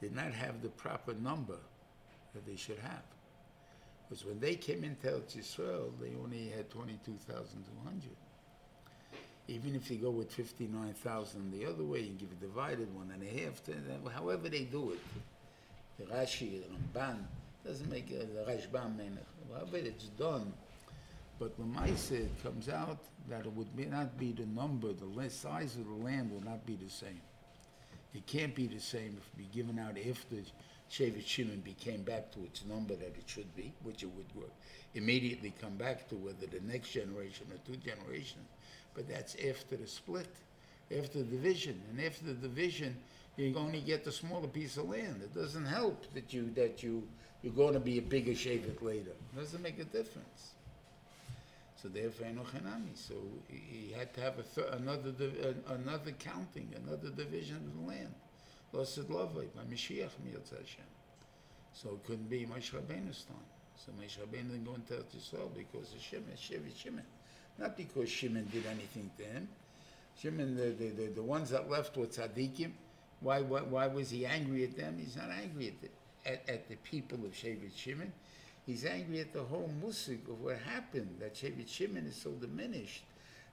did 0.01 0.17
not 0.17 0.33
have 0.33 0.63
the 0.63 0.69
proper 0.71 1.15
number 1.15 1.59
that 2.35 2.45
they 2.45 2.57
should 2.57 2.79
have. 2.79 3.05
Because 4.09 4.25
when 4.25 4.41
they 4.41 4.57
came 4.57 4.83
into 4.83 5.07
Eretz 5.07 5.37
Yisrael, 5.37 5.93
they 6.01 6.11
only 6.21 6.49
had 6.49 6.69
22,200. 6.71 8.11
Even 9.47 9.77
if 9.77 9.93
you 9.93 9.99
go 9.99 10.11
with 10.11 10.33
59,000 10.33 11.53
the 11.53 11.67
other 11.67 11.85
way, 11.85 12.01
you 12.01 12.15
give 12.15 12.31
it 12.33 12.41
divided 12.41 12.93
one 12.97 13.13
and 13.13 13.23
a 13.23 13.45
half, 13.45 13.63
however 14.13 14.49
they 14.49 14.65
do 14.65 14.91
it. 14.91 14.99
The 16.01 16.13
Rashi, 16.13 16.63
the 16.63 16.99
Ramban, 16.99 17.19
doesn't 17.65 17.89
make 17.89 18.11
a, 18.11 18.27
the 18.27 18.45
Rashbam. 18.51 18.99
However 19.53 19.77
it's 19.77 20.07
done, 20.19 20.53
but 21.39 21.57
the 21.57 21.65
Maisa, 21.65 22.13
it 22.13 22.43
comes 22.43 22.69
out 22.69 22.99
that 23.29 23.45
it 23.45 23.53
would 23.53 23.91
not 23.91 24.17
be 24.19 24.33
the 24.33 24.47
number, 24.47 24.93
the 24.93 25.31
size 25.31 25.77
of 25.77 25.87
the 25.87 26.05
land 26.05 26.31
will 26.31 26.43
not 26.43 26.65
be 26.65 26.77
the 26.77 26.91
same. 26.91 27.21
It 28.15 28.27
can't 28.27 28.55
be 28.55 28.67
the 28.67 28.81
same 28.81 29.19
if 29.19 29.27
it 29.27 29.37
be 29.37 29.49
given 29.53 29.79
out 29.79 29.99
if 29.99 30.29
the 30.31 30.43
Shevet 30.91 31.27
Shimon 31.27 31.61
became 31.61 32.03
back 32.03 32.33
to 32.33 32.45
its 32.45 32.65
number 32.65 32.95
that 32.95 33.17
it 33.19 33.25
should 33.27 33.55
be, 33.55 33.73
which 33.83 34.03
it 34.03 34.11
would 34.15 34.51
immediately 34.95 35.53
come 35.61 35.75
back 35.77 36.09
to 36.09 36.15
whether 36.15 36.47
the 36.47 36.61
next 36.61 36.91
generation 36.91 37.47
or 37.51 37.59
two 37.67 37.77
generations. 37.77 38.49
But 38.95 39.09
that's 39.09 39.35
after 39.35 39.77
the 39.77 39.87
split, 39.87 40.35
after 40.97 41.19
the 41.19 41.25
division, 41.25 41.83
and 41.91 42.01
after 42.01 42.25
the 42.25 42.35
division, 42.35 42.97
you 43.37 43.55
only 43.59 43.81
get 43.81 44.05
the 44.05 44.13
smaller 44.13 44.49
piece 44.49 44.79
of 44.79 44.89
land. 44.89 45.21
It 45.23 45.35
doesn't 45.35 45.67
help 45.67 46.07
that 46.15 46.33
you 46.33 46.51
that 46.55 46.83
you 46.83 47.07
you're 47.43 47.53
going 47.53 47.75
to 47.75 47.81
be 47.81 47.99
a 47.99 48.03
bigger 48.03 48.33
Shevet 48.33 48.81
later. 48.81 49.11
It 49.11 49.37
doesn't 49.37 49.63
make 49.63 49.79
a 49.79 49.85
difference. 49.85 50.56
So 51.87 51.93
therefore, 51.93 52.27
Enoch 52.27 52.53
Hanami. 52.53 52.97
So 52.97 53.15
he 53.49 53.95
had 53.97 54.13
to 54.15 54.21
have 54.21 54.55
th- 54.55 54.67
another 54.73 55.13
div- 55.13 55.57
another 55.69 56.11
counting, 56.19 56.69
another 56.85 57.11
division 57.11 57.57
of 57.57 57.81
the 57.81 57.87
land. 57.87 58.13
Losid 58.73 59.07
Lovay 59.07 59.47
by 59.55 59.63
Mashiach 59.73 60.11
Mirz 60.27 60.51
Hashem. 60.51 60.85
So 61.73 61.91
it 61.91 62.05
couldn't 62.05 62.29
be 62.29 62.45
Moshe 62.45 62.73
Rabbeinu's 62.73 63.23
time. 63.23 63.37
So 63.77 63.93
Moshe 63.93 64.19
Rabbeinu 64.19 64.51
didn't 64.51 64.65
go 64.65 64.75
into 64.75 64.95
Eretz 64.95 65.15
Yisrael 65.17 65.55
because 65.55 65.93
of 65.93 66.01
Shimon, 66.01 66.33
Shevet 66.37 66.77
Shimon. 66.77 67.05
Not 67.57 67.77
because 67.77 68.09
Shimon 68.09 68.49
did 68.51 68.67
anything 68.67 69.09
to 69.19 69.25
him. 69.25 69.49
Shimon, 70.21 70.57
the, 70.57 70.71
the, 70.71 70.89
the, 70.89 71.07
the 71.15 71.23
ones 71.23 71.51
that 71.51 71.71
left 71.71 71.97
were 71.97 72.07
tzaddikim. 72.07 72.73
Why, 73.21 73.43
why, 73.43 73.61
why 73.61 73.87
was 73.87 74.11
he 74.11 74.27
angry 74.27 74.65
at 74.65 74.77
them? 74.77 74.97
He's 74.99 75.17
not 75.17 75.31
angry 75.31 75.69
at 75.69 75.81
the, 75.81 76.33
at, 76.33 76.49
at 76.49 76.69
the 76.69 76.77
people 76.77 77.19
of 77.25 77.33
Shevet 77.33 77.77
Shimon. 77.77 78.13
He's 78.67 78.85
angry 78.85 79.21
at 79.21 79.33
the 79.33 79.45
whole 79.45 79.71
musik 79.81 80.27
of 80.29 80.41
what 80.43 80.59
happened, 80.59 81.17
that 81.21 81.35
Shevet 81.35 81.69
Shimon 81.69 82.05
is 82.07 82.17
so 82.17 82.33
diminished, 82.33 83.05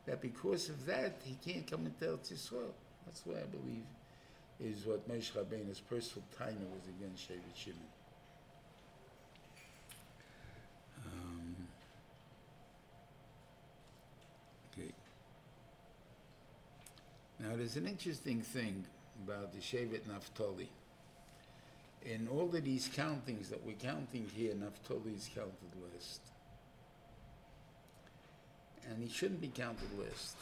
that 0.08 0.22
because 0.22 0.70
of 0.70 0.88
that, 0.88 1.22
he 1.24 1.38
can't 1.46 1.70
come 1.70 1.86
into 1.86 2.06
Eretz 2.06 2.34
Yisrael. 2.34 2.74
That's 3.06 3.22
why 3.24 3.36
I 3.36 3.46
believe 3.46 3.84
is 4.60 4.86
what 4.86 5.08
Moshe 5.08 5.32
Rabbeinu's 5.34 5.80
personal 5.80 6.24
taina 6.38 6.66
was 6.74 6.88
against 6.98 7.30
Shevet 7.30 7.56
Shimon. 7.56 7.80
Um, 11.06 11.56
okay. 14.74 14.92
Now, 17.40 17.56
there's 17.56 17.76
an 17.76 17.88
interesting 17.88 18.42
thing 18.42 18.84
about 19.24 19.54
the 19.54 19.60
Shevet 19.60 20.08
Naphtali. 20.08 20.70
In 22.06 22.28
all 22.28 22.54
of 22.54 22.64
these 22.64 22.90
countings 22.90 23.50
that 23.50 23.66
we're 23.66 23.76
counting 23.76 24.30
here, 24.36 24.54
Naphtali 24.56 25.14
is 25.16 25.30
counted 25.34 25.54
last. 25.82 26.20
And 28.90 29.02
he 29.02 29.08
shouldn't 29.08 29.40
be 29.40 29.48
counted 29.48 29.88
last. 29.98 30.36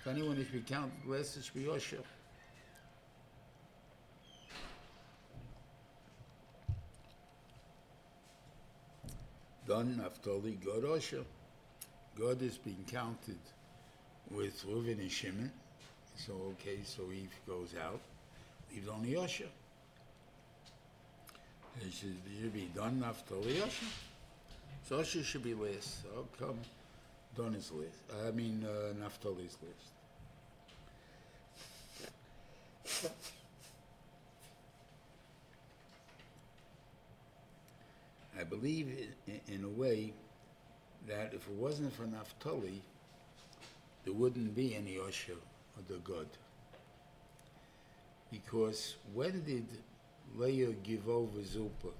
If 0.00 0.06
anyone 0.06 0.36
is 0.36 0.48
be 0.48 0.60
counted 0.60 1.06
last, 1.06 1.38
it 1.38 1.44
should 1.44 1.54
be 1.54 1.64
Osher. 1.64 2.02
Don 9.66 9.96
Naphtali, 9.96 10.58
Gad 10.62 10.82
Osher. 10.82 11.24
Gad 12.18 12.42
is 12.42 12.58
being 12.58 12.84
counted 12.86 13.38
with 14.30 14.62
Reuven 14.66 15.00
and 15.00 15.10
Shimon. 15.10 15.50
So, 16.16 16.34
okay, 16.52 16.80
so 16.84 17.08
he 17.08 17.26
goes 17.46 17.74
out, 17.82 18.00
leaves 18.70 18.88
only 18.88 19.12
Osher. 19.12 19.48
It 21.80 21.92
should, 21.92 22.52
be 22.52 22.70
done 22.74 23.00
Naphtali 23.00 23.54
Osher. 23.54 23.90
So 24.88 24.98
Osher 24.98 25.24
should 25.24 25.42
be 25.42 25.54
last. 25.54 26.04
How 26.14 26.24
come 26.38 26.58
Don 27.36 27.54
is 27.54 27.72
last? 27.72 28.26
I 28.26 28.30
mean, 28.30 28.64
uh, 28.64 28.92
Naphtali 29.00 29.44
is 29.44 29.56
last. 29.62 29.94
I 38.38 38.44
believe 38.44 38.88
in, 39.26 39.40
in 39.54 39.64
a 39.64 39.68
way 39.68 40.12
that 41.08 41.34
if 41.34 41.46
it 41.48 41.54
wasn't 41.54 41.92
for 41.92 42.06
Naphtali, 42.06 42.82
there 44.04 44.14
wouldn't 44.14 44.54
be 44.54 44.74
any 44.74 44.96
Osher 44.96 45.32
or 45.76 45.82
the 45.88 45.98
Gad. 45.98 46.26
Because 48.30 48.96
when 49.12 49.42
did 49.44 49.66
Leah 50.36 50.72
give 50.72 51.08
over 51.08 51.42
Zilpah? 51.42 51.94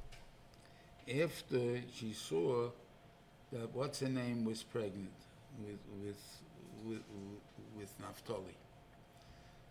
After 1.23 1.81
she 1.95 2.13
saw 2.13 2.71
that 3.53 3.75
what's 3.75 4.01
her 4.01 4.09
name 4.09 4.45
was 4.45 4.63
pregnant 4.63 5.13
with 5.61 5.79
with 6.03 6.41
with, 6.85 7.03
with. 7.77 7.91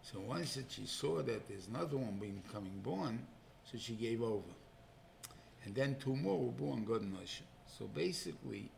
So 0.01 0.19
once 0.19 0.55
that 0.55 0.71
she 0.71 0.85
saw 0.85 1.23
that 1.23 1.47
there's 1.47 1.67
another 1.67 1.97
one 1.97 2.17
being 2.19 2.43
coming 2.51 2.79
born, 2.83 3.25
so 3.71 3.77
she 3.77 3.93
gave 3.93 4.21
over. 4.21 4.43
And 5.65 5.73
then 5.73 5.95
two 5.99 6.15
more 6.15 6.39
were 6.39 6.51
born, 6.51 6.83
God 6.83 7.01
Hashem. 7.01 7.47
So 7.79 7.85
basically, 7.85 8.69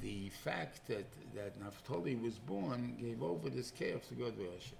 the 0.00 0.30
fact 0.44 0.86
that, 0.88 1.06
that 1.34 1.60
Naphtali 1.60 2.14
was 2.16 2.38
born 2.38 2.96
gave 3.00 3.22
over 3.22 3.50
this 3.50 3.70
calf 3.70 4.08
to 4.08 4.14
God 4.14 4.34
Hashem. 4.38 4.78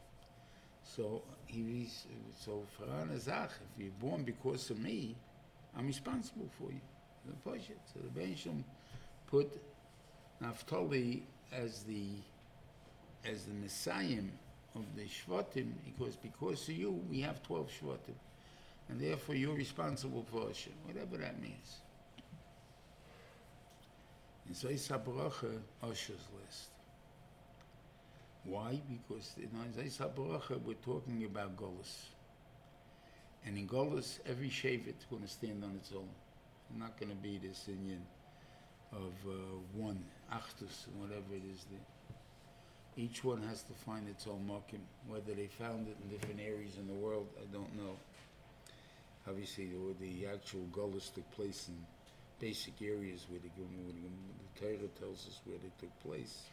So 0.94 1.22
he 1.46 1.62
was, 1.62 2.06
so 2.38 2.62
for 2.76 2.84
Anazach, 2.84 3.50
if 3.50 3.78
you're 3.78 3.90
born 4.00 4.22
because 4.22 4.70
of 4.70 4.78
me, 4.78 5.16
I'm 5.76 5.86
responsible 5.86 6.48
for 6.58 6.70
you. 6.70 6.80
The 7.26 7.50
Pashat. 7.50 7.76
So 7.92 8.00
the 8.02 8.20
Bensham 8.20 8.62
put 9.26 9.50
Naphtali 10.40 11.24
as 11.52 11.82
the 11.82 12.06
as 13.24 13.46
the 13.46 13.54
Messiah 13.54 14.22
of 14.76 14.84
the 14.94 15.02
Shvatim, 15.02 15.72
because 15.84 16.14
because 16.16 16.68
of 16.68 16.76
you 16.76 17.02
we 17.10 17.20
have 17.22 17.42
twelve 17.42 17.68
Shvatim, 17.68 18.14
and 18.88 19.00
therefore 19.00 19.34
you're 19.34 19.56
responsible 19.56 20.24
for 20.30 20.46
Hashem, 20.46 20.72
whatever 20.84 21.16
that 21.16 21.40
means. 21.42 21.80
In 24.48 24.54
Zayis 24.54 24.88
HaBaracha, 24.88 25.58
Usher's 25.82 26.28
list. 26.40 26.68
Why? 28.46 28.80
Because 28.88 29.34
in 29.38 29.48
Zayis 29.72 29.98
HaBaracha 29.98 30.62
we're 30.62 30.74
talking 30.74 31.24
about 31.24 31.56
Golas. 31.56 32.06
And 33.44 33.58
in 33.58 33.66
Golas, 33.66 34.20
every 34.24 34.48
Shevet 34.48 34.98
is 34.98 35.06
going 35.10 35.22
to 35.22 35.28
stand 35.28 35.64
on 35.64 35.74
its 35.74 35.90
own. 35.92 36.08
It's 36.70 36.78
not 36.78 36.98
going 36.98 37.10
to 37.10 37.16
be 37.16 37.38
this 37.38 37.68
Indian 37.68 38.02
of 38.92 39.12
uh, 39.26 39.32
one, 39.74 40.04
Achtus, 40.32 40.86
whatever 40.98 41.34
it 41.34 41.42
is 41.52 41.64
there. 41.70 41.80
Each 42.96 43.24
one 43.24 43.42
has 43.42 43.62
to 43.64 43.72
find 43.72 44.08
its 44.08 44.26
own 44.26 44.48
markim. 44.48 44.80
Whether 45.08 45.34
they 45.34 45.48
found 45.48 45.88
it 45.88 45.96
in 46.02 46.08
different 46.08 46.40
areas 46.40 46.76
in 46.78 46.86
the 46.86 46.94
world, 46.94 47.26
I 47.38 47.52
don't 47.52 47.76
know. 47.76 47.96
Obviously, 49.28 49.70
the, 50.00 50.26
actual 50.26 50.66
gullus 50.72 51.12
took 51.12 51.28
place 51.32 51.68
in 51.68 51.74
basic 52.38 52.80
areas 52.80 53.26
where 53.28 53.40
the, 53.40 53.48
where 53.48 53.92
the 53.92 54.78
Torah 54.78 54.88
tells 55.00 55.26
us 55.26 55.40
where 55.44 55.58
they 55.58 55.70
took 55.80 55.98
place. 56.00 56.44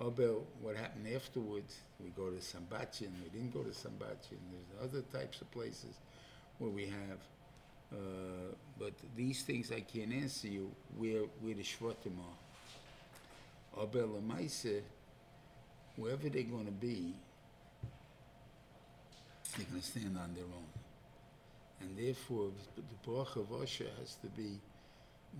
About 0.00 0.46
what 0.62 0.76
happened 0.76 1.06
afterwards, 1.14 1.76
we 2.02 2.08
go 2.10 2.30
to 2.30 2.36
Sambatyon, 2.36 3.10
we 3.22 3.28
didn't 3.32 3.52
go 3.52 3.62
to 3.62 3.68
Sambatyon. 3.68 4.40
There's 4.50 4.82
other 4.82 5.02
types 5.12 5.42
of 5.42 5.50
places 5.50 5.98
where 6.58 6.70
we 6.70 6.86
have. 6.86 7.18
Uh, 7.92 8.54
but 8.78 8.94
these 9.14 9.42
things 9.42 9.70
I 9.70 9.80
can't 9.80 10.12
answer 10.12 10.48
you 10.48 10.70
where, 10.96 11.24
where 11.42 11.54
the 11.54 11.62
Shvatim 11.62 12.16
are. 12.18 13.82
Abel 13.82 14.08
Lamaise, 14.08 14.80
wherever 15.96 16.30
they're 16.30 16.44
going 16.44 16.66
to 16.66 16.72
be, 16.72 17.14
they're 19.56 19.66
going 19.66 19.82
to 19.82 19.86
stand 19.86 20.16
on 20.16 20.32
their 20.34 20.44
own. 20.44 20.70
And 21.80 21.98
therefore, 21.98 22.52
the 22.76 22.82
Baruch 23.04 23.36
of 23.36 23.50
Osher 23.50 23.88
has 23.98 24.14
to 24.22 24.28
be 24.28 24.60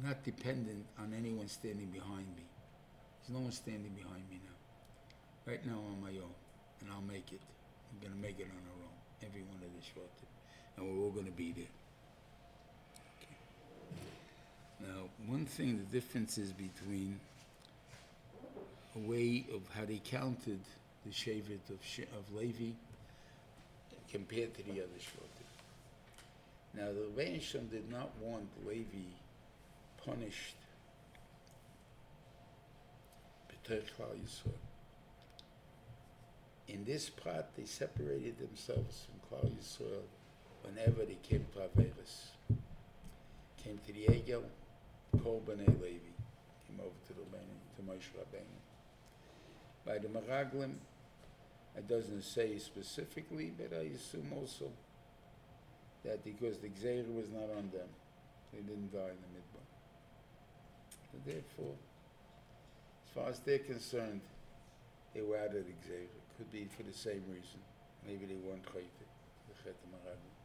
not 0.03 0.23
dependent 0.23 0.85
on 0.99 1.15
anyone 1.17 1.49
standing 1.49 1.87
behind 1.87 2.27
me. 2.37 2.45
There's 3.21 3.37
no 3.37 3.45
one 3.45 3.53
standing 3.53 3.93
behind 3.93 4.29
me 4.31 4.41
now. 4.45 4.50
Right 5.47 5.65
now, 5.67 5.79
on 5.91 6.01
my 6.01 6.11
own, 6.11 6.35
and 6.81 6.91
I'll 6.93 7.01
make 7.03 7.33
it. 7.33 7.41
I'm 7.91 8.01
going 8.01 8.13
to 8.15 8.21
make 8.21 8.39
it 8.39 8.47
on 8.47 8.63
our 8.69 8.85
own, 8.85 9.29
every 9.29 9.43
one 9.43 9.57
of 9.57 9.71
the 9.75 9.81
Shvatim. 9.81 10.29
And 10.77 10.87
we're 10.87 11.05
all 11.05 11.11
going 11.11 11.27
to 11.27 11.33
be 11.33 11.53
there. 11.53 11.65
Okay. 13.19 14.93
Now, 14.93 15.09
one 15.27 15.47
thing, 15.47 15.79
the 15.79 16.01
difference 16.01 16.39
is 16.39 16.53
between 16.53 17.19
a 18.97 18.99
way 19.09 19.47
of 19.53 19.63
how 19.75 19.85
they 19.85 20.01
counted 20.05 20.61
the 21.05 21.11
Shevet 21.11 21.69
of, 21.71 21.79
She- 21.83 22.03
of 22.03 22.35
Levi 22.35 22.73
compared 24.11 24.55
to 24.55 24.63
the 24.65 24.73
other 24.73 24.99
Shvatim. 24.99 25.41
Now, 26.75 26.89
the 26.93 27.41
Shem 27.41 27.67
did 27.67 27.91
not 27.91 28.11
want 28.21 28.49
Levi 28.67 29.09
punished 30.05 30.55
B'ter 33.49 33.83
Yisrael. 33.83 34.70
In 36.73 36.85
this 36.85 37.11
part, 37.11 37.47
they 37.57 37.65
separated 37.65 38.39
themselves 38.39 39.05
from 39.07 39.19
Klal 39.27 39.51
Yisrael 39.51 40.03
whenever 40.63 41.05
they 41.05 41.19
came 41.21 41.45
to 41.53 41.59
Averis. 41.59 42.29
Came 43.65 43.81
to 43.87 43.93
the 43.93 44.07
Egel, 44.07 44.45
Kol 45.21 45.43
B'nai 45.45 45.67
Levi, 45.67 46.15
came 46.65 46.79
over 46.79 46.95
to 47.09 47.13
the 47.13 47.23
Rebbeinu, 47.23 47.57
to 47.77 47.83
Moshe 47.83 48.11
Rabbeinu. 48.17 48.59
By 49.85 49.99
the 49.99 50.07
Meraglim, 50.07 50.75
it 51.77 51.89
doesn't 51.89 52.23
say 52.23 52.57
specifically, 52.59 53.53
but 53.59 53.77
I 53.77 53.91
assume 53.97 54.33
also 54.37 54.71
that 56.05 56.25
because 56.25 56.59
the 56.59 56.69
Gzeir 56.69 57.13
was 57.13 57.29
not 57.31 57.51
on 57.57 57.71
them, 57.73 57.89
they 58.53 58.61
didn't 58.61 58.93
die 58.93 59.11
in 59.11 59.19
the 59.21 59.31
Midbar. 59.35 59.67
So 61.11 61.19
therefore, 61.27 61.75
as 63.07 63.13
far 63.13 63.29
as 63.29 63.41
they're 63.41 63.59
concerned, 63.59 64.21
they 65.13 65.21
were 65.21 65.37
out 65.37 65.49
of 65.49 65.67
the. 65.67 66.20
Could 66.41 66.53
be 66.53 66.69
for 66.75 66.85
the 66.85 66.93
same 66.95 67.23
reason. 67.29 67.61
Maybe 68.07 68.25
they 68.25 68.37
weren't 68.37 68.65
Chayte, 68.65 69.05
the 69.47 69.55
Chet 69.63 69.77
Meraglim. 69.93 70.41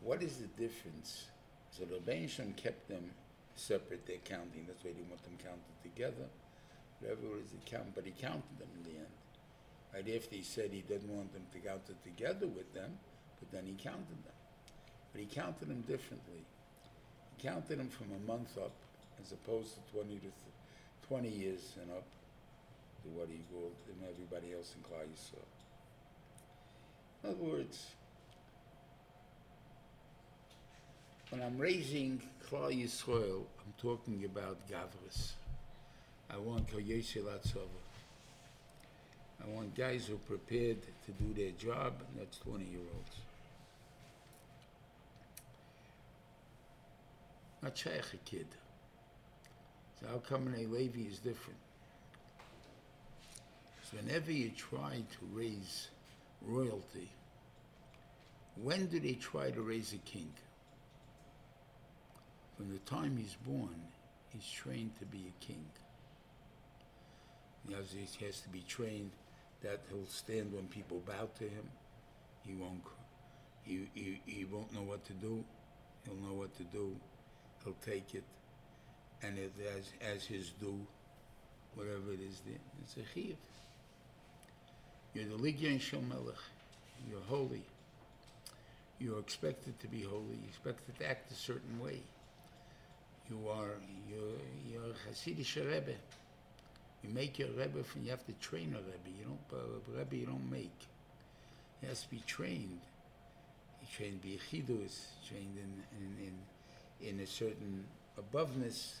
What 0.00 0.13
is 0.24 0.38
the 0.38 0.48
difference? 0.56 1.26
So 1.70 1.84
the 1.84 2.00
Shem 2.28 2.54
kept 2.54 2.88
them 2.88 3.10
separate, 3.56 4.06
their 4.06 4.24
counting. 4.24 4.64
That's 4.66 4.82
why 4.82 4.92
they 4.96 5.04
want 5.08 5.22
them 5.22 5.36
counted 5.36 5.76
together. 5.82 6.26
Whatever 7.00 7.36
is, 7.36 7.52
he 7.52 7.60
count, 7.70 7.94
but 7.94 8.04
he 8.04 8.12
counted 8.12 8.56
them 8.58 8.72
in 8.78 8.82
the 8.88 8.96
end. 8.98 9.14
Right 9.92 10.16
after 10.16 10.34
he 10.34 10.42
said 10.42 10.70
he 10.72 10.80
didn't 10.80 11.14
want 11.14 11.32
them 11.32 11.46
to 11.52 11.58
count 11.58 11.82
it 11.88 12.00
together 12.02 12.46
with 12.46 12.72
them, 12.72 12.98
but 13.38 13.52
then 13.52 13.66
he 13.66 13.74
counted 13.76 14.18
them. 14.24 14.38
But 15.12 15.20
he 15.20 15.26
counted 15.26 15.68
them 15.68 15.82
differently. 15.82 16.42
He 17.36 17.46
counted 17.46 17.78
them 17.78 17.88
from 17.88 18.08
a 18.16 18.26
month 18.26 18.56
up, 18.56 18.72
as 19.20 19.32
opposed 19.32 19.74
to 19.74 19.80
20 19.92 20.14
to 20.14 20.20
th- 20.20 20.32
20 21.08 21.28
years 21.28 21.76
and 21.80 21.90
up, 21.92 22.06
to 23.02 23.08
what 23.10 23.28
he 23.28 23.38
called 23.52 23.76
and 23.86 24.00
everybody 24.08 24.54
else 24.54 24.74
in 24.74 24.82
Klal 24.82 25.04
Yisrael. 25.04 25.46
In 27.22 27.30
other 27.30 27.44
words, 27.44 27.94
when 31.34 31.42
I'm 31.42 31.58
raising 31.58 32.22
Klal 32.48 32.70
Yisrael, 32.70 33.42
I'm 33.58 33.74
talking 33.76 34.24
about 34.24 34.56
Gavris. 34.68 35.32
I 36.30 36.36
want 36.36 36.68
Latzova. 37.22 37.82
I 39.42 39.48
want 39.48 39.74
guys 39.74 40.06
who 40.06 40.14
are 40.14 40.18
prepared 40.18 40.82
to 40.82 41.10
do 41.24 41.34
their 41.34 41.50
job, 41.50 41.94
and 41.98 42.20
that's 42.20 42.38
20 42.38 42.66
year 42.66 42.78
olds. 42.94 43.16
Not 47.64 47.76
Shaykh 47.76 48.14
a 48.14 48.16
kid. 48.18 48.46
So 50.00 50.06
how 50.06 50.18
come 50.18 50.46
in 50.46 50.54
a 50.54 50.68
Levi 50.68 51.00
is 51.00 51.18
different? 51.18 51.58
So 53.82 53.96
whenever 53.96 54.30
you 54.30 54.50
try 54.50 54.98
to 54.98 55.26
raise 55.32 55.88
royalty, 56.42 57.10
when 58.62 58.86
do 58.86 59.00
they 59.00 59.14
try 59.14 59.50
to 59.50 59.62
raise 59.62 59.92
a 59.94 59.98
king? 60.08 60.30
From 62.56 62.72
the 62.72 62.78
time 62.80 63.16
he's 63.16 63.36
born, 63.46 63.74
he's 64.32 64.48
trained 64.50 64.92
to 64.98 65.04
be 65.06 65.26
a 65.28 65.44
king. 65.44 65.64
He 67.66 67.74
has, 67.74 68.40
to 68.42 68.48
be 68.50 68.62
trained 68.68 69.10
that 69.62 69.80
he'll 69.88 70.06
stand 70.06 70.52
when 70.52 70.66
people 70.66 71.02
bow 71.06 71.28
to 71.38 71.44
him. 71.44 71.68
He 72.46 72.54
won't. 72.54 72.82
He, 73.62 73.88
he, 73.94 74.20
he 74.26 74.44
won't 74.44 74.72
know 74.74 74.82
what 74.82 75.04
to 75.06 75.14
do. 75.14 75.42
He'll 76.04 76.16
know 76.16 76.34
what 76.34 76.54
to 76.58 76.64
do. 76.64 76.94
He'll 77.64 77.76
take 77.84 78.14
it, 78.14 78.24
and 79.22 79.38
it 79.38 79.52
as 79.74 79.90
as 80.14 80.24
his 80.26 80.50
due, 80.60 80.86
whatever 81.74 82.12
it 82.12 82.20
is. 82.20 82.42
There, 82.46 82.58
it's 82.82 82.96
a 82.98 83.18
chiyuv. 83.18 83.36
You're 85.14 85.24
the 85.24 85.42
ligyan 85.42 85.80
shel 85.80 86.02
melech. 86.02 86.34
You're 87.08 87.20
holy. 87.22 87.62
You're 88.98 89.20
expected 89.20 89.80
to 89.80 89.88
be 89.88 90.02
holy. 90.02 90.36
You're 90.42 90.48
expected 90.48 90.98
to 90.98 91.08
act 91.08 91.32
a 91.32 91.34
certain 91.34 91.80
way. 91.80 92.00
You 93.30 93.48
are 93.48 93.74
you're 94.08 94.38
you're 94.70 94.90
a 94.90 95.10
Hasidic 95.10 95.56
Rebbe. 95.56 95.94
You 97.02 97.10
make 97.10 97.38
your 97.38 97.48
Rebbe 97.48 97.82
from 97.84 98.04
you 98.04 98.10
have 98.10 98.24
to 98.26 98.32
train 98.34 98.74
a 98.74 98.78
Rebbe. 98.78 99.18
You 99.18 99.24
don't 99.24 99.60
a 99.60 99.98
Rebbe 99.98 100.16
you 100.16 100.26
don't 100.26 100.50
make. 100.50 100.78
He 101.80 101.86
has 101.86 102.02
to 102.02 102.10
be 102.10 102.22
trained. 102.26 102.80
He 103.80 103.96
trained 103.96 104.20
to 104.22 104.28
be 104.28 104.34
a 104.34 104.38
chidus, 104.38 105.06
trained 105.28 105.56
in 105.56 105.82
in, 105.98 106.26
in 106.26 107.08
in 107.08 107.20
a 107.20 107.26
certain 107.26 107.84
aboveness, 108.18 108.94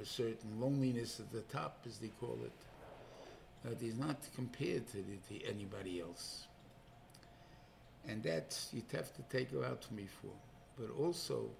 a 0.00 0.04
certain 0.04 0.60
loneliness 0.60 1.20
at 1.20 1.32
the 1.32 1.42
top, 1.42 1.78
as 1.86 1.98
they 1.98 2.10
call 2.20 2.38
it. 2.44 2.52
That 3.64 3.80
is 3.80 3.96
not 3.96 4.16
compared 4.34 4.88
to, 4.88 4.96
the, 4.96 5.38
to 5.38 5.46
anybody 5.48 6.00
else. 6.00 6.46
And 8.08 8.20
that's 8.24 8.70
you'd 8.72 8.90
have 8.92 9.14
to 9.14 9.22
take 9.30 9.52
her 9.52 9.64
out 9.64 9.84
for 9.84 9.94
me 9.94 10.08
for. 10.20 10.32
But 10.76 10.90
also, 10.98 11.50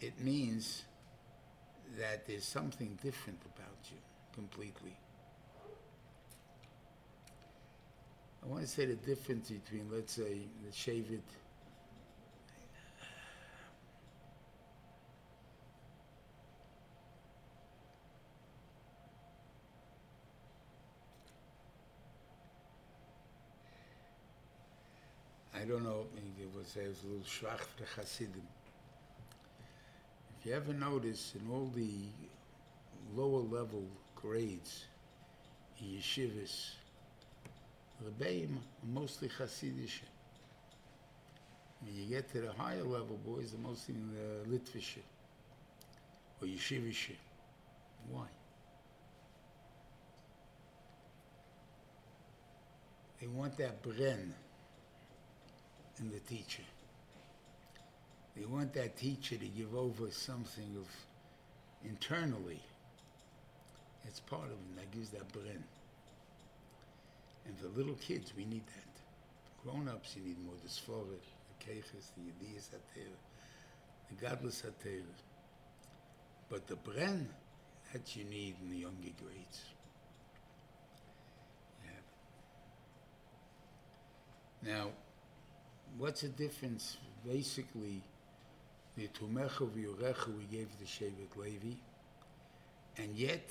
it 0.00 0.20
means 0.20 0.84
that 1.98 2.26
there's 2.26 2.44
something 2.44 2.98
different 3.02 3.40
about 3.54 3.78
you 3.90 3.98
completely. 4.34 4.96
I 8.42 8.48
want 8.48 8.62
to 8.62 8.68
say 8.68 8.86
the 8.86 8.94
difference 8.94 9.50
between, 9.50 9.88
let's 9.90 10.12
say, 10.12 10.38
the 10.64 10.70
Shavit. 10.70 11.20
I 25.54 25.64
don't 25.64 25.82
know, 25.82 26.06
it 26.38 26.54
was, 26.54 26.76
it 26.76 26.86
was 26.86 27.02
a 27.02 27.06
little 27.06 27.22
schwach 27.24 27.58
for 27.58 28.00
Hasidim. 28.00 28.55
You 30.46 30.54
ever 30.54 30.72
notice 30.72 31.34
in 31.34 31.50
all 31.50 31.72
the 31.74 31.90
lower 33.16 33.40
level 33.40 33.82
grades 34.14 34.84
in 35.80 35.98
yeshivas, 35.98 36.70
Rebbeim 38.00 38.56
are 38.56 38.86
mostly 38.86 39.28
Hasidish. 39.28 40.02
When 41.80 41.96
you 41.96 42.04
get 42.04 42.30
to 42.30 42.42
the 42.42 42.52
higher 42.52 42.84
level 42.84 43.18
boys, 43.26 43.50
they're 43.50 43.60
mostly 43.60 43.96
in 43.96 44.08
the 44.14 44.56
Litvish 44.56 44.98
or 46.40 46.46
Yeshivish. 46.46 47.10
Why? 48.12 48.26
They 53.20 53.26
want 53.26 53.56
that 53.58 53.82
bren 53.82 54.30
in 55.98 56.10
the 56.12 56.20
teacher. 56.20 56.62
They 58.36 58.44
want 58.44 58.74
that 58.74 58.96
teacher 58.96 59.36
to 59.36 59.46
give 59.46 59.74
over 59.74 60.10
something 60.10 60.76
of 60.76 60.86
internally. 61.84 62.60
It's 64.04 64.20
part 64.20 64.44
of 64.44 64.50
them 64.50 64.76
that 64.76 64.90
gives 64.92 65.10
that 65.10 65.28
bren. 65.32 65.62
And 67.46 67.58
for 67.58 67.68
little 67.68 67.94
kids, 67.94 68.32
we 68.36 68.44
need 68.44 68.66
that. 68.66 69.00
For 69.44 69.70
grown-ups, 69.70 70.16
you 70.16 70.22
need 70.22 70.44
more 70.44 70.54
the 70.62 70.68
svara, 70.68 71.06
the 71.06 71.64
keches, 71.64 72.10
the 72.16 72.22
yediyas 72.22 72.68
hatera, 72.70 73.16
the 74.10 74.26
godless 74.26 74.62
hatera. 74.62 75.02
But 76.48 76.66
the 76.66 76.76
bren, 76.76 77.26
that 77.92 78.16
you 78.16 78.24
need 78.24 78.56
in 78.62 78.70
the 78.70 78.76
younger 78.78 79.10
grades. 79.22 79.62
Yeah. 84.62 84.70
Now, 84.70 84.90
what's 85.96 86.20
the 86.20 86.28
difference? 86.28 86.98
Basically, 87.24 88.02
the 88.96 89.08
Tumecha 89.08 89.70
we 89.74 90.44
gave 90.50 90.68
the 90.78 90.86
Shevet 90.86 91.36
Levi, 91.36 91.76
and 92.96 93.14
yet 93.14 93.50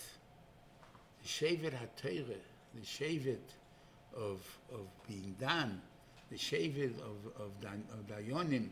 the 1.22 1.28
Shevet 1.28 1.74
HaTorah, 1.74 2.38
the 2.74 2.82
Shevet 2.82 3.54
of, 4.16 4.42
of 4.74 4.88
being 5.08 5.36
done, 5.40 5.82
the 6.32 6.38
Shevet 6.38 6.98
of, 7.00 7.42
of, 7.42 7.62
Dan, 7.62 7.84
of 7.92 8.08
Dayonim, 8.08 8.70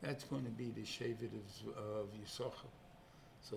that's 0.00 0.24
going 0.24 0.44
to 0.44 0.50
be 0.50 0.70
the 0.70 0.82
Shevet 0.82 1.30
of, 1.32 1.78
of 1.78 2.06
Yisachar. 2.14 2.70
So, 3.42 3.56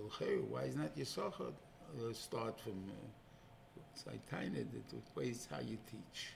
why 0.49 0.63
is 0.63 0.75
not 0.75 0.95
Yisachar 0.97 1.51
uh, 1.51 2.13
start 2.13 2.59
from 2.59 2.83
uh, 2.89 4.11
ways 5.15 5.47
how 5.49 5.59
you 5.59 5.77
teach? 5.89 6.31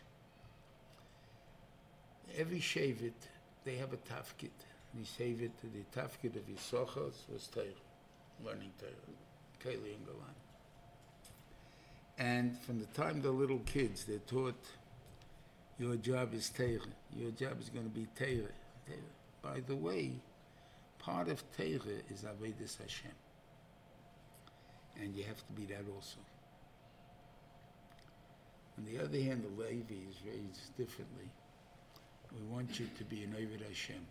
Every 2.38 2.60
Shevet, 2.60 3.12
they 3.66 3.76
have 3.76 3.92
a 3.92 3.98
tafkid. 3.98 4.52
We 4.98 5.06
save 5.06 5.42
it 5.42 5.52
to 5.62 5.68
the 5.68 5.84
tafkid 5.98 6.36
of 6.36 6.48
Yisachar 6.48 7.12
was 7.32 7.48
Torah, 7.48 7.66
learning 8.44 8.72
Torah, 8.78 8.92
Keli 9.64 9.96
and 9.96 10.06
Golan. 10.06 10.36
And 12.18 12.60
from 12.60 12.80
the 12.80 12.86
time 12.88 13.22
they're 13.22 13.32
little 13.32 13.60
kids, 13.60 14.04
they're 14.06 14.20
taught 14.20 14.56
your 15.82 15.96
job 15.96 16.36
is 16.36 16.48
Torah. 16.50 16.78
Your 17.16 17.32
job 17.32 17.60
is 17.60 17.70
going 17.70 17.86
to 17.86 17.90
be. 17.90 18.06
Torah. 18.16 18.54
By 19.42 19.62
the 19.62 19.76
way, 19.76 20.12
part 21.00 21.28
of 21.28 21.44
Torah 21.58 22.04
is 22.08 22.22
Avedis 22.22 22.78
Hashem. 22.78 23.12
And 25.02 25.16
you 25.16 25.24
have 25.24 25.44
to 25.48 25.54
be 25.54 25.66
that 25.74 25.86
also. 25.92 26.20
On 28.78 28.86
the 28.86 29.04
other 29.04 29.18
hand, 29.18 29.44
the 29.44 29.64
Levi 29.64 29.96
is 30.08 30.18
raised 30.24 30.78
differently. 30.78 31.32
We 32.32 32.46
want 32.54 32.80
you 32.80 32.88
to 33.00 33.04
be 33.04 33.24
an 33.24 33.34
Ovid 33.36 33.66
Hashem. 33.68 34.06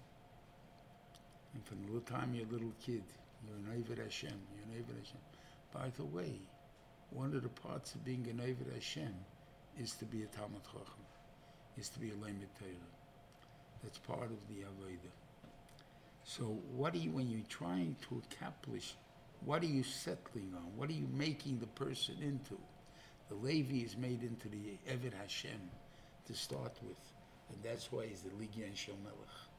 And 1.54 1.64
from 1.64 1.82
the 1.82 1.86
little 1.92 2.00
time 2.00 2.34
you're 2.34 2.46
a 2.46 2.52
little 2.52 2.72
kid, 2.84 3.02
you're 3.46 3.56
an 3.56 3.78
Ovid 3.78 3.98
Hashem. 3.98 4.30
You're 4.54 4.76
an 4.76 4.82
Ovid 4.84 4.96
Hashem. 4.98 5.20
By 5.72 5.90
the 5.96 6.04
way, 6.04 6.32
one 7.10 7.34
of 7.34 7.42
the 7.42 7.48
parts 7.48 7.94
of 7.94 8.04
being 8.04 8.26
an 8.28 8.40
Ovid 8.40 8.72
Hashem 8.72 9.14
is 9.78 9.92
to 9.94 10.04
be 10.04 10.22
a 10.22 10.26
Talmud 10.26 10.62
Chacham, 10.64 11.04
is 11.78 11.88
to 11.90 11.98
be 11.98 12.10
a 12.10 12.14
Lemet 12.14 12.52
Torah. 12.58 12.90
That's 13.82 13.98
part 13.98 14.30
of 14.30 14.48
the 14.48 14.62
Avodah. 14.62 15.12
So 16.24 16.44
what 16.76 16.94
are 16.94 16.98
you, 16.98 17.10
when 17.10 17.30
you're 17.30 17.40
trying 17.48 17.96
to 18.08 18.22
accomplish, 18.30 18.94
what 19.44 19.62
are 19.62 19.66
you 19.66 19.82
settling 19.82 20.52
on? 20.54 20.76
What 20.76 20.90
are 20.90 20.94
you 20.94 21.08
making 21.12 21.58
the 21.58 21.66
person 21.66 22.16
into? 22.22 22.58
The 23.28 23.34
Levi 23.36 23.84
is 23.84 23.96
made 23.96 24.22
into 24.22 24.48
the 24.48 24.76
Eved 24.88 25.14
Hashem 25.14 25.70
to 26.26 26.34
start 26.34 26.76
with. 26.82 26.98
And 27.48 27.62
that's 27.64 27.90
why 27.90 28.06
he's 28.06 28.22
the 28.22 28.30
Ligyan 28.30 28.76
Shel 28.76 28.96
Melech. 29.02 29.49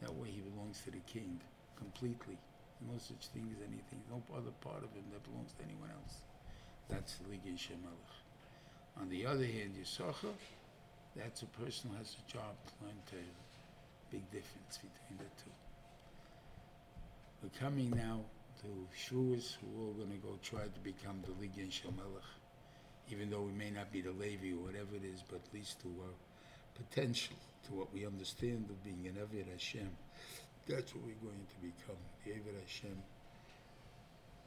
That 0.00 0.14
way 0.14 0.28
he 0.30 0.40
belongs 0.40 0.80
to 0.84 0.90
the 0.90 1.00
king 1.06 1.40
completely. 1.76 2.38
No 2.80 2.96
such 2.98 3.28
thing 3.28 3.48
as 3.54 3.60
anything, 3.60 4.00
no 4.08 4.22
other 4.34 4.52
part 4.60 4.82
of 4.82 4.90
him 4.96 5.04
that 5.12 5.22
belongs 5.24 5.52
to 5.58 5.64
anyone 5.64 5.90
else. 5.90 6.24
That's 6.88 7.16
the 7.16 7.24
Ligyan 7.28 7.58
Shel 7.58 7.76
On 9.00 9.08
the 9.10 9.26
other 9.26 9.44
hand, 9.44 9.76
Yisachar, 9.78 10.32
that's 11.14 11.42
a 11.42 11.46
person 11.46 11.90
who 11.90 11.96
has 11.98 12.16
a 12.16 12.32
job 12.32 12.56
to 12.66 12.84
learn 12.84 12.96
Torah. 13.10 13.22
Big 14.10 14.24
difference 14.30 14.78
between 14.78 15.18
the 15.18 15.30
two. 15.42 15.52
We're 17.42 17.58
coming 17.60 17.90
now 17.90 18.20
to 18.62 18.68
Shavuos, 18.96 19.56
we're 19.62 19.84
all 19.84 19.92
going 19.92 20.10
to 20.10 20.16
go 20.16 20.38
try 20.42 20.64
to 20.64 20.80
become 20.82 21.22
the 21.22 21.32
Ligyan 21.32 21.70
Shemelech, 21.70 22.28
even 23.10 23.30
though 23.30 23.42
we 23.42 23.52
may 23.52 23.70
not 23.70 23.92
be 23.92 24.00
the 24.02 24.10
Levi 24.10 24.52
or 24.52 24.64
whatever 24.64 24.96
it 24.96 25.04
is, 25.04 25.22
but 25.28 25.40
at 25.46 25.54
least 25.54 25.80
to 25.80 25.88
our 26.02 26.14
potential, 26.74 27.36
to 27.70 27.78
what 27.78 27.92
we 27.94 28.06
understand 28.06 28.66
of 28.68 28.82
being 28.84 29.06
an 29.06 29.14
Eved 29.14 29.50
Hashem. 29.50 29.88
That's 30.68 30.94
what 30.94 31.04
we're 31.04 31.22
going 31.22 31.46
to 31.46 31.58
become, 31.62 32.00
the 32.24 32.32
Eved 32.32 32.60
Hashem. 32.66 32.96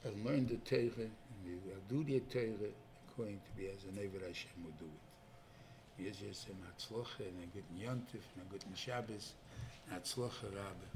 And 0.06 0.26
learn 0.26 0.48
the 0.48 0.58
Torah, 0.58 1.08
and 1.08 1.40
we 1.46 1.56
will 1.64 1.80
do 1.90 2.04
the 2.04 2.20
Torah 2.20 2.72
according 3.08 3.40
to 3.40 3.52
be 3.58 3.68
as 3.68 3.84
an 3.86 3.98
Eved 3.98 4.28
Hashem 4.28 4.52
will 4.64 4.76
do 4.80 4.86
it. 4.86 6.06
Yes, 6.06 6.16
yes, 6.26 6.46
and 6.50 6.58
Hatzlocha, 6.68 7.28
and 7.28 7.44
a 7.44 7.48
good 7.54 7.64
Yontif, 7.80 8.26
and 8.36 8.46
a 8.46 8.52
good 8.52 8.64
Shabbos, 8.76 9.34
and 9.90 10.02
Hatzlocha 10.02 10.50
Rabbah. 10.52 10.92